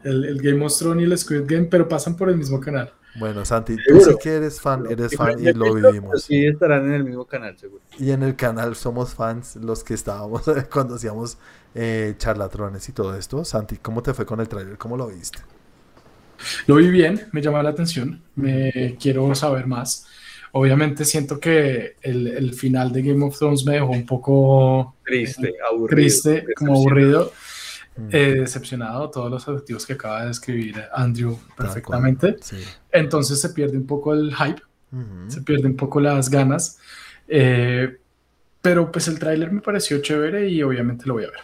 [0.02, 2.92] El, el Game of Thrones y el Squid Game, pero pasan por el mismo canal.
[3.16, 6.24] Bueno, Santi, tú sí que eres fan, eres fan y lo vivimos.
[6.24, 7.80] Sí, estarán en el mismo canal, seguro.
[7.96, 10.42] Y en el canal somos fans los que estábamos
[10.72, 11.38] cuando hacíamos
[11.74, 13.44] eh, charlatrones y todo esto.
[13.44, 14.76] Santi, ¿cómo te fue con el trailer?
[14.78, 15.38] ¿Cómo lo viste?
[16.66, 20.06] Lo vi bien, me llama la atención, me quiero saber más.
[20.56, 25.52] Obviamente siento que el, el final de Game of Thrones me dejó un poco Triste,
[25.70, 25.96] aburrido.
[25.96, 27.32] triste, como aburrido,
[27.96, 32.36] Mm, eh, decepcionado, todos los adjetivos que acaba de describir Andrew tal perfectamente.
[32.40, 32.56] Sí.
[32.90, 34.60] Entonces se pierde un poco el hype,
[34.92, 35.30] Ujú.
[35.30, 36.78] se pierde un poco las ganas.
[37.28, 37.96] eh,
[38.60, 41.40] pero pues el tráiler me pareció chévere y obviamente lo voy a ver.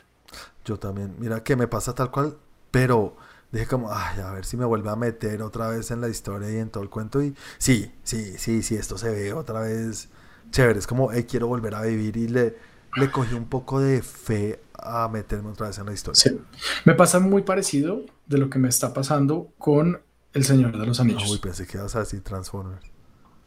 [0.65, 1.15] Yo también.
[1.21, 2.37] Mira que me pasa tal cual,
[2.73, 3.17] pero
[3.53, 6.51] dije como, ay, a ver si me vuelve a meter otra vez en la historia
[6.51, 7.23] y en todo el cuento.
[7.23, 10.09] Y sí, sí, sí, sí, esto se ve otra vez
[10.51, 10.79] chévere.
[10.79, 12.57] Es como, hey, quiero volver a vivir y le,
[12.97, 16.21] le cogí un poco de fe a meterme otra vez en la historia.
[16.23, 16.41] Sí.
[16.85, 20.01] Me pasa muy parecido de lo que me está pasando con
[20.33, 21.31] El Señor de los Anillos.
[21.31, 22.87] uy, pensé que ibas a decir Transformers.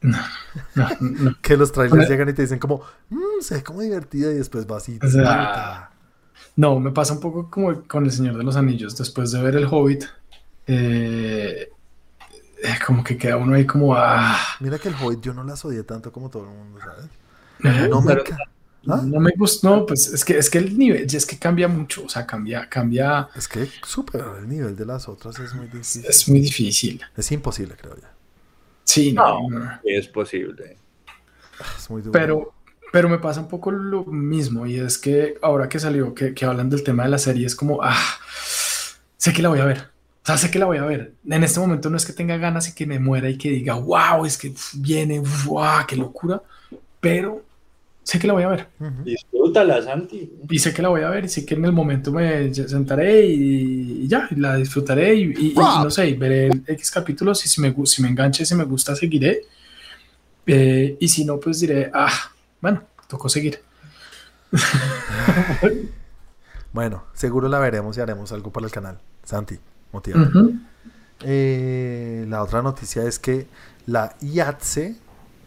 [0.01, 0.17] No,
[0.75, 1.37] no, no.
[1.41, 4.67] Que los trailers llegan y te dicen como, mmm, se ve como divertida y después
[4.67, 4.99] vas y...
[5.01, 5.92] O sea,
[6.55, 8.97] No, me pasa un poco como con El Señor de los Anillos.
[8.97, 10.05] Después de ver El Hobbit,
[10.67, 11.69] eh,
[12.63, 15.63] eh, como que queda uno ahí como, ah, Mira que el Hobbit yo no las
[15.65, 17.89] odié tanto como todo el mundo, ¿sabes?
[17.89, 18.23] No me pero
[18.87, 19.01] ¿Ah?
[19.01, 22.03] no me gusta, no, pues es que, es que el nivel, es que cambia mucho,
[22.03, 26.05] o sea, cambia, cambia, Es que superar el nivel de las otras es muy difícil.
[26.05, 27.01] es muy difícil.
[27.15, 28.07] Es imposible, creo yo.
[28.83, 29.59] Sí, no, No.
[29.59, 29.79] no.
[29.85, 30.77] Es posible.
[31.77, 32.11] Es muy duro.
[32.11, 32.53] Pero,
[32.93, 36.45] pero me pasa un poco lo mismo y es que ahora que salió, que, que
[36.45, 37.97] hablan del tema de la serie, es como, ah,
[39.17, 39.79] sé que la voy a ver.
[40.23, 41.15] O sea, sé que la voy a ver.
[41.27, 43.73] En este momento no es que tenga ganas y que me muera y que diga,
[43.75, 46.43] wow, es que viene, wow, qué locura,
[47.01, 47.43] pero
[48.03, 48.67] sé que la voy a ver.
[49.03, 50.31] Disfrútala, Santi.
[50.49, 53.25] Y sé que la voy a ver y sé que en el momento me sentaré
[53.25, 56.91] y, y ya, y la disfrutaré y, y- y no sé, y veré el X
[56.91, 59.41] capítulos y si me, si me enganche, si me gusta, seguiré.
[60.45, 62.11] Eh, y si no, pues diré, ah,
[62.63, 63.61] bueno, tocó seguir.
[66.71, 68.99] Bueno, seguro la veremos y haremos algo para el canal.
[69.23, 69.59] Santi,
[69.91, 70.27] motiva.
[71.21, 73.45] Eh, la otra noticia es que
[73.85, 74.95] la IATSE,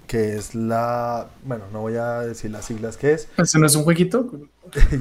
[0.07, 1.27] que es la.
[1.45, 3.27] Bueno, no voy a decir las siglas que es.
[3.39, 4.49] ¿Ese no es un jueguito con,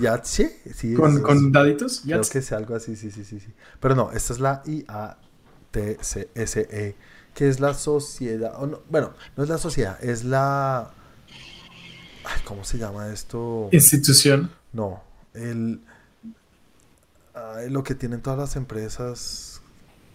[0.02, 2.02] IATSE, sí, con, es- con daditos?
[2.04, 2.30] creo Yats.
[2.32, 3.54] que es algo así, sí, sí, sí, sí.
[3.80, 6.96] Pero no, esta es la IATSE, E,
[7.36, 8.58] que es la sociedad.
[8.66, 10.90] no, bueno, no es la sociedad, es la.
[12.26, 13.70] Ay, ¿Cómo se llama esto?
[13.72, 14.52] Institución.
[14.74, 15.04] No,
[15.34, 15.80] el.
[17.34, 19.62] ay, lo que tienen todas las empresas.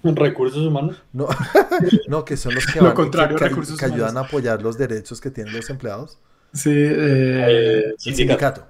[0.02, 1.02] Recursos humanos.
[1.12, 1.28] No,
[2.08, 4.62] no, que son los que, Lo van- contrario, que, que- recursos que ayudan a apoyar
[4.62, 6.18] los derechos que tienen los empleados.
[6.54, 8.16] Sí, eh, Eh, El sindicato.
[8.16, 8.66] sindicato.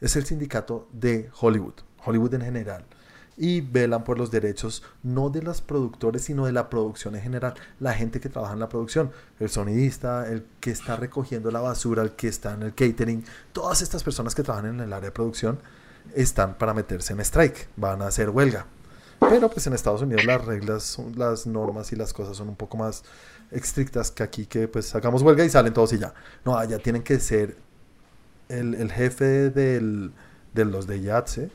[0.00, 1.74] Es el sindicato de Hollywood,
[2.04, 2.84] Hollywood en general.
[3.36, 7.54] Y velan por los derechos no de los productores, sino de la producción en general.
[7.80, 9.10] La gente que trabaja en la producción,
[9.40, 13.80] el sonidista, el que está recogiendo la basura, el que está en el catering, todas
[13.82, 15.58] estas personas que trabajan en el área de producción
[16.14, 18.66] están para meterse en strike, van a hacer huelga.
[19.20, 22.76] Pero pues en Estados Unidos las reglas, las normas y las cosas son un poco
[22.76, 23.04] más
[23.50, 26.12] estrictas que aquí, que pues sacamos huelga y salen todos y ya.
[26.44, 27.56] No, allá tienen que ser
[28.48, 30.12] el, el jefe del,
[30.54, 31.50] de los de YATSE,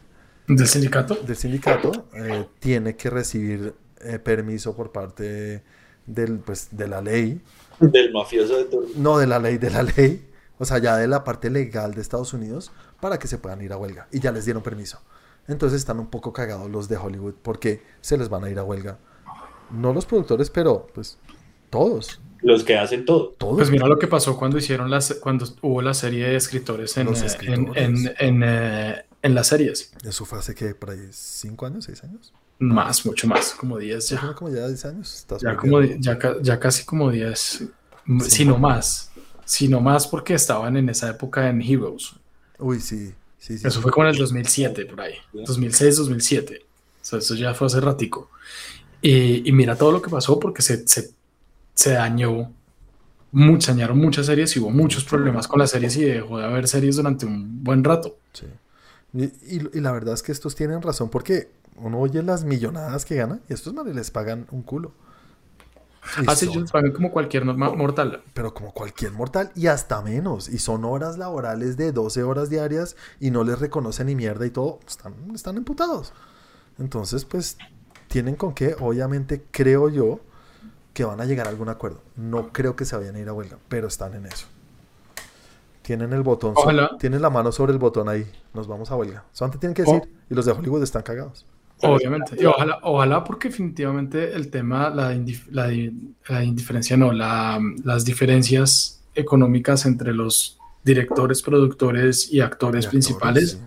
[0.48, 1.16] del sindicato.
[1.16, 5.64] del sindicato, eh, tiene que recibir eh, permiso por parte
[6.06, 7.42] del, pues, de la ley,
[7.80, 8.90] Del mafioso de turno.
[8.96, 10.26] no de la ley, de la ley,
[10.58, 12.72] o sea, ya de la parte legal de Estados Unidos,
[13.02, 14.08] para que se puedan ir a huelga.
[14.12, 15.00] Y ya les dieron permiso.
[15.48, 18.64] Entonces están un poco cagados los de Hollywood porque se les van a ir a
[18.64, 18.98] huelga.
[19.72, 21.18] No los productores, pero pues
[21.70, 22.20] todos.
[22.42, 23.36] Los que hacen todo.
[23.38, 23.56] Todos.
[23.56, 27.06] Pues mira lo que pasó cuando hicieron las, cuando hubo la serie de escritores en,
[27.08, 27.78] Los eh, en, escritores.
[27.84, 29.92] en, en, eh, en las series.
[30.04, 32.34] Eso fue hace que por ahí cinco años, seis años.
[32.60, 34.34] Más, mucho más, como 10 Sí, ya.
[34.34, 35.16] como ya 10 años.
[35.16, 37.70] Estás Ya, como, ya, ca- ya casi como 10, Sí.
[38.30, 39.12] si no más.
[39.46, 42.14] Si no más porque estaban en esa época en Heroes.
[42.58, 43.14] Uy, sí.
[43.38, 43.68] Sí, sí.
[43.68, 45.14] Eso fue como en el 2007, por ahí.
[45.34, 46.66] 2006, 2007.
[47.02, 48.30] O sea, eso ya fue hace ratico.
[49.02, 51.12] Y, y mira todo lo que pasó porque se, se,
[51.76, 52.52] se dañó,
[53.32, 56.68] mucho, dañaron muchas series y hubo muchos problemas con las series y dejó de haber
[56.68, 58.18] series durante un buen rato.
[58.34, 58.48] Sí.
[59.14, 63.06] Y, y- y la verdad es que estos tienen razón porque uno oye las millonadas
[63.06, 64.92] que ganan y estos manes les pagan un culo.
[66.26, 68.24] Así son- ellos pagan como cualquier mortal.
[68.34, 70.48] pero como cualquier mortal y hasta menos.
[70.48, 74.50] Y son horas laborales de 12 horas diarias y no les reconocen ni mierda y
[74.50, 74.80] todo.
[74.88, 76.14] Están, están emputados.
[76.80, 77.58] Entonces, pues,
[78.08, 78.76] tienen con qué.
[78.80, 80.22] Obviamente, creo yo
[80.94, 82.02] que van a llegar a algún acuerdo.
[82.16, 84.48] No creo que se vayan a ir a huelga, pero están en eso.
[85.88, 86.98] Tienen el botón, Ojalá.
[87.00, 88.26] tienen la mano sobre el botón ahí.
[88.54, 89.24] Nos vamos a huelga.
[89.32, 90.14] Solamente tienen que O- decir.
[90.30, 91.46] Y los de Hollywood están cagados.
[91.82, 92.36] Obviamente.
[92.38, 97.58] Y ojalá, ojalá porque definitivamente el tema, la, indif- la, di- la indiferencia, no, la,
[97.86, 103.60] las diferencias económicas entre los directores, productores y actores Y actores, principales sí.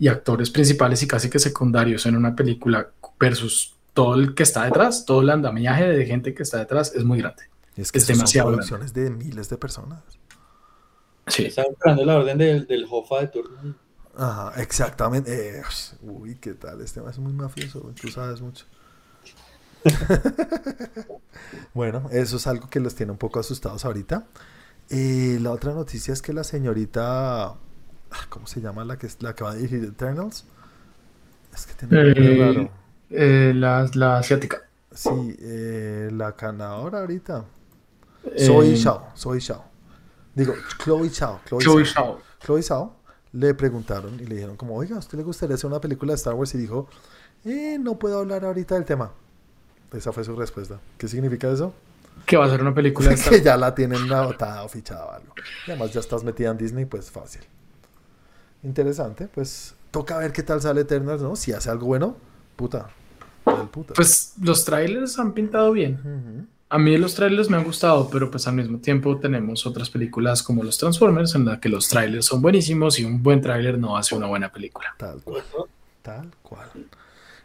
[0.00, 2.90] y actores principales y casi que secundarios en una película
[3.20, 7.04] versus todo el que está detrás, todo el andamiaje de gente que está detrás es
[7.04, 7.44] muy grande.
[7.76, 8.66] Y es que Es esas son demasiado grande.
[8.68, 10.00] producciones de miles de personas.
[11.26, 11.46] Sí.
[11.46, 13.74] Están esperando la orden del, del Jofa de turno.
[14.16, 15.58] Ajá, exactamente.
[15.58, 15.62] Eh,
[16.02, 16.80] uy, ¿qué tal?
[16.80, 18.64] Este tema es muy mafioso, güey, tú sabes mucho.
[21.74, 24.26] bueno, eso es algo que los tiene un poco asustados ahorita.
[24.90, 27.56] Eh, la otra noticia es que la señorita, ah,
[28.28, 30.44] ¿cómo se llama la que, la que va a dirigir Eternals?
[31.54, 32.70] Es que tiene Eh, raro.
[33.10, 34.62] eh, la, la asiática.
[34.92, 37.44] Sí, eh, la ganadora ahorita.
[38.24, 39.64] Eh, Soy Shao, Soy Shao.
[40.36, 40.54] Digo,
[40.84, 41.40] Chloe Shao.
[41.46, 41.84] Chloe, Chloe.
[41.84, 42.20] Zhao.
[42.44, 42.94] Chloe Zhao
[43.32, 46.16] le preguntaron y le dijeron como, oiga, ¿a usted le gustaría hacer una película de
[46.16, 46.54] Star Wars?
[46.54, 46.88] Y dijo,
[47.44, 49.10] eh, no puedo hablar ahorita del tema.
[49.92, 50.78] Esa fue su respuesta.
[50.98, 51.72] ¿Qué significa eso?
[52.26, 55.06] Que va a ser una película de Star que ya la tienen anotada o fichada
[55.06, 55.34] o algo.
[55.66, 57.42] Y además ya estás metida en Disney, pues fácil.
[58.62, 61.34] Interesante, pues toca ver qué tal sale Eternals, ¿no?
[61.34, 62.16] Si hace algo bueno,
[62.56, 62.90] puta.
[63.94, 65.94] Pues los trailers han pintado bien.
[66.00, 66.46] Ujú.
[66.68, 70.42] A mí los trailers me han gustado, pero pues al mismo tiempo tenemos otras películas
[70.42, 73.96] como los Transformers en la que los trailers son buenísimos y un buen trailer no
[73.96, 74.88] hace una buena película.
[74.98, 75.42] Tal cual.
[76.02, 76.68] Tal cual.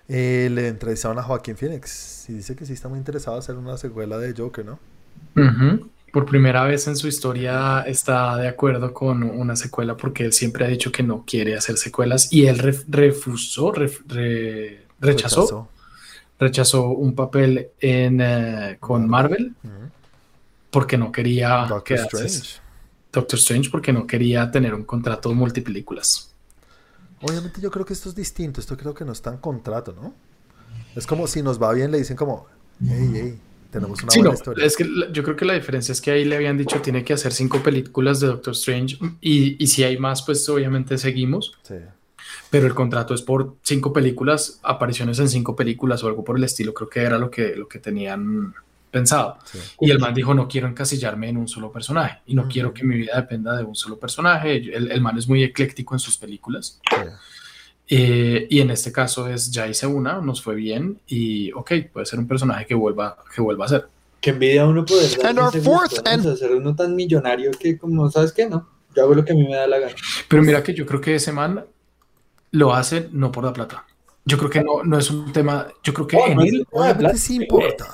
[0.08, 3.56] Eh, le entrevistaron a Joaquín Phoenix y dice que sí está muy interesado en hacer
[3.56, 4.80] una secuela de Joker, ¿no?
[6.12, 10.66] Por primera vez en su historia está de acuerdo con una secuela porque él siempre
[10.66, 15.70] ha dicho que no quiere hacer secuelas y él ref- refusó, ref- re- rechazó, rechazó
[16.96, 19.54] un papel en, eh, con Marvel
[20.70, 22.60] porque no quería Doctor quedarse- Strange.
[23.12, 26.34] Doctor Strange porque no quería tener un contrato de multipelículas.
[27.22, 30.14] Obviamente yo creo que esto es distinto, esto creo que no está en contrato, ¿no?
[30.96, 32.48] Es como si nos va bien, le dicen como,
[32.84, 33.40] hey, hey,
[33.70, 34.66] tenemos una Sí, buena no, historia.
[34.66, 37.14] es que yo creo que la diferencia es que ahí le habían dicho tiene que
[37.14, 41.76] hacer cinco películas de Doctor Strange y, y si hay más, pues obviamente seguimos, Sí.
[42.52, 46.44] Pero el contrato es por cinco películas, apariciones en cinco películas o algo por el
[46.44, 48.54] estilo, creo que era lo que, lo que tenían
[48.92, 49.38] pensado.
[49.46, 49.58] sí.
[49.80, 52.52] Y el man dijo, no quiero encasillarme en un solo personaje y no Ujú.
[52.52, 54.58] quiero que mi vida dependa de un solo personaje.
[54.58, 56.80] El, el man es muy ecléctico en sus películas.
[56.90, 56.98] sí.
[57.94, 62.06] Eh, y en este caso es, ya hice una, nos fue bien y ok, puede
[62.06, 63.88] ser un personaje que vuelva, que vuelva a ser.
[64.22, 68.48] Que envidia uno poder ser uno tan millonario que como, ¿sabes qué?
[68.48, 69.94] No, yo hago lo que a mí me da la gana.
[70.30, 71.66] Pero mira que yo creo que ese man
[72.52, 73.86] lo hace no por la plata.
[74.26, 76.50] Yo creo que no, no es un tema, yo creo que No, en no es
[76.54, 77.86] él, un tema de Obviamente plata, sí importa.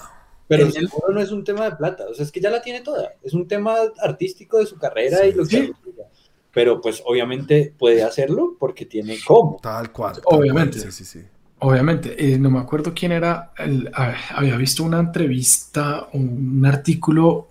[0.48, 2.50] Pero en él- seguro no es un tema de plata, o sea, es que ya
[2.50, 3.12] la tiene toda.
[3.24, 5.28] Es un tema artístico de su carrera Sí.
[5.30, 5.72] y lo que Sí.
[6.54, 9.60] Pero pues obviamente puede hacerlo porque tiene cómo.
[9.62, 10.14] Tal cual.
[10.16, 10.80] tal Obviamente.
[10.80, 11.26] cual, Sí, sí, sí.
[11.60, 17.50] obviamente, eh, no me acuerdo quién era, el- a- había visto una entrevista, un artículo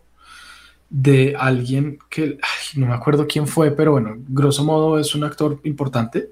[0.90, 5.24] de alguien que, ay, no me acuerdo quién fue, pero bueno, grosso modo es un
[5.24, 6.30] actor importante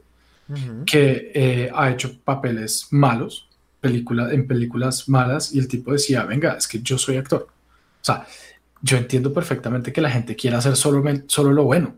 [0.84, 3.48] Que eh, ha hecho papeles malos,
[3.80, 7.48] película, en películas malas, y el tipo decía, venga, es que yo soy actor.
[7.48, 8.26] O sea,
[8.82, 11.96] yo entiendo perfectamente que la gente quiera hacer solo, solo lo bueno,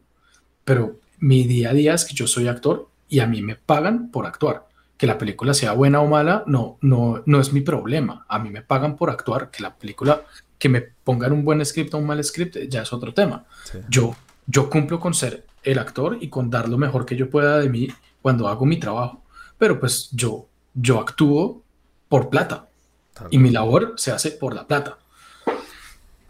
[0.65, 4.11] pero mi día a día es que yo soy actor y a mí me pagan
[4.11, 4.67] por actuar.
[4.97, 8.25] Que la película sea buena o mala, no, no, no es mi problema.
[8.29, 10.23] A mí me pagan por actuar, que la película,
[10.59, 13.79] que me pongan un buen script o un mal script, ya es otro tema Sí.
[13.91, 14.17] yo,
[14.47, 17.69] yo cumplo con ser el actor y con dar lo mejor que yo pueda de
[17.69, 17.89] mí
[18.27, 19.23] cuando hago mi trabajo,
[19.57, 21.63] pero pues yo, yo actúo
[22.09, 22.67] por plata
[23.31, 24.99] y mi labor se hace por la plata.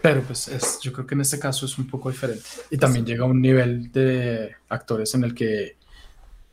[0.02, 2.44] Pero pues es, yo creo que en este caso es un poco diferente.
[2.70, 5.78] Y también llega a un nivel de actores en el que,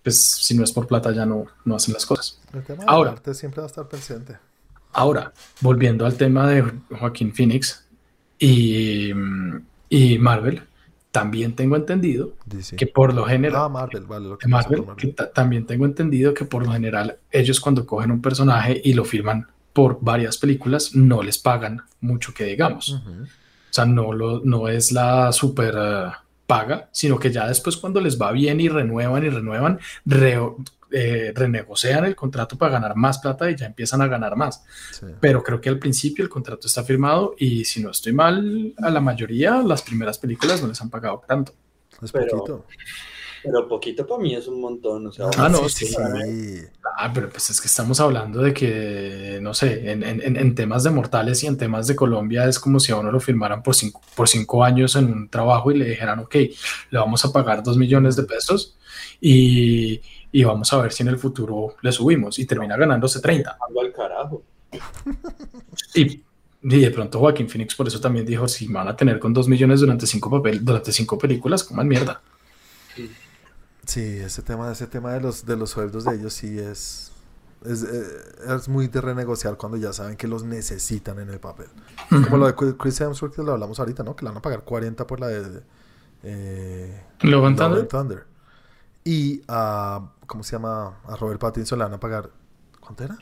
[0.01, 2.39] pues si no es por plata ya no, no hacen las cosas.
[2.53, 3.09] El tema Ahora.
[3.09, 4.37] del arte siempre va a estar presente.
[4.93, 7.83] Ahora, volviendo al tema de Joaquín Phoenix
[8.39, 9.11] y,
[9.89, 10.63] y Marvel,
[11.14, 12.76] también tengo entendido DC.
[12.76, 13.61] que por lo general...
[13.65, 14.27] Ah, Marvel, vale.
[14.27, 18.10] Lo que Marvel, que ta- también tengo entendido que por lo general ellos cuando cogen
[18.11, 22.90] un personaje y lo firman por varias películas no les pagan mucho que digamos.
[22.94, 23.27] O
[23.69, 26.11] sea, no, lo, no es la super eh,
[26.47, 30.39] paga, sino que ya después cuando les va bien y renuevan y renuevan, re-
[30.91, 34.63] eh, renegocian el contrato para ganar más plata y ya empiezan a ganar más.
[34.91, 35.07] Sí.
[35.19, 38.89] Pero creo que al principio el contrato está firmado y si no estoy mal, a
[38.91, 41.53] la mayoría las primeras películas no les han pagado tanto.
[42.01, 42.65] Es Pero- poquito.
[43.43, 45.85] Pero poquito para mí es un montón, o sea, Ah, no, sí.
[45.87, 45.93] sí.
[45.93, 46.61] sí.
[46.97, 50.83] Ah, pero pues es que estamos hablando de que, no sé, en, en- en- temas
[50.83, 53.75] de mortales y en temas de Colombia es como si a uno lo firmaran por
[53.75, 57.63] cinco, por cinco años en un trabajo y le dijeran, ok, le vamos a pagar
[57.63, 58.77] dos millones de pesos
[59.19, 59.99] y,
[60.31, 63.57] y vamos a ver si en el futuro le subimos y termina ganándose 30.
[63.67, 64.43] ando al carajo.
[65.95, 66.21] Y,
[66.63, 69.47] y de pronto Joaquín Phoenix por eso también dijo, si van a tener con dos
[69.47, 72.21] millones durante cinco, papel, durante cinco películas, coman mierda.
[72.95, 73.09] Sí,
[73.85, 77.11] ese tema, ese tema de los, de los sueldos de ellos sí es,
[77.65, 78.03] es, eh,
[78.55, 81.68] es muy de renegociar cuando ya saben que los necesitan en el papel.
[82.10, 84.15] Como lo de Chris- Hemsworth que lo hablamos ahorita, ¿no?
[84.15, 85.61] Que le van a pagar 40 por la de
[86.23, 87.80] eh, Love Thunder.
[87.80, 88.26] and Thunder.
[89.03, 90.97] Y a, ¿cómo se llama?
[91.05, 92.30] A Robert Pattinson le van a pagar,
[92.80, 93.18] ¿cuánto era?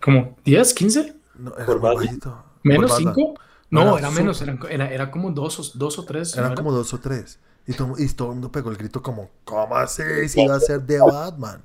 [0.00, 1.16] ¿Como 10, 15?
[1.36, 2.04] No, era ¿Por muy Batman?
[2.06, 2.44] bajito.
[2.62, 3.14] ¿Menos Por Batman.
[3.16, 3.34] 5?
[3.70, 6.34] No, Era era su- menos, eran- era, era como dos o, dos o tres.
[6.34, 6.56] ¿no Eran era?
[6.62, 7.38] como dos o tres.
[7.70, 10.02] Y todo, y todo el mundo pegó el grito como, ¿cómo así?
[10.28, 11.62] Si iba a ser de Batman.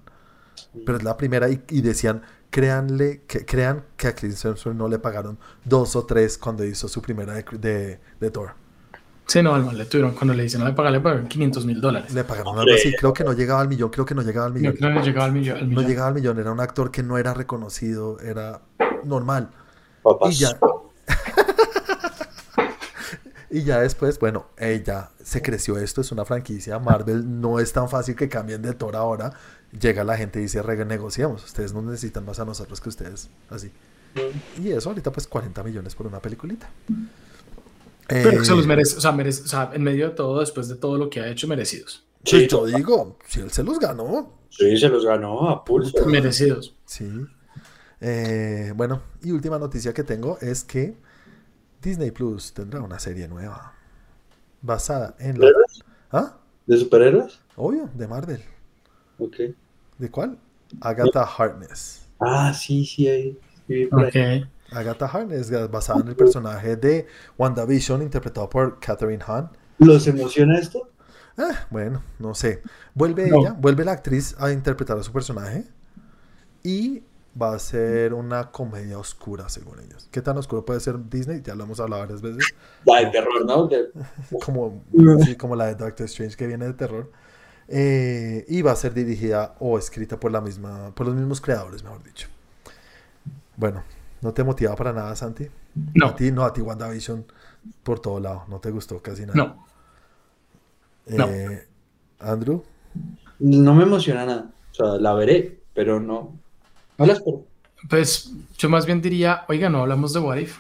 [0.86, 4.88] Pero es la primera y, y decían, créanle, que, crean que a Chris Hemsworth no
[4.88, 8.54] le pagaron dos o tres cuando hizo su primera de, de, de Thor.
[9.28, 12.14] Sí, no, le tuvieron, cuando le dicen no le pagan, le pagan 500 mil dólares.
[12.14, 14.54] Le pagaron algo así, creo que no llegaba al millón, creo que no llegaba al
[14.54, 14.76] Yo millón.
[14.76, 15.58] creo que llegaba al millón.
[15.58, 18.62] al No llegaba al millón, era un actor que no era reconocido, era
[19.04, 19.50] normal.
[20.04, 20.32] Papás.
[20.34, 20.58] Y ya.
[23.56, 26.78] Y ya después, bueno, ella se creció esto, es una franquicia.
[26.78, 29.32] Marvel no es tan fácil que cambien de Thor ahora.
[29.80, 31.46] Llega la gente y dice, renegociamos.
[31.46, 33.30] Ustedes no necesitan más a nosotros que ustedes.
[33.50, 33.72] Así.
[34.62, 36.70] Y eso ahorita pues 40 millones por una peliculita.
[38.10, 40.68] Pero se los Eh, merece, o sea, merece, o sea, en medio de todo, después
[40.68, 42.06] de todo lo que ha hecho, merecidos.
[42.30, 46.06] pues yo digo, si él se los ganó, Sí, se los ganó a pulso.
[46.08, 46.76] Merecidos.
[46.86, 47.10] Sí.
[48.02, 50.98] Eh, bueno, y última noticia que tengo es que
[51.86, 53.74] Disney Plus tendrá una serie nueva.
[54.62, 55.48] Basada en la...
[55.48, 55.84] ¿Superhéroes?
[56.12, 56.38] ¿Ah?
[56.66, 57.40] ¿De superhéroes?
[57.56, 58.42] Obvio, de Marvel.
[59.20, 59.36] Ok.
[60.00, 60.40] ¿De cuál?
[60.82, 62.08] Agatha Harkness.
[62.20, 63.40] Ah, sí, sí, ahí.
[63.68, 63.88] sí.
[64.72, 67.06] Agatha Harkness, basada en el personaje de
[67.38, 69.50] WandaVision, interpretado por Catherine Hahn.
[69.78, 70.90] ¿Los emociona esto?
[71.38, 72.64] Ah, bueno, no sé.
[72.96, 73.42] Vuelve No.
[73.42, 75.66] ella, vuelve la actriz a interpretar a su personaje
[76.64, 77.04] y
[77.40, 80.08] va a ser una comedia oscura, según ellos.
[80.12, 81.42] ¿Qué tan oscuro puede ser Disney?
[81.44, 82.54] Ya lo hemos hablado varias veces.
[82.86, 83.68] La de terror, ¿no?
[83.68, 83.92] De-
[84.46, 84.84] Como,
[85.24, 87.12] sí, como la de Doctor Strange que viene de terror.
[87.68, 91.84] Eh, y va a ser dirigida o escrita por la misma, por los mismos creadores,
[91.84, 92.28] mejor dicho.
[93.58, 93.84] Bueno,
[94.22, 95.48] ¿no te motiva para nada, Santi?
[95.94, 96.08] No.
[96.10, 97.26] A ti, no, a ti WandaVision
[97.84, 98.44] por todo lado.
[98.48, 99.34] No te gustó casi nada.
[99.36, 99.66] No.
[101.08, 101.26] no.
[101.28, 101.68] Eh,
[102.20, 102.64] Andrew.
[103.40, 104.52] No me emociona nada.
[104.72, 106.38] O sea, la veré, pero no.
[106.98, 107.44] La espero.
[107.90, 110.58] Pues yo más bien diría, oiga, no hablamos de What If,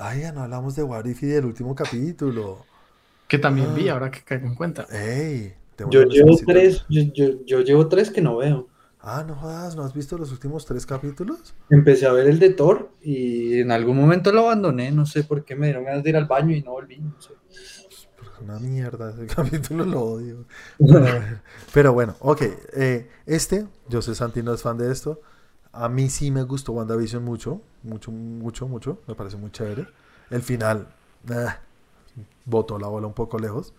[0.00, 2.64] Ay, ya no hablamos de What If y del último capítulo.
[3.26, 3.94] que también vi Ah.
[3.94, 4.86] ahora que caigo en cuenta.
[4.90, 5.52] Ey,
[5.90, 8.68] Yo llevo tres, yo, yo- yo llevo tres que no veo.
[9.00, 11.54] Ah, no jodas, ¿no has visto los últimos tres capítulos?
[11.70, 14.90] Empecé a ver el de Thor y en algún momento lo abandoné.
[14.92, 16.98] No sé por qué me dieron ganas de ir al baño y no volví.
[16.98, 17.30] no sé.
[18.42, 20.44] Una mierda, ese capítulo lo odio.
[21.72, 22.42] Pero, bueno, ok.
[22.72, 25.20] eh, este, yo sé Santi no es fan de esto.
[25.72, 27.60] A mí sí me gustó WandaVision mucho.
[27.82, 29.00] Mucho, mucho, mucho.
[29.06, 29.86] Me parece muy chévere.
[30.30, 30.88] El final,
[31.30, 31.58] ah,
[32.44, 33.74] botó la bola un poco lejos.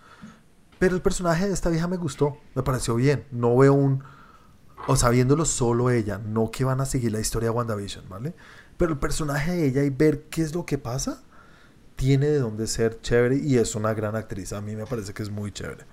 [0.78, 2.38] Pero el personaje de esta vieja me gustó.
[2.56, 3.26] Me pareció bien.
[3.32, 4.04] No veo un.
[4.88, 6.20] O sea, viéndolo solo ella.
[6.20, 8.34] No que van a seguir la historia de WandaVision, ¿vale?
[8.78, 11.24] Pero el personaje de ella y ver qué es lo que pasa
[12.00, 14.54] tiene de dónde ser chévere y es una gran actriz.
[14.54, 15.84] A mí me parece que es muy chévere.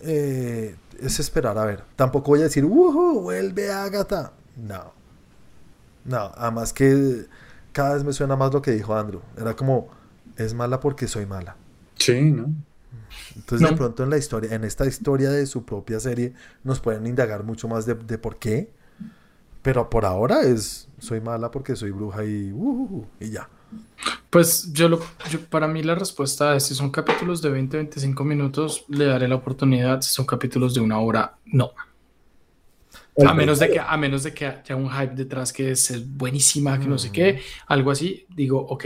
[0.00, 1.82] Eh, es esperar a ver.
[1.96, 3.22] Tampoco voy a decir, ¡Woohoo!
[3.22, 4.34] ¡Vuelve Agatha!
[4.54, 4.92] No.
[6.04, 7.24] No, además que
[7.72, 9.22] cada vez me suena más lo que dijo Andrew.
[9.38, 9.88] Era como,
[10.36, 11.56] es mala porque soy mala.
[11.96, 12.52] Sí, ¿no?
[13.34, 17.06] Entonces, de pronto en la historia, en esta historia de su propia serie, nos pueden
[17.06, 18.70] indagar mucho más de, de por qué.
[19.62, 23.48] Pero por ahora es, soy mala porque soy bruja y, uh, y ya.
[24.30, 25.00] Pues yo lo,
[25.30, 29.26] yo- para mí la respuesta es si son capítulos de 20, 25 minutos, le daré
[29.28, 30.00] la oportunidad.
[30.02, 31.72] Si son capítulos de una hora, no.
[33.26, 36.78] A menos de que, a menos de que haya un hype detrás que es, buenísima,
[36.78, 38.84] que no sé qué, algo así, digo, ok.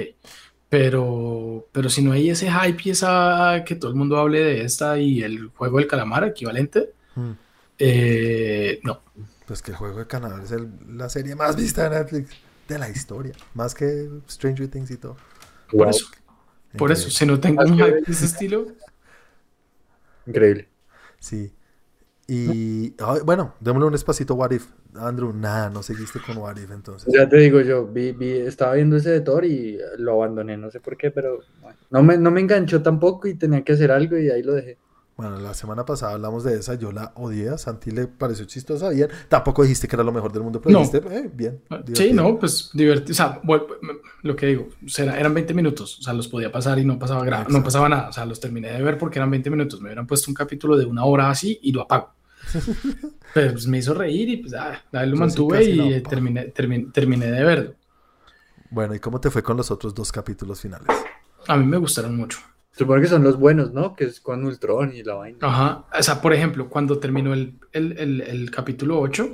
[0.71, 4.63] Pero, pero si no hay ese hype y esa que todo el mundo hable de
[4.65, 7.31] esta y el juego del calamar equivalente, Mm.
[7.79, 9.01] eh, no.
[9.47, 12.31] Pues que el juego de Canadá es el- la serie más vista de Netflix
[12.73, 13.33] de la historia.
[13.55, 15.17] Más que Stranger Things y todo.
[15.71, 15.91] Por Wow.
[15.91, 16.07] eso,
[16.77, 17.19] por eso, Increíble.
[17.19, 18.67] si no tengo un hype de ese estilo,
[20.27, 20.69] Increíble.
[21.19, 21.53] Sí.
[22.29, 24.67] Y ay, bueno, démosle un espacito What If.
[24.95, 27.13] Andrew, nada, no seguiste con What If entonces.
[27.13, 30.71] Ya te digo yo, vi, vi- estaba viendo ese de Thor y lo abandoné, no
[30.71, 33.91] sé por qué, pero bueno, no me, no me enganchó tampoco y tenía que hacer
[33.91, 34.79] algo y ahí lo dejé.
[35.23, 38.89] Bueno, la semana pasada hablamos de esa, yo la odié, a Santi le pareció chistosa,
[38.89, 39.09] bien.
[39.29, 40.85] Tampoco dijiste que era lo mejor del mundo, pero No.
[40.85, 41.61] dijiste, eh, bien.
[41.71, 43.13] Ah, Sí, no, pues divertido.
[43.13, 43.67] O sea, vuel-
[44.23, 46.01] lo que digo, será- eran 20 minutos.
[46.01, 48.09] O sea, los podía pasar y no pasaba, gra- no pasaba nada.
[48.09, 49.81] O sea, los terminé de ver porque eran 20 minutos.
[49.81, 52.11] Me hubieran puesto un capítulo de una hora así y lo apago.
[53.33, 56.47] Pero pues me hizo reír y pues ah, ahí lo Yo mantuve y eh, terminé,
[56.47, 57.75] terminé, terminé de verlo.
[58.71, 60.89] Bueno, ¿y cómo te fue con los otros dos capítulos finales?
[61.47, 62.39] A mí me gustaron mucho.
[62.73, 63.95] Supongo que son los buenos, ¿no?
[63.95, 65.39] Que es con Ultron y la vaina.
[65.43, 65.85] Ajá.
[65.99, 69.31] O sea, por ejemplo, cuando terminó el, el, el, el capítulo 8,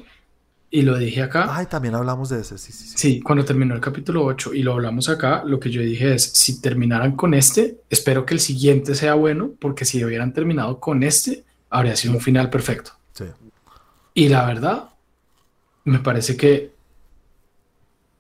[0.71, 2.99] y lo dije acá, Ay, también hablamos de ese, sí, sí, sí.
[2.99, 6.25] Sí, cuando terminó el capítulo 8 y lo hablamos acá, lo que yo dije es,
[6.25, 11.03] si terminaran con este, espero que el siguiente sea bueno, porque si hubieran terminado con
[11.03, 12.93] este, habría sido un final perfecto.
[13.13, 13.25] Sí.
[14.13, 14.91] Y la verdad,
[15.85, 16.73] me parece que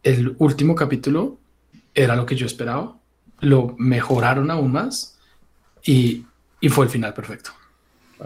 [0.02, 1.38] el último capítulo
[1.94, 2.97] era lo que yo esperaba,
[3.40, 5.18] lo mejoraron aún más
[5.84, 6.26] y,
[6.60, 7.50] y fue el final perfecto.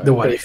[0.05, 0.45] The What If.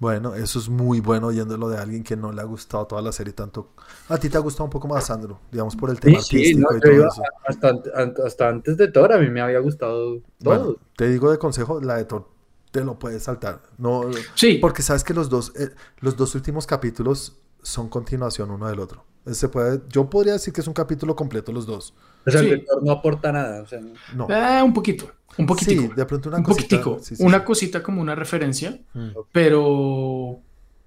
[0.00, 3.12] Bueno, eso es muy bueno oyéndolo de alguien que no le ha gustado toda la
[3.12, 3.70] serie tanto.
[4.08, 6.54] A ti te ha gustado un poco más, Sandro, digamos por el tema Sí, sí,
[6.56, 7.22] no, artístico y todo eso.
[7.46, 10.74] hasta, an- hasta antes de Thor a mí me había gustado todo.
[10.74, 12.28] Bueno, te digo de consejo, la de Thor
[12.72, 13.62] te lo puedes saltar.
[13.78, 14.02] No,
[14.34, 15.70] Sí, porque sabes que los dos, eh,
[16.00, 19.04] los dos últimos capítulos son continuación uno del otro.
[19.26, 21.94] Se puede, yo podría decir que es un capítulo completo los dos.
[22.26, 22.46] O sea, Sí.
[22.46, 23.62] el lector no aporta nada.
[23.62, 23.80] O sea,
[24.14, 24.28] no-.
[24.30, 25.82] Eh, un poquito, un poquitico.
[25.82, 26.76] Sí, de pronto una un cosita.
[26.78, 27.02] poquitico.
[27.02, 27.44] sí, sí, una sí.
[27.44, 30.40] cosita como una referencia, Mm, pero,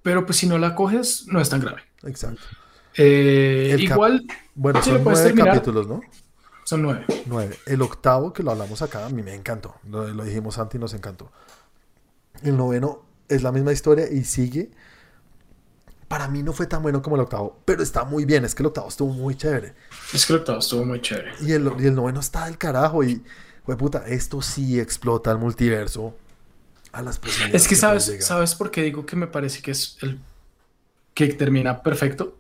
[0.04, 1.82] pero pues si no la coges, no es tan grave.
[2.04, 2.42] Exacto.
[2.96, 4.24] Eh, igual
[4.56, 5.50] Bueno, son nueve terminar.
[5.54, 6.02] capítulos, ¿no?
[6.64, 7.06] son nueve.
[7.28, 7.58] Nueve.
[7.66, 9.76] El octavo, que lo hablamos acá, a mí me encantó.
[9.90, 11.32] Lo, lo dijimos antes y nos encantó.
[12.44, 14.70] El noveno es la misma historia y sigue.
[16.08, 18.46] Para mí no fue tan bueno como el octavo, pero está muy bien.
[18.46, 19.74] Es que el octavo estuvo muy chévere.
[20.14, 21.34] Es que el octavo estuvo muy chévere.
[21.42, 23.04] Y el, y el noveno está del carajo.
[23.04, 23.24] Y,
[23.66, 26.16] güey, puta, esto sí explota el multiverso
[26.94, 27.62] a las posibilidades.
[27.62, 28.18] Es que sabes.
[28.26, 30.20] ¿sabes por qué digo que me parece que es el
[31.14, 32.40] que termina perfecto?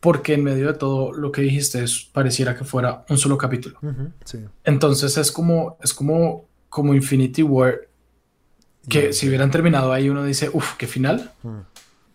[0.00, 3.78] Porque en medio de todo lo que dijiste es, pareciera que fuera un solo capítulo.
[4.24, 4.44] Sí.
[4.64, 7.88] Entonces es como, es como, como Infinity War,
[8.88, 11.60] que si hubieran terminado ahí uno dice, uff, qué final, Mm,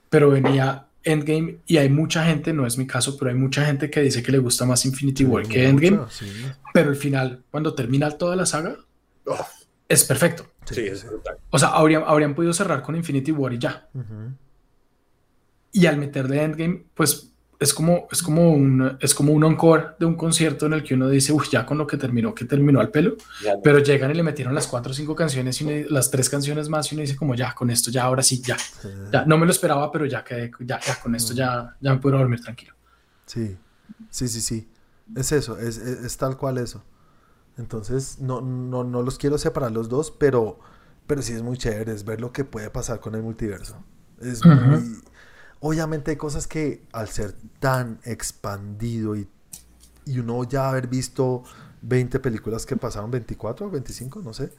[0.10, 3.90] pero venía Endgame y hay mucha gente, no es mi caso, pero hay mucha gente
[3.90, 6.26] que dice que le gusta más Infinity War sí, que Endgame, mucho, sí.
[6.74, 8.78] pero el final, cuando termina toda la saga,
[9.88, 10.46] es perfecto.
[10.66, 11.06] Sí, es.
[11.50, 13.90] O sea, habrían, habrían podido cerrar con Infinity War y ya.
[15.72, 17.29] Y al meterle Endgame, pues
[17.60, 20.94] es como, es como un, es como un encore de un concierto en el que
[20.94, 23.16] uno dice, uff, ya con lo que terminó, que terminó al pelo.
[23.44, 26.30] Ya, Pero llegan y le metieron las cuatro o cinco canciones y uno- las tres
[26.30, 28.56] canciones más y uno dice como ya, con esto ya, ahora sí, ya,
[29.12, 32.00] ya, no me lo esperaba, pero ya quedé, ya, ya con esto ya, ya me
[32.00, 32.74] puedo dormir tranquilo.
[33.26, 33.58] Sí,
[34.10, 34.70] sí, sí, sí.
[35.16, 36.84] Es eso, es, es- es tal cual eso.
[37.58, 40.60] Entonces, no, no, no los quiero separar los dos, pero,
[41.08, 43.76] pero sí es muy chévere, es ver lo que puede pasar con el multiverso.
[44.22, 45.02] Es muy...
[45.62, 49.28] Obviamente hay cosas que al ser tan expandido y,
[50.06, 51.44] y uno ya haber visto
[51.82, 54.52] 20 películas que pasaron, 24, 25, no sé,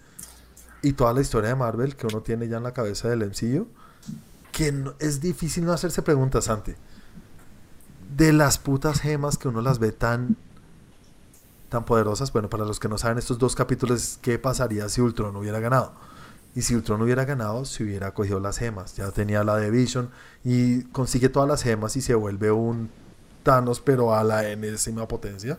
[0.82, 3.68] y toda la historia de Marvel que uno tiene ya en la cabeza del MCU,
[4.52, 6.74] que es difícil no hacerse preguntas, Santi
[8.16, 10.36] de las putas gemas que uno las ve tan
[11.68, 12.32] tan poderosas.
[12.32, 15.92] Bueno, para los que no saben estos dos capítulos, ¿qué pasaría si Ultron hubiera ganado?
[16.54, 18.96] Y si Ultron hubiera ganado, si hubiera cogido las gemas.
[18.96, 20.10] Ya tenía la de Vision
[20.44, 22.90] y consigue todas las gemas y se vuelve un
[23.42, 25.58] Thanos, pero a la enésima potencia.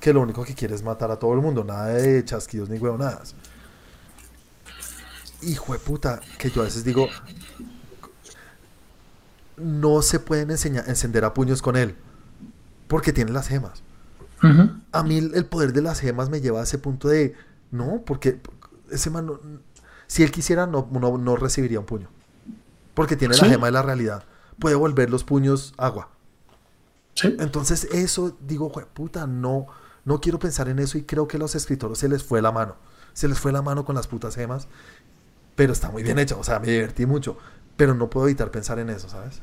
[0.00, 1.64] Que lo único que quiere es matar a todo el mundo.
[1.64, 3.34] Nada de chasquidos ni huevonadas.
[5.42, 7.08] Hijo de puta, que yo a veces digo,
[9.56, 11.94] no se pueden enseñar, encender a puños con él.
[12.88, 13.82] Porque tiene las gemas.
[14.90, 17.34] A mí el poder de las gemas me lleva a ese punto de,
[17.70, 18.40] no, porque
[18.90, 19.30] ese man,
[20.12, 22.08] si él quisiera, no, no, no recibiría un puño.
[22.92, 24.24] Porque tiene la gema de la realidad.
[24.58, 26.10] Puede volver los puños agua.
[27.14, 27.34] Sí.
[27.40, 29.66] Entonces eso, digo, "Jue- puta, no,
[30.04, 32.52] no quiero pensar en eso y creo que a los escritores se les fue la
[32.52, 32.76] mano.
[33.14, 34.68] Se les fue la mano con las putas gemas.
[35.56, 37.38] Pero está muy bien hecho, o sea, me divertí mucho.
[37.78, 39.40] Pero no puedo evitar pensar en eso, ¿sabes?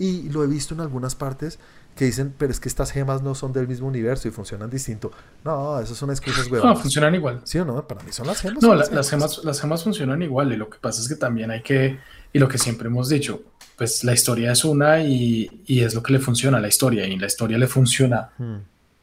[0.00, 1.60] Y lo he visto en algunas partes
[1.96, 5.10] que dicen, pero es que estas gemas no son del mismo universo y funcionan distinto.
[5.44, 6.76] No, eso son excusas, No, huevón.
[6.76, 7.40] funcionan igual.
[7.44, 7.86] ¿Sí o no?
[7.88, 8.62] Para mí son las gemas.
[8.62, 11.50] No, la- las gemas, las gemas funcionan igual y lo que pasa es que también
[11.50, 11.98] hay que,
[12.32, 13.42] y lo que siempre hemos dicho,
[13.76, 17.06] pues la historia es una y, y es lo que le funciona a la historia
[17.06, 18.56] y la historia le funciona Hmm.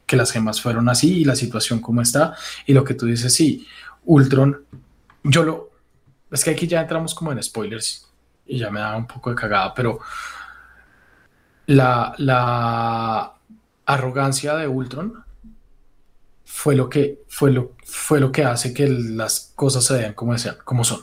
[0.06, 2.34] que las gemas fueron así y la situación como está
[2.66, 3.66] y lo que tú dices, sí,
[4.04, 4.62] Ultron,
[5.22, 5.70] yo lo,
[6.30, 8.06] es que aquí ya entramos como en spoilers
[8.46, 9.98] y ya me da un poco de cagada, pero
[11.66, 13.34] la, la
[13.86, 15.24] arrogancia de Ultron
[16.44, 20.36] fue lo que fue lo, fue lo que hace que las cosas se den como,
[20.38, 21.00] sean, como son.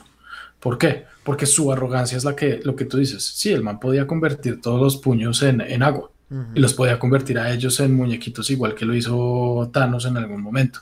[0.59, 1.05] ¿Por qué?
[1.23, 3.23] Porque su arrogancia es la que, lo que tú dices.
[3.23, 6.11] Sí, el man podía convertir todos los puños en, en agua
[6.55, 10.41] y los podía convertir a ellos en muñequitos igual que lo hizo Thanos en algún
[10.41, 10.79] momento.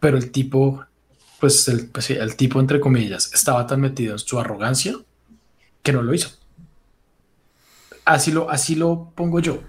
[0.00, 0.84] Pero el tipo,
[1.38, 4.96] pues el, pues sí, el tipo entre comillas, estaba tan metido en su arrogancia
[5.82, 6.30] que no lo hizo.
[8.06, 9.60] Así lo, así lo pongo yo.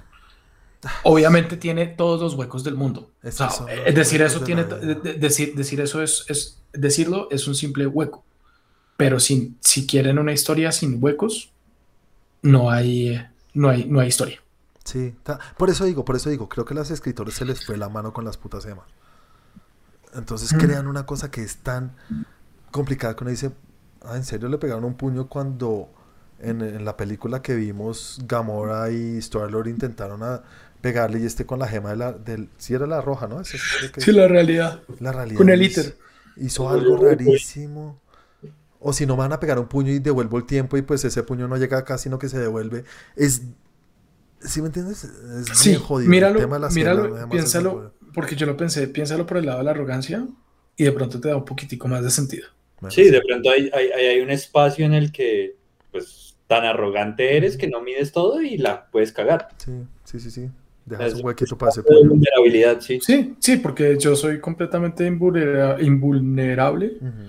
[1.04, 3.12] Obviamente tiene todos los huecos del mundo.
[3.24, 7.28] Es O sea, eh, decir eso de tiene, de- decir, decir eso es, es decirlo
[7.32, 8.24] es un simple hueco.
[8.96, 11.52] Pero sin, si quieren una historia sin huecos,
[12.44, 14.40] no hay, eh, no hay, no hay historia.
[14.84, 15.14] Sí,
[15.58, 17.90] por eso digo, por eso digo, creo que a los escritores se les fue la
[17.90, 18.86] mano con las putas gemas.
[20.14, 20.58] Entonces Mm.
[20.60, 21.96] crean una cosa que es tan
[22.72, 23.52] complicada que uno dice,
[24.06, 25.90] ah, ¿en serio le pegaron un puño cuando
[26.40, 30.44] en, en la película que vimos Gamora y Star-Lord intentaron a
[30.82, 33.42] pegarle y este con la gema de la, del, sí era la roja, ¿no?
[33.42, 33.58] Ese
[33.92, 34.82] que- la realidad.
[35.00, 35.98] la realidad con el hizo- íter.
[36.38, 38.00] Hizo algo rarísimo.
[38.80, 41.04] O si no me van a pegar un puño y devuelvo el tiempo y pues
[41.04, 42.84] ese puño no llega acá, sino que se devuelve.
[43.16, 43.42] Es.
[44.40, 45.04] ¿Sí me entiendes?
[45.04, 46.06] Es Sí, bien jodido.
[46.06, 47.94] El míralo, tema de las míralo, piénsalo, muy jodido.
[48.14, 50.28] porque yo lo pensé, piénsalo por el lado de la arrogancia
[50.76, 52.48] y de pronto te da un poquitico más de sentido.
[52.80, 55.56] Bueno, Sí, de pronto hay, hay, hay hay un espacio en el que,
[55.92, 59.50] pues, tan arrogante eres que no mides todo y la puedes cagar.
[59.58, 59.72] Sí,
[60.04, 60.50] sí, sí, sí.
[60.86, 63.00] Dejas un huequito para vulnerabilidad, sí.
[63.02, 66.94] Sí, sí, porque yo soy completamente invulnera- invulnerable.
[67.02, 67.28] No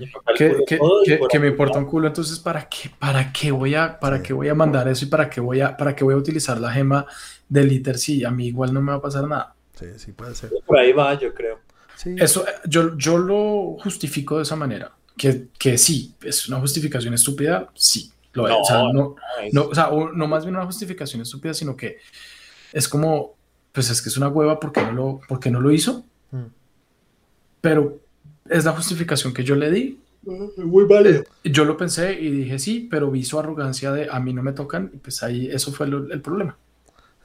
[1.28, 4.22] Que, me importa un culo, entonces ¿para qué, para qué voy a, para Sí.
[4.22, 6.60] qué voy a mandar eso y para qué voy a, para qué voy a utilizar
[6.60, 7.04] la gema
[7.48, 9.54] del ITER si a mí igual no me va a pasar nada?
[9.74, 10.50] Sí, sí, puede ser.
[10.64, 11.58] Por ahí va, yo creo.
[11.96, 12.14] Sí.
[12.16, 17.12] Eso eh, yo, yo lo justifico de esa manera, que, que sí, es una justificación
[17.12, 18.52] estúpida, sí, lo es.
[18.54, 21.22] No, o sea, no, No, es- no, o sea, o- no más bien una justificación
[21.22, 21.98] estúpida, sino que
[22.72, 23.34] es como,
[23.72, 26.44] pues es que es una hueva porque no lo, porque no lo hizo, Mm.
[27.60, 28.00] pero
[28.48, 30.00] es la justificación que yo le di.
[30.56, 31.24] Muy válido.
[31.44, 34.52] Yo lo pensé y dije sí, pero vi su arrogancia de a mí no me
[34.52, 36.56] tocan y pues ahí eso fue lo- el problema.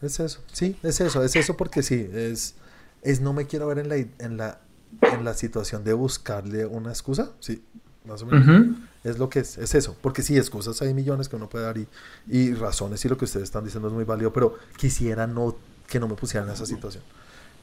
[0.02, 2.56] Es eso, sí, es eso, es eso porque sí, es,
[3.02, 4.60] es no me quiero ver en la, en la,
[5.02, 7.64] en la situación de buscarle una excusa, sí,
[8.06, 8.76] más o menos.
[9.04, 11.78] Es lo que es, es eso, porque sí, excusas hay millones que uno puede dar
[11.78, 11.88] y,
[12.30, 15.56] y razones y lo que ustedes están diciendo es muy válido, pero quisiera no
[15.88, 17.04] que no me pusieran en esa situación.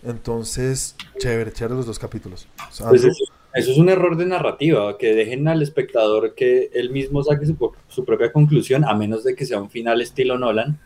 [0.03, 2.47] Entonces, chévere, chévere los dos capítulos.
[2.89, 7.23] Pues eso, eso es un error de narrativa, que dejen al espectador que él mismo
[7.23, 7.57] saque su,
[7.89, 10.79] su propia conclusión, a menos de que sea un final estilo Nolan.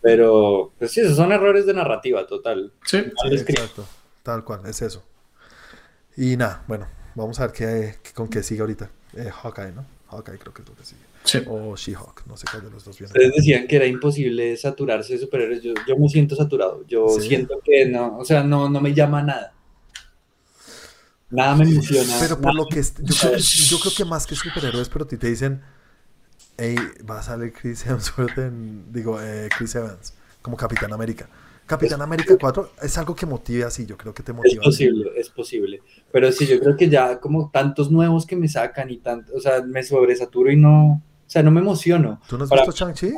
[0.00, 2.72] Pero, pues sí, esos son errores de narrativa, total.
[2.84, 3.86] Sí, sí, exacto,
[4.22, 5.02] tal cual, es eso.
[6.16, 8.90] Y nada, bueno, vamos a ver qué, qué- con qué sigue ahorita.
[9.16, 9.84] Eh, Hawkeye, ¿no?
[10.10, 11.00] Hawkeye creo que es lo que sigue.
[11.24, 11.38] sí.
[11.48, 13.08] O She-Hulk, no sé cuál de los dos viene.
[13.12, 15.62] Ustedes decían que era imposible saturarse de superhéroes.
[15.62, 16.84] Yo, yo me siento saturado.
[16.86, 17.28] Yo Sí.
[17.28, 19.52] siento que no, o sea, no, no me llama nada.
[21.30, 22.14] Nada me emociona.
[22.20, 23.36] Pero por nada lo que es- yo, creo,
[23.68, 25.62] yo creo que más que superhéroes, pero a ti te dicen,
[26.58, 26.76] hey,
[27.08, 31.28] va a salir Chris Hemsworth en, digo, eh, Chris Evans, como Capitán América.
[31.66, 34.60] Capitán América 4 es algo que motive así, yo creo que te Es motiva.
[34.60, 34.64] así.
[34.68, 35.80] posible, es posible.
[36.12, 39.40] Pero sí, yo creo que ya como tantos nuevos que me sacan y tanto, o
[39.40, 42.20] sea, me sobresaturo y no, o sea, no me emociono.
[42.28, 43.12] ¿Tú no has Para- visto Shang-Chi?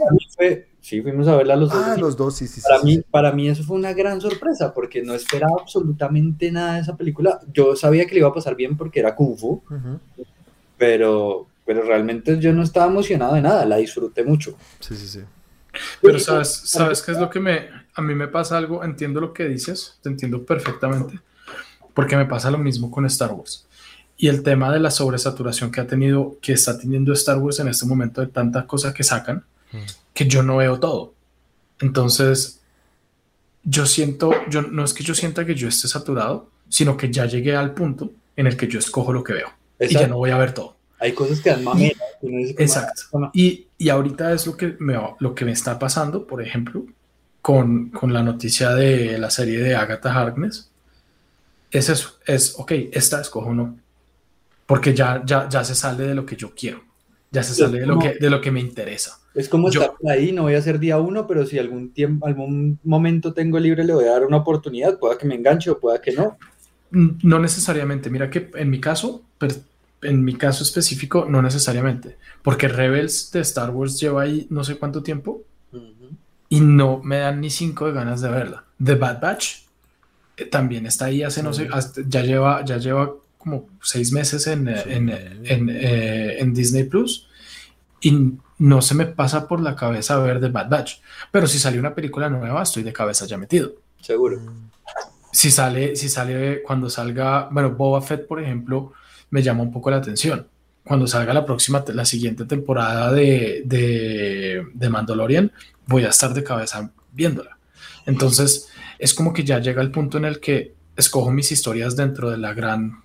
[0.81, 1.83] Sí, fuimos a verla los dos.
[1.85, 2.01] Ah, así.
[2.01, 2.61] los dos, sí, sí.
[2.61, 3.05] Para sí, mí, sí.
[3.11, 7.41] para mí eso fue una gran sorpresa porque no esperaba absolutamente nada de esa película.
[7.53, 9.99] Yo sabía que le iba a pasar bien porque era Kung Fu, Ujú.
[10.79, 14.55] pero, pero realmente yo no estaba emocionado de nada, la disfruté mucho.
[14.81, 15.21] Sí, sí, sí.
[16.07, 19.33] Pero sabes, sabes qué es lo que me, a mí me pasa algo, entiendo lo
[19.33, 21.21] que dices, te entiendo perfectamente,
[21.95, 23.67] porque me pasa lo mismo con Star Wars.
[24.19, 27.69] Y el tema de la sobresaturación que ha tenido, que está teniendo Star Wars en
[27.69, 29.79] este momento de tantas cosas que sacan, Mm.
[30.15, 31.13] que yo no veo todo.
[31.81, 32.61] Entonces,
[33.65, 37.27] yo siento, yo no es que yo sienta que yo esté saturado, sino que ya
[37.27, 39.49] llegué al punto en el que yo escojo lo que veo
[39.81, 40.09] y ya Exacto.
[40.09, 40.77] no voy a ver todo.
[41.01, 41.65] Hay cosas que dan
[42.59, 43.03] Exacto.
[43.13, 43.31] "Ah, no".
[43.35, 46.87] Y, y ahorita es lo que, me, lo que me está pasando, por ejemplo,
[47.43, 50.71] con, con la noticia de la serie de Agatha Harkness.
[51.71, 53.77] Es eso, es, ok, esta escojo no.
[54.67, 56.83] Porque ya, ya, ya se sale de lo que yo quiero.
[57.31, 59.19] Ya se sale de lo, que, de lo que me interesa.
[59.35, 62.27] Es como Yo- estar ahí, no voy a hacer día uno, pero si algún tiempo,
[62.27, 65.79] algún momento tengo libre, le voy a dar una oportunidad, pueda que me enganche o
[65.79, 66.39] pueda que no.
[66.91, 68.09] No necesariamente.
[68.11, 69.23] Mira que en mi caso,
[70.03, 72.17] en mi caso específico, no necesariamente.
[72.43, 75.43] Porque Rebels de Star Wars lleva ahí no sé cuánto tiempo
[76.49, 78.65] y no me dan ni cinco de ganas de verla.
[78.83, 79.63] The Bad Batch
[80.37, 81.69] eh, también está ahí hace no sé, Sí.
[81.73, 84.83] hasta- ya lleva, ya lleva como seis meses en, Sí.
[84.87, 85.09] en,
[85.45, 87.27] en, eh, en Disney Plus
[88.01, 90.95] y no se me pasa por la cabeza ver The Bad Batch.
[91.33, 93.73] Pero si sale una película nueva, estoy de cabeza ya metido.
[94.01, 94.41] Seguro.
[95.33, 98.93] Si sale, si sale cuando salga, bueno, Boba Fett, por ejemplo,
[99.31, 100.47] me llama un poco la atención.
[100.85, 105.51] Cuando salga la próxima, la siguiente temporada de, de, de Mandalorian,
[105.87, 107.59] voy a estar de cabeza viéndola.
[108.07, 112.31] Entonces, es como que ya llega el punto en el que escojo mis historias dentro
[112.31, 113.03] de la gran,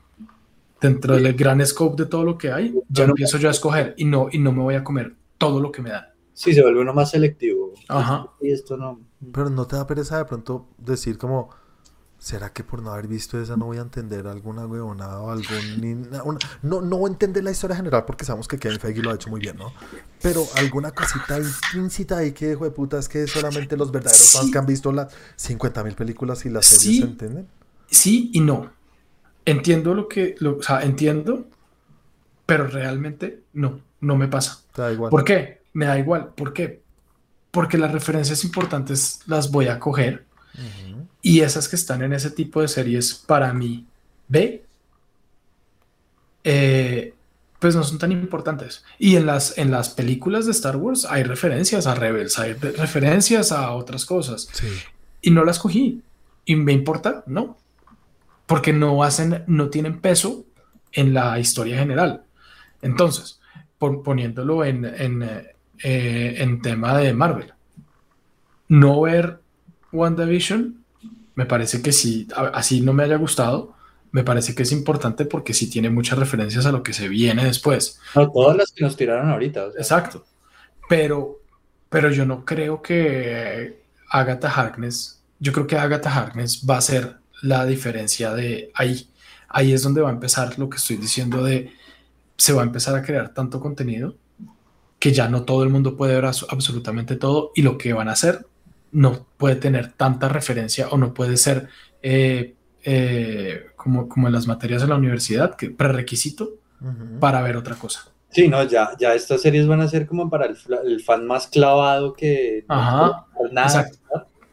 [0.79, 2.69] dentro del gran scope de todo lo que hay.
[2.89, 5.59] Ya Bueno, empiezo yo a escoger y no, y no me voy a comer todo
[5.59, 6.05] lo que me dan.
[6.33, 7.73] Sí, se vuelve uno más selectivo.
[7.87, 8.27] Ajá.
[8.39, 8.99] Y esto no.
[9.33, 11.49] Pero no te da pereza de pronto decir como,
[12.23, 16.07] ¿será que por no haber visto esa no voy a entender alguna huevonada o algún...
[16.23, 19.09] una- no, no voy a entender la historia general porque sabemos que Kevin Feige lo
[19.09, 19.73] ha hecho muy bien, ¿no?
[20.21, 24.37] Pero alguna cosita implícita ahí que, hijo de puta, es que solamente los verdaderos Sí.
[24.37, 26.97] fans que han visto las 50 mil películas y las series Sí.
[26.99, 27.47] se entienden.
[27.89, 28.71] sí y no.
[29.43, 31.47] Entiendo lo que, lo, o sea, entiendo,
[32.45, 34.59] pero realmente no, no me pasa.
[34.75, 35.09] Te da igual.
[35.09, 35.61] ¿Por qué?
[35.73, 36.33] Me da igual.
[36.35, 36.83] ¿Por qué?
[37.49, 40.90] Porque las referencias importantes las voy a coger Ujú.
[41.21, 43.85] Y esas que están en ese tipo de series para mí,
[44.27, 44.63] B,
[46.43, 47.13] eh,
[47.59, 48.83] pues no son tan importantes.
[48.97, 52.71] Y en las, en las películas de Star Wars hay referencias a Rebels, hay re-
[52.71, 54.67] referencias a otras cosas Sí.
[55.21, 56.01] y no las cogí.
[56.45, 57.23] ¿Y me importa?
[57.27, 57.57] No.
[58.47, 60.43] Porque no hacen, no tienen peso
[60.91, 62.23] en la historia general.
[62.81, 63.39] Entonces,
[63.77, 65.21] pon- poniéndolo en, en,
[65.83, 67.53] eh, en tema de Marvel.
[68.67, 69.39] No ver
[69.91, 70.80] WandaVision,
[71.35, 73.75] me parece que sí, así no me haya gustado,
[74.11, 77.45] me parece que es importante porque sí tiene muchas referencias a lo que se viene
[77.45, 77.99] después.
[78.13, 79.67] todas las que nos tiraron ahorita.
[79.77, 80.25] Exacto.
[80.89, 81.39] Pero,
[81.89, 87.17] pero yo no creo que Agatha Harkness, yo creo que Agatha Harkness va a ser
[87.41, 89.09] la diferencia de ahí.
[89.47, 91.71] Ahí es donde va a empezar lo que estoy diciendo de
[92.37, 94.15] se va a empezar a crear tanto contenido
[94.99, 98.13] que ya no todo el mundo puede ver absolutamente todo y lo que van a
[98.13, 98.45] hacer
[98.91, 101.69] no puede tener tanta referencia o no puede ser
[102.01, 106.55] eh, eh, como, como en las materias de la universidad, que prerequisito
[107.19, 108.11] para ver otra cosa.
[108.31, 112.13] Sí, no, ya, ya estas series van a ser como para el, fan más clavado
[112.13, 113.87] que Ajá, nada.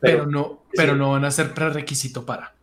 [0.00, 2.54] Pero, no, pero no van a ser prerequisito para.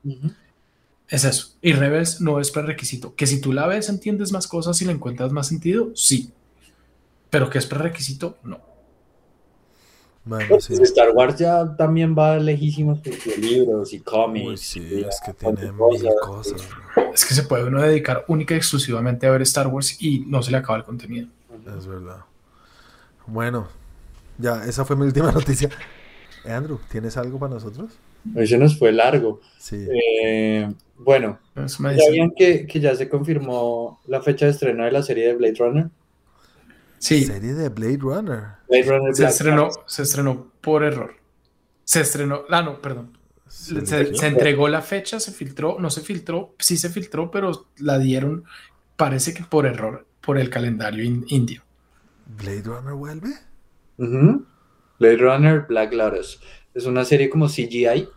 [1.08, 1.56] Es eso.
[1.62, 3.16] Y Rebels no es prerequisito.
[3.16, 6.32] Que si tú la ves, entiendes más cosas y le encuentras más sentido, sí.
[7.30, 8.75] Pero que es prerequisito, no.
[10.28, 14.62] Pues, Star Wars ya también va lejísimos de libros y cómics.
[14.62, 16.68] sí, es que tiene mil cosas.
[17.14, 20.42] Es que se puede uno dedicar única y exclusivamente a ver Star Wars y no
[20.42, 21.28] se le acaba el contenido.
[21.78, 22.26] Es verdad.
[23.28, 23.68] Bueno,
[24.38, 25.70] ya, esa fue mi última noticia.
[26.44, 27.92] Andrew, ¿tienes algo para nosotros?
[28.36, 29.42] Ese nos fue largo.
[29.60, 29.88] Sí.
[29.90, 31.38] Eh, bueno,
[31.68, 35.56] ¿sabían que, que ya se confirmó la fecha de estreno de la serie de Blade
[35.60, 35.90] Runner?
[36.98, 37.24] Sí.
[37.26, 38.44] Serie de Blade Runner.
[39.14, 41.16] se, estrenó, se estrenó por error.
[41.84, 42.42] Se estrenó.
[42.50, 43.18] Ah, no, perdón.
[43.48, 48.44] Se, entregó la fecha, se filtró, no se filtró, sí se filtró, pero la dieron,
[48.98, 51.62] parece que por error, por el calendario indio.
[52.26, 53.30] ¿Blade Runner vuelve?
[53.98, 56.42] Blade Runner Black Lotus.
[56.74, 58.10] Es una serie como CGI.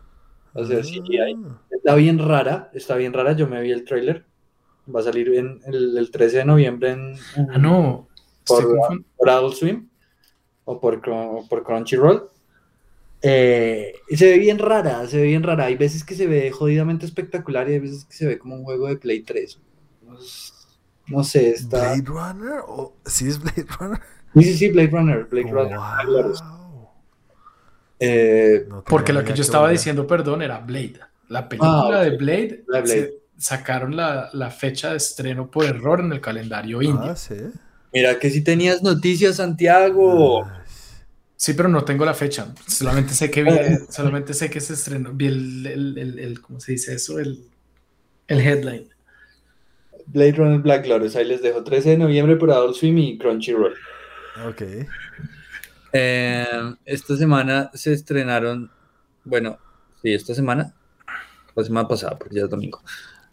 [0.55, 1.36] O sea, CGI.
[1.44, 1.60] Ah.
[1.70, 3.32] Está bien rara, está bien rara.
[3.32, 4.24] Yo me vi el trailer.
[4.92, 7.14] Va a salir en el, 13 de noviembre en,
[7.50, 8.07] Ah, no
[8.48, 9.88] por, Adult Swim
[10.64, 11.00] o por,
[11.48, 12.28] por Crunchyroll.
[13.20, 15.64] Eh, se ve bien rara, se ve bien rara.
[15.64, 18.64] Hay veces que se ve jodidamente espectacular y hay veces que se ve como un
[18.64, 19.60] juego de Play 3.
[21.08, 21.94] No, sé, está.
[21.94, 22.60] ¿Blade Runner?
[22.66, 24.00] ¿O ¿Sí es Blade Runner?
[24.34, 25.24] Sí, sí, sí, Blade Runner.
[25.24, 25.78] Blade Runner.
[28.00, 31.00] Eh, porque lo que yo estaba diciendo, perdón, era Blade.
[31.28, 32.64] La película ah, de Blade,
[33.36, 37.10] sacaron la, la, fecha de estreno por error en el calendario indio.
[37.10, 37.36] Ah, sí.
[37.98, 40.48] Mira que si tenías noticias, Santiago.
[41.34, 42.54] Sí, pero no tengo la fecha.
[42.64, 43.44] Solamente sé que
[43.90, 45.12] solamente sé que se estrenó.
[45.14, 47.18] Vi el, ¿cómo se dice eso?
[47.18, 47.44] El,
[48.28, 48.88] headline.
[50.06, 51.16] Blade Runner Black Lotus.
[51.16, 53.74] Ahí les dejo 13 de noviembre por Adult Swim y Crunchyroll.
[54.46, 54.62] Ok.
[55.92, 56.46] Eh,
[56.84, 58.70] esta semana se estrenaron,
[59.24, 59.58] bueno,
[60.02, 60.72] sí, esta semana,
[61.56, 62.80] la semana pasada, porque ya es domingo.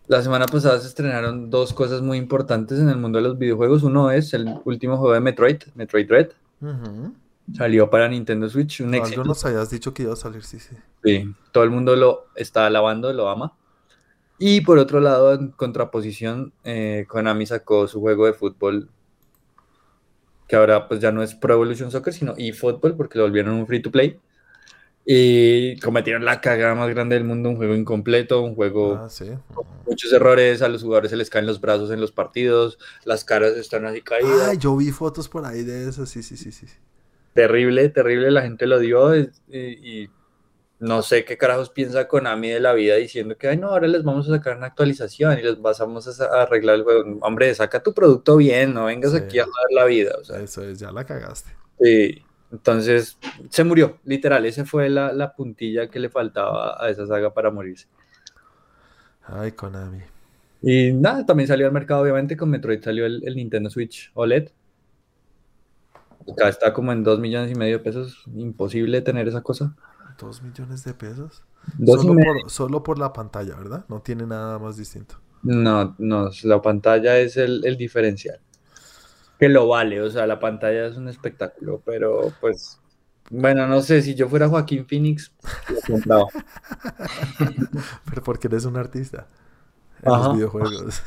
[0.07, 3.82] La semana pasada se estrenaron dos cosas muy importantes en el mundo de los videojuegos.
[3.84, 6.32] Uno es el último juego de Metroid, Metroid Red.
[7.53, 8.82] Salió para Nintendo Switch.
[8.82, 9.23] Un éxito.
[9.23, 10.76] nos habías dicho que iba a salir, sí, sí.
[11.03, 13.53] Sí, todo el mundo lo está alabando, lo ama.
[14.38, 18.90] Y por otro lado, en contraposición, eh, Konami sacó su juego de fútbol,
[20.48, 23.65] que ahora pues ya no es Pro Evolution Soccer, sino eFootball, porque lo volvieron un
[23.65, 24.19] free to play.
[25.07, 29.07] Y cometieron la cagada más grande del mundo, un juego incompleto, un juego ah,
[29.53, 33.23] con muchos errores, a los jugadores se les caen los brazos en los partidos, las
[33.23, 34.49] caras están así caídas.
[34.49, 36.65] Ay, yo vi fotos por ahí de eso, sí, sí, sí, sí.
[37.34, 40.10] Terrible, terrible, la gente lo dio y,
[40.80, 44.03] no sé qué carajos piensa Konami de la vida diciendo que, ay, no, ahora les
[44.03, 47.18] vamos a sacar una actualización y les vamos a arreglar el juego.
[47.22, 50.15] Hombre, saca tu producto bien, no vengas aquí a joder la vida.
[50.41, 51.52] Eso es, ya la cagaste.
[51.80, 52.24] Sí.
[52.51, 53.17] Entonces
[53.49, 57.88] se murió, literal, esa fue la, puntilla que le faltaba a esa saga para morirse.
[59.23, 60.01] Ay, Konami.
[60.61, 64.49] Y nada, también salió al mercado, obviamente, con Metroid salió el, Nintendo Switch OLED.
[66.31, 68.23] Acá está como en 2 millones y medio de pesos.
[68.35, 69.76] Imposible tener esa cosa.
[70.17, 71.43] ¿2 millones de pesos?
[71.84, 73.85] Solo por, solo por, la pantalla, ¿verdad?
[73.89, 75.15] No tiene nada más distinto.
[75.43, 78.39] No, no, la pantalla es el diferencial
[79.40, 82.80] que lo vale, o sea, la pantalla es un espectáculo, pero pues,
[83.30, 85.32] bueno, no sé, si yo fuera Joaquín Phoenix,
[86.06, 86.28] lo
[88.10, 89.28] pero porque eres un artista
[90.03, 91.02] en los videojuegos.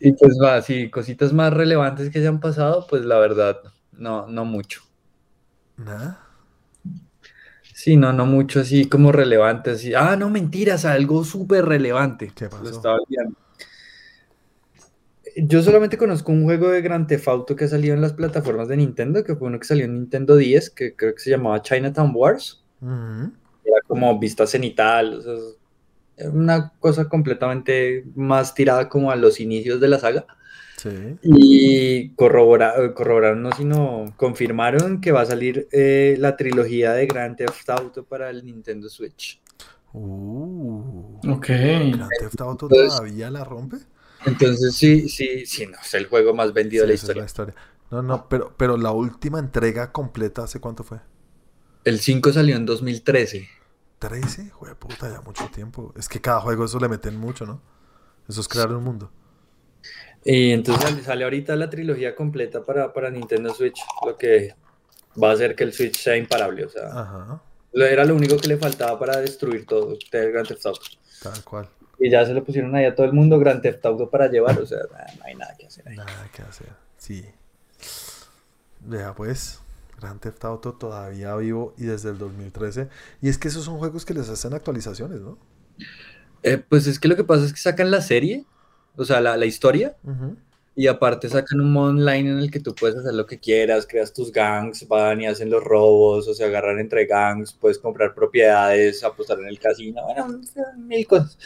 [0.00, 3.58] y pues va, sí, cositas más relevantes que hayan pasado, pues la verdad,
[3.92, 4.82] no, no mucho.
[5.76, 6.20] ¿Nada?
[7.74, 9.92] Sí, no, no mucho así como relevante, así.
[9.94, 12.30] Ah, no, mentiras, algo súper relevante.
[12.32, 12.62] ¿Qué pasó?
[12.62, 13.41] Lo estaba viendo
[15.36, 18.68] yo solamente conozco un juego de Grand Theft Auto que ha salido en las plataformas
[18.68, 21.62] de Nintendo, que fue uno que salió en Nintendo 10, que creo que se llamaba
[21.62, 22.62] Chinatown Wars.
[22.82, 29.80] Era como vista cenital, o sea, una cosa completamente más tirada como a los inicios
[29.80, 30.26] de la saga.
[30.76, 31.16] Sí.
[31.22, 37.36] Y corrobora- corroboraron, no, sino confirmaron que va a salir eh, la trilogía de Grand
[37.36, 39.40] Theft Auto para el Nintendo Switch.
[39.92, 41.18] Uh.
[41.28, 41.46] Ok.
[41.46, 43.76] Grand Theft Auto Entonces- todavía la rompe.
[44.26, 47.54] Entonces sí, sí, sí, no, es el juego más vendido Sí, de la es historia.
[47.90, 51.00] No, no, pero, pero la última entrega completa, ¿hace cuánto fue?
[51.84, 53.48] El 5 salió en 2013.
[53.98, 55.92] 13, Jue puta, ya mucho tiempo.
[55.96, 57.60] Es que cada juego eso le meten mucho, ¿no?
[58.28, 59.10] Eso es crear un mundo.
[60.24, 64.54] Y entonces sale, ahorita la trilogía completa para, para Nintendo Switch, lo que
[65.22, 66.64] va a hacer que el Switch sea imparable.
[66.64, 67.42] O sea, Ajá,
[67.74, 70.86] era lo único que le faltaba para destruir todo Grand Theft Auto.
[71.22, 71.68] tal cual.
[72.04, 74.58] Y ya se lo pusieron ahí a todo el mundo Grand Theft Auto para llevar,
[74.58, 75.96] o sea, no hay nada que hacer ahí.
[75.96, 76.66] Nada que hacer.
[76.96, 77.24] Sí.
[78.80, 79.60] Vea pues,
[80.00, 82.88] Grand Theft Auto todavía vivo y desde el 2013.
[83.20, 85.38] Y es que esos son juegos que les hacen actualizaciones, ¿no?
[86.42, 88.44] Eh, pues es que lo que pasa es que sacan la serie,
[88.96, 89.94] o sea, la, la historia,
[90.74, 93.86] y aparte sacan un modo online en el que tú puedes hacer lo que quieras,
[93.86, 98.14] creas tus gangs, van y hacen los robos, o sea, agarran entre gangs, puedes comprar
[98.14, 100.40] propiedades, apostar en el casino, bueno,
[100.78, 101.38] mil cosas.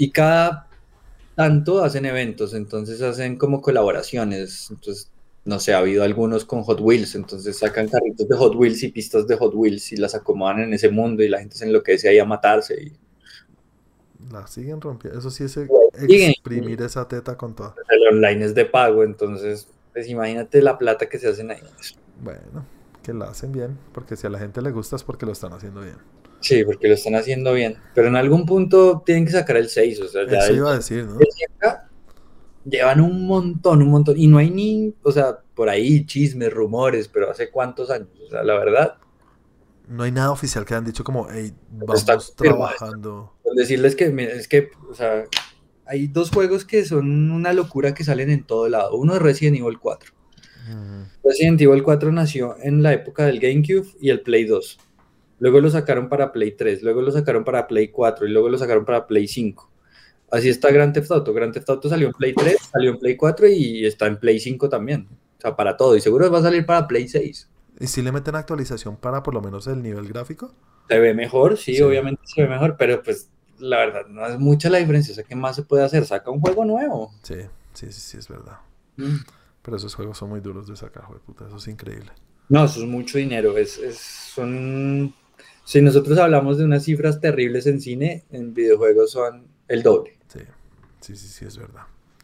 [0.00, 0.66] Y cada
[1.36, 5.12] tanto hacen eventos, entonces hacen como colaboraciones, entonces,
[5.44, 8.92] no sé, ha habido algunos con Hot Wheels, entonces sacan carritos de Hot Wheels y
[8.92, 12.08] pistas de Hot Wheels y las acomodan en ese mundo y la gente se enloquece
[12.08, 12.92] ahí a matarse y
[14.32, 15.18] La siguen rompiendo.
[15.18, 15.68] Eso sí es e-
[15.98, 17.74] exprimir esa teta con toda.
[17.90, 21.60] el online es de pago, entonces, pues imagínate la plata que se hacen ahí.
[22.22, 22.64] Bueno,
[23.02, 25.52] que la hacen bien, porque si a la gente le gusta es porque lo están
[25.52, 25.96] haciendo bien.
[26.40, 27.76] Sí, porque lo están haciendo bien.
[27.94, 30.72] Pero en algún punto tienen que sacar el 6, o sea, ya Eso el- iba
[30.72, 31.18] a decir, ¿no?
[32.64, 34.18] llevan un montón, un montón.
[34.18, 38.30] Y no hay ni, o sea, por ahí chismes, rumores, pero hace cuántos años, o
[38.30, 38.94] sea, la verdad,
[39.88, 43.34] No hay nada oficial que han dicho como, hey, vamos Está trabajando.
[43.42, 44.04] con decirles que,
[44.36, 45.24] es que, o sea,
[45.84, 48.94] hay dos juegos que son una locura que salen en todo lado.
[48.94, 50.12] Uno es Resident Evil 4.
[50.68, 51.06] Ujú.
[51.24, 54.78] Resident Evil 4 nació en la época del GameCube y el Play 2.
[55.40, 58.56] Luego lo sacaron para Play 3, luego lo sacaron para Play 4 y luego lo
[58.58, 59.68] sacaron para Play 5.
[60.30, 61.32] Así está Grand Theft Auto.
[61.34, 64.38] Grand Theft Auto salió en Play 3, salió en Play 4 y está en Play
[64.38, 65.08] 5 también.
[65.38, 65.96] O sea, para todo.
[65.96, 67.48] Y seguro va a salir para Play 6.
[67.80, 70.54] ¿Y si le meten actualización para por lo menos el nivel gráfico?
[70.88, 71.82] Se ve mejor, sí, Sí.
[71.82, 75.12] obviamente se ve mejor, pero pues la verdad no es mucha la diferencia.
[75.12, 76.04] O sea, ¿qué más se puede hacer?
[76.04, 77.12] Saca un juego nuevo.
[77.22, 77.36] Sí,
[77.72, 78.58] sí, sí, sí, es verdad.
[78.96, 79.16] Mm.
[79.62, 82.10] Pero esos juegos son muy duros de sacar, de puta, eso es increíble.
[82.48, 83.56] No, eso es mucho dinero.
[83.56, 85.14] Es, es- son...
[85.64, 90.18] Si nosotros hablamos de unas cifras terribles en cine, en videojuegos son el doble.
[90.28, 90.40] Sí,
[91.00, 91.82] sí, sí, sí, es verdad.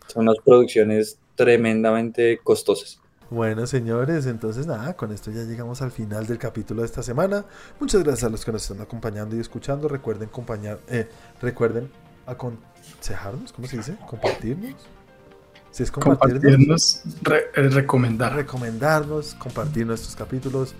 [0.09, 3.01] Son unas producciones tremendamente costosas.
[3.29, 7.45] Bueno, señores, entonces nada, con esto ya llegamos al final del capítulo de esta semana.
[7.81, 9.89] Muchas gracias a los que nos están acompañando y escuchando.
[9.89, 11.09] Recuerden acompañar, eh,
[11.43, 11.91] recuerden
[12.25, 13.97] aconsejarnos, ¿cómo se dice?
[14.09, 14.75] Compartirnos.
[15.73, 18.35] Si es compartirnos, Compartirnos, re- eh, recomendar.
[18.35, 20.75] recomendarnos, compartir nuestros capítulos,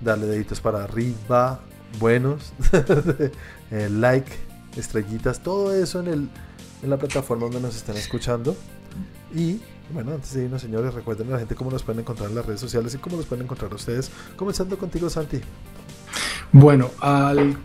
[0.00, 1.60] darle deditos para arriba,
[1.98, 2.52] buenos,
[3.70, 4.30] eh, like,
[4.76, 6.28] estrellitas, todo eso en, el,
[6.82, 8.56] en la plataforma donde nos están escuchando.
[9.34, 9.60] Y
[9.90, 12.44] bueno, antes de irnos, señores, recuerden a la gente cómo nos pueden encontrar en las
[12.44, 14.10] redes sociales y cómo los pueden encontrar ustedes.
[14.36, 15.40] Comenzando contigo, Santi.
[16.52, 17.56] Bueno, al.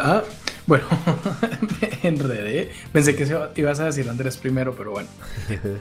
[0.00, 0.22] ah,
[0.66, 0.84] bueno,
[1.80, 2.70] me enredé.
[2.92, 3.24] Pensé que
[3.56, 5.08] ibas a decir Andrés primero, pero bueno.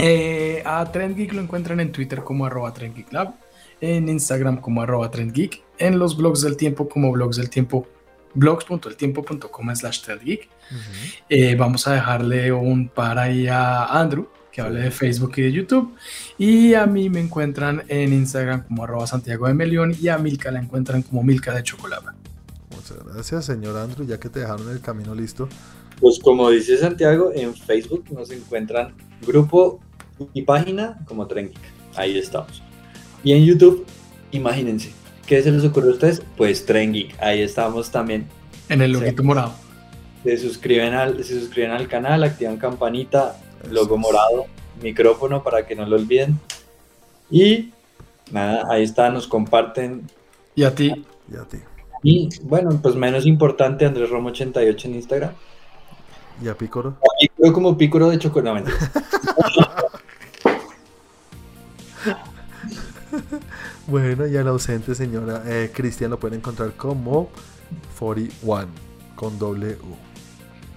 [0.00, 3.34] Eh, a Trend Geek lo encuentran en Twitter como arroba Trend Geek Lab,
[3.80, 7.86] en Instagram como arroba Trend Geek, en los blogs del tiempo como blogs del tiempo,
[8.34, 10.48] blogs.eltiempo.com slash Trend Geek.
[11.28, 15.52] Eh, vamos a dejarle un par ahí a Andrew, que hable de Facebook y de
[15.52, 15.94] YouTube.
[16.36, 20.50] Y a mí me encuentran en Instagram como arroba Santiago de Melión y a Milka
[20.50, 22.06] la encuentran como Milka de Chocolate.
[22.74, 25.48] Muchas gracias, señor Andrew, ya que te dejaron el camino listo.
[26.00, 28.94] Pues como dice Santiago, en Facebook nos encuentran
[29.26, 29.80] grupo
[30.32, 31.58] y página como Tren Geek.
[31.96, 32.62] Ahí estamos.
[33.24, 33.84] Y en YouTube,
[34.30, 34.92] imagínense,
[35.26, 36.22] ¿qué se les ocurre a ustedes?
[36.36, 37.20] Pues Tren Geek.
[37.20, 38.26] Ahí estamos también.
[38.68, 39.54] En el loguito morado.
[40.24, 43.36] Se suscriben al, se suscriben al canal, activan campanita,
[43.70, 44.00] logo es.
[44.00, 44.46] morado,
[44.82, 46.38] micrófono para que no lo olviden.
[47.30, 47.70] Y
[48.30, 50.02] nada, ahí está, nos comparten.
[50.54, 51.58] Y a ti, Y a ti.
[52.02, 55.30] Y bueno, pues menos importante, Andrés Romo 88 en Instagram.
[56.42, 56.96] Y a Pícoro.
[57.20, 58.70] Pícoro como pícoro de chocolate.
[63.86, 67.30] Bueno, y al ausente, señora eh, Cristian, lo pueden encontrar como
[67.98, 68.66] 41
[69.14, 69.96] con doble U.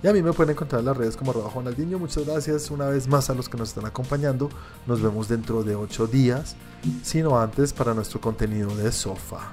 [0.04, 2.00] Y a mí me pueden encontrar en las redes como arroba Juanaldiño.
[2.00, 4.50] Muchas gracias una vez más a los que nos están acompañando.
[4.88, 6.56] Nos vemos dentro de 8 días,
[7.04, 9.52] sino antes para nuestro contenido de sofá.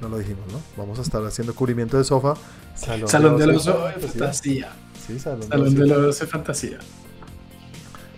[0.00, 0.60] No lo dijimos, ¿no?
[0.76, 2.34] Vamos a estar haciendo cubrimiento de sofá.
[2.76, 4.72] Salón de los ocio de fantasía.
[5.04, 6.78] Sí, salón, Salón de de los de fantasía.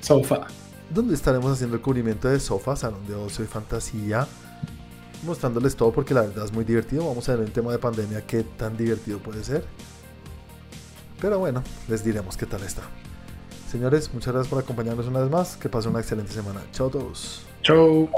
[0.01, 0.47] Sofa.
[0.91, 4.27] Donde estaremos haciendo el cubrimiento de sofá, salón de ocio y fantasía,
[5.25, 7.07] mostrándoles todo porque la verdad es muy divertido.
[7.07, 9.65] Vamos a ver en tema de pandemia qué tan divertido puede ser.
[11.21, 12.83] Pero bueno, les diremos qué tal está.
[13.71, 15.57] Señores, muchas gracias por acompañarnos una vez más.
[15.57, 16.61] Que pasen una excelente semana.
[16.73, 17.43] Chao a todos.
[17.63, 18.09] Chau.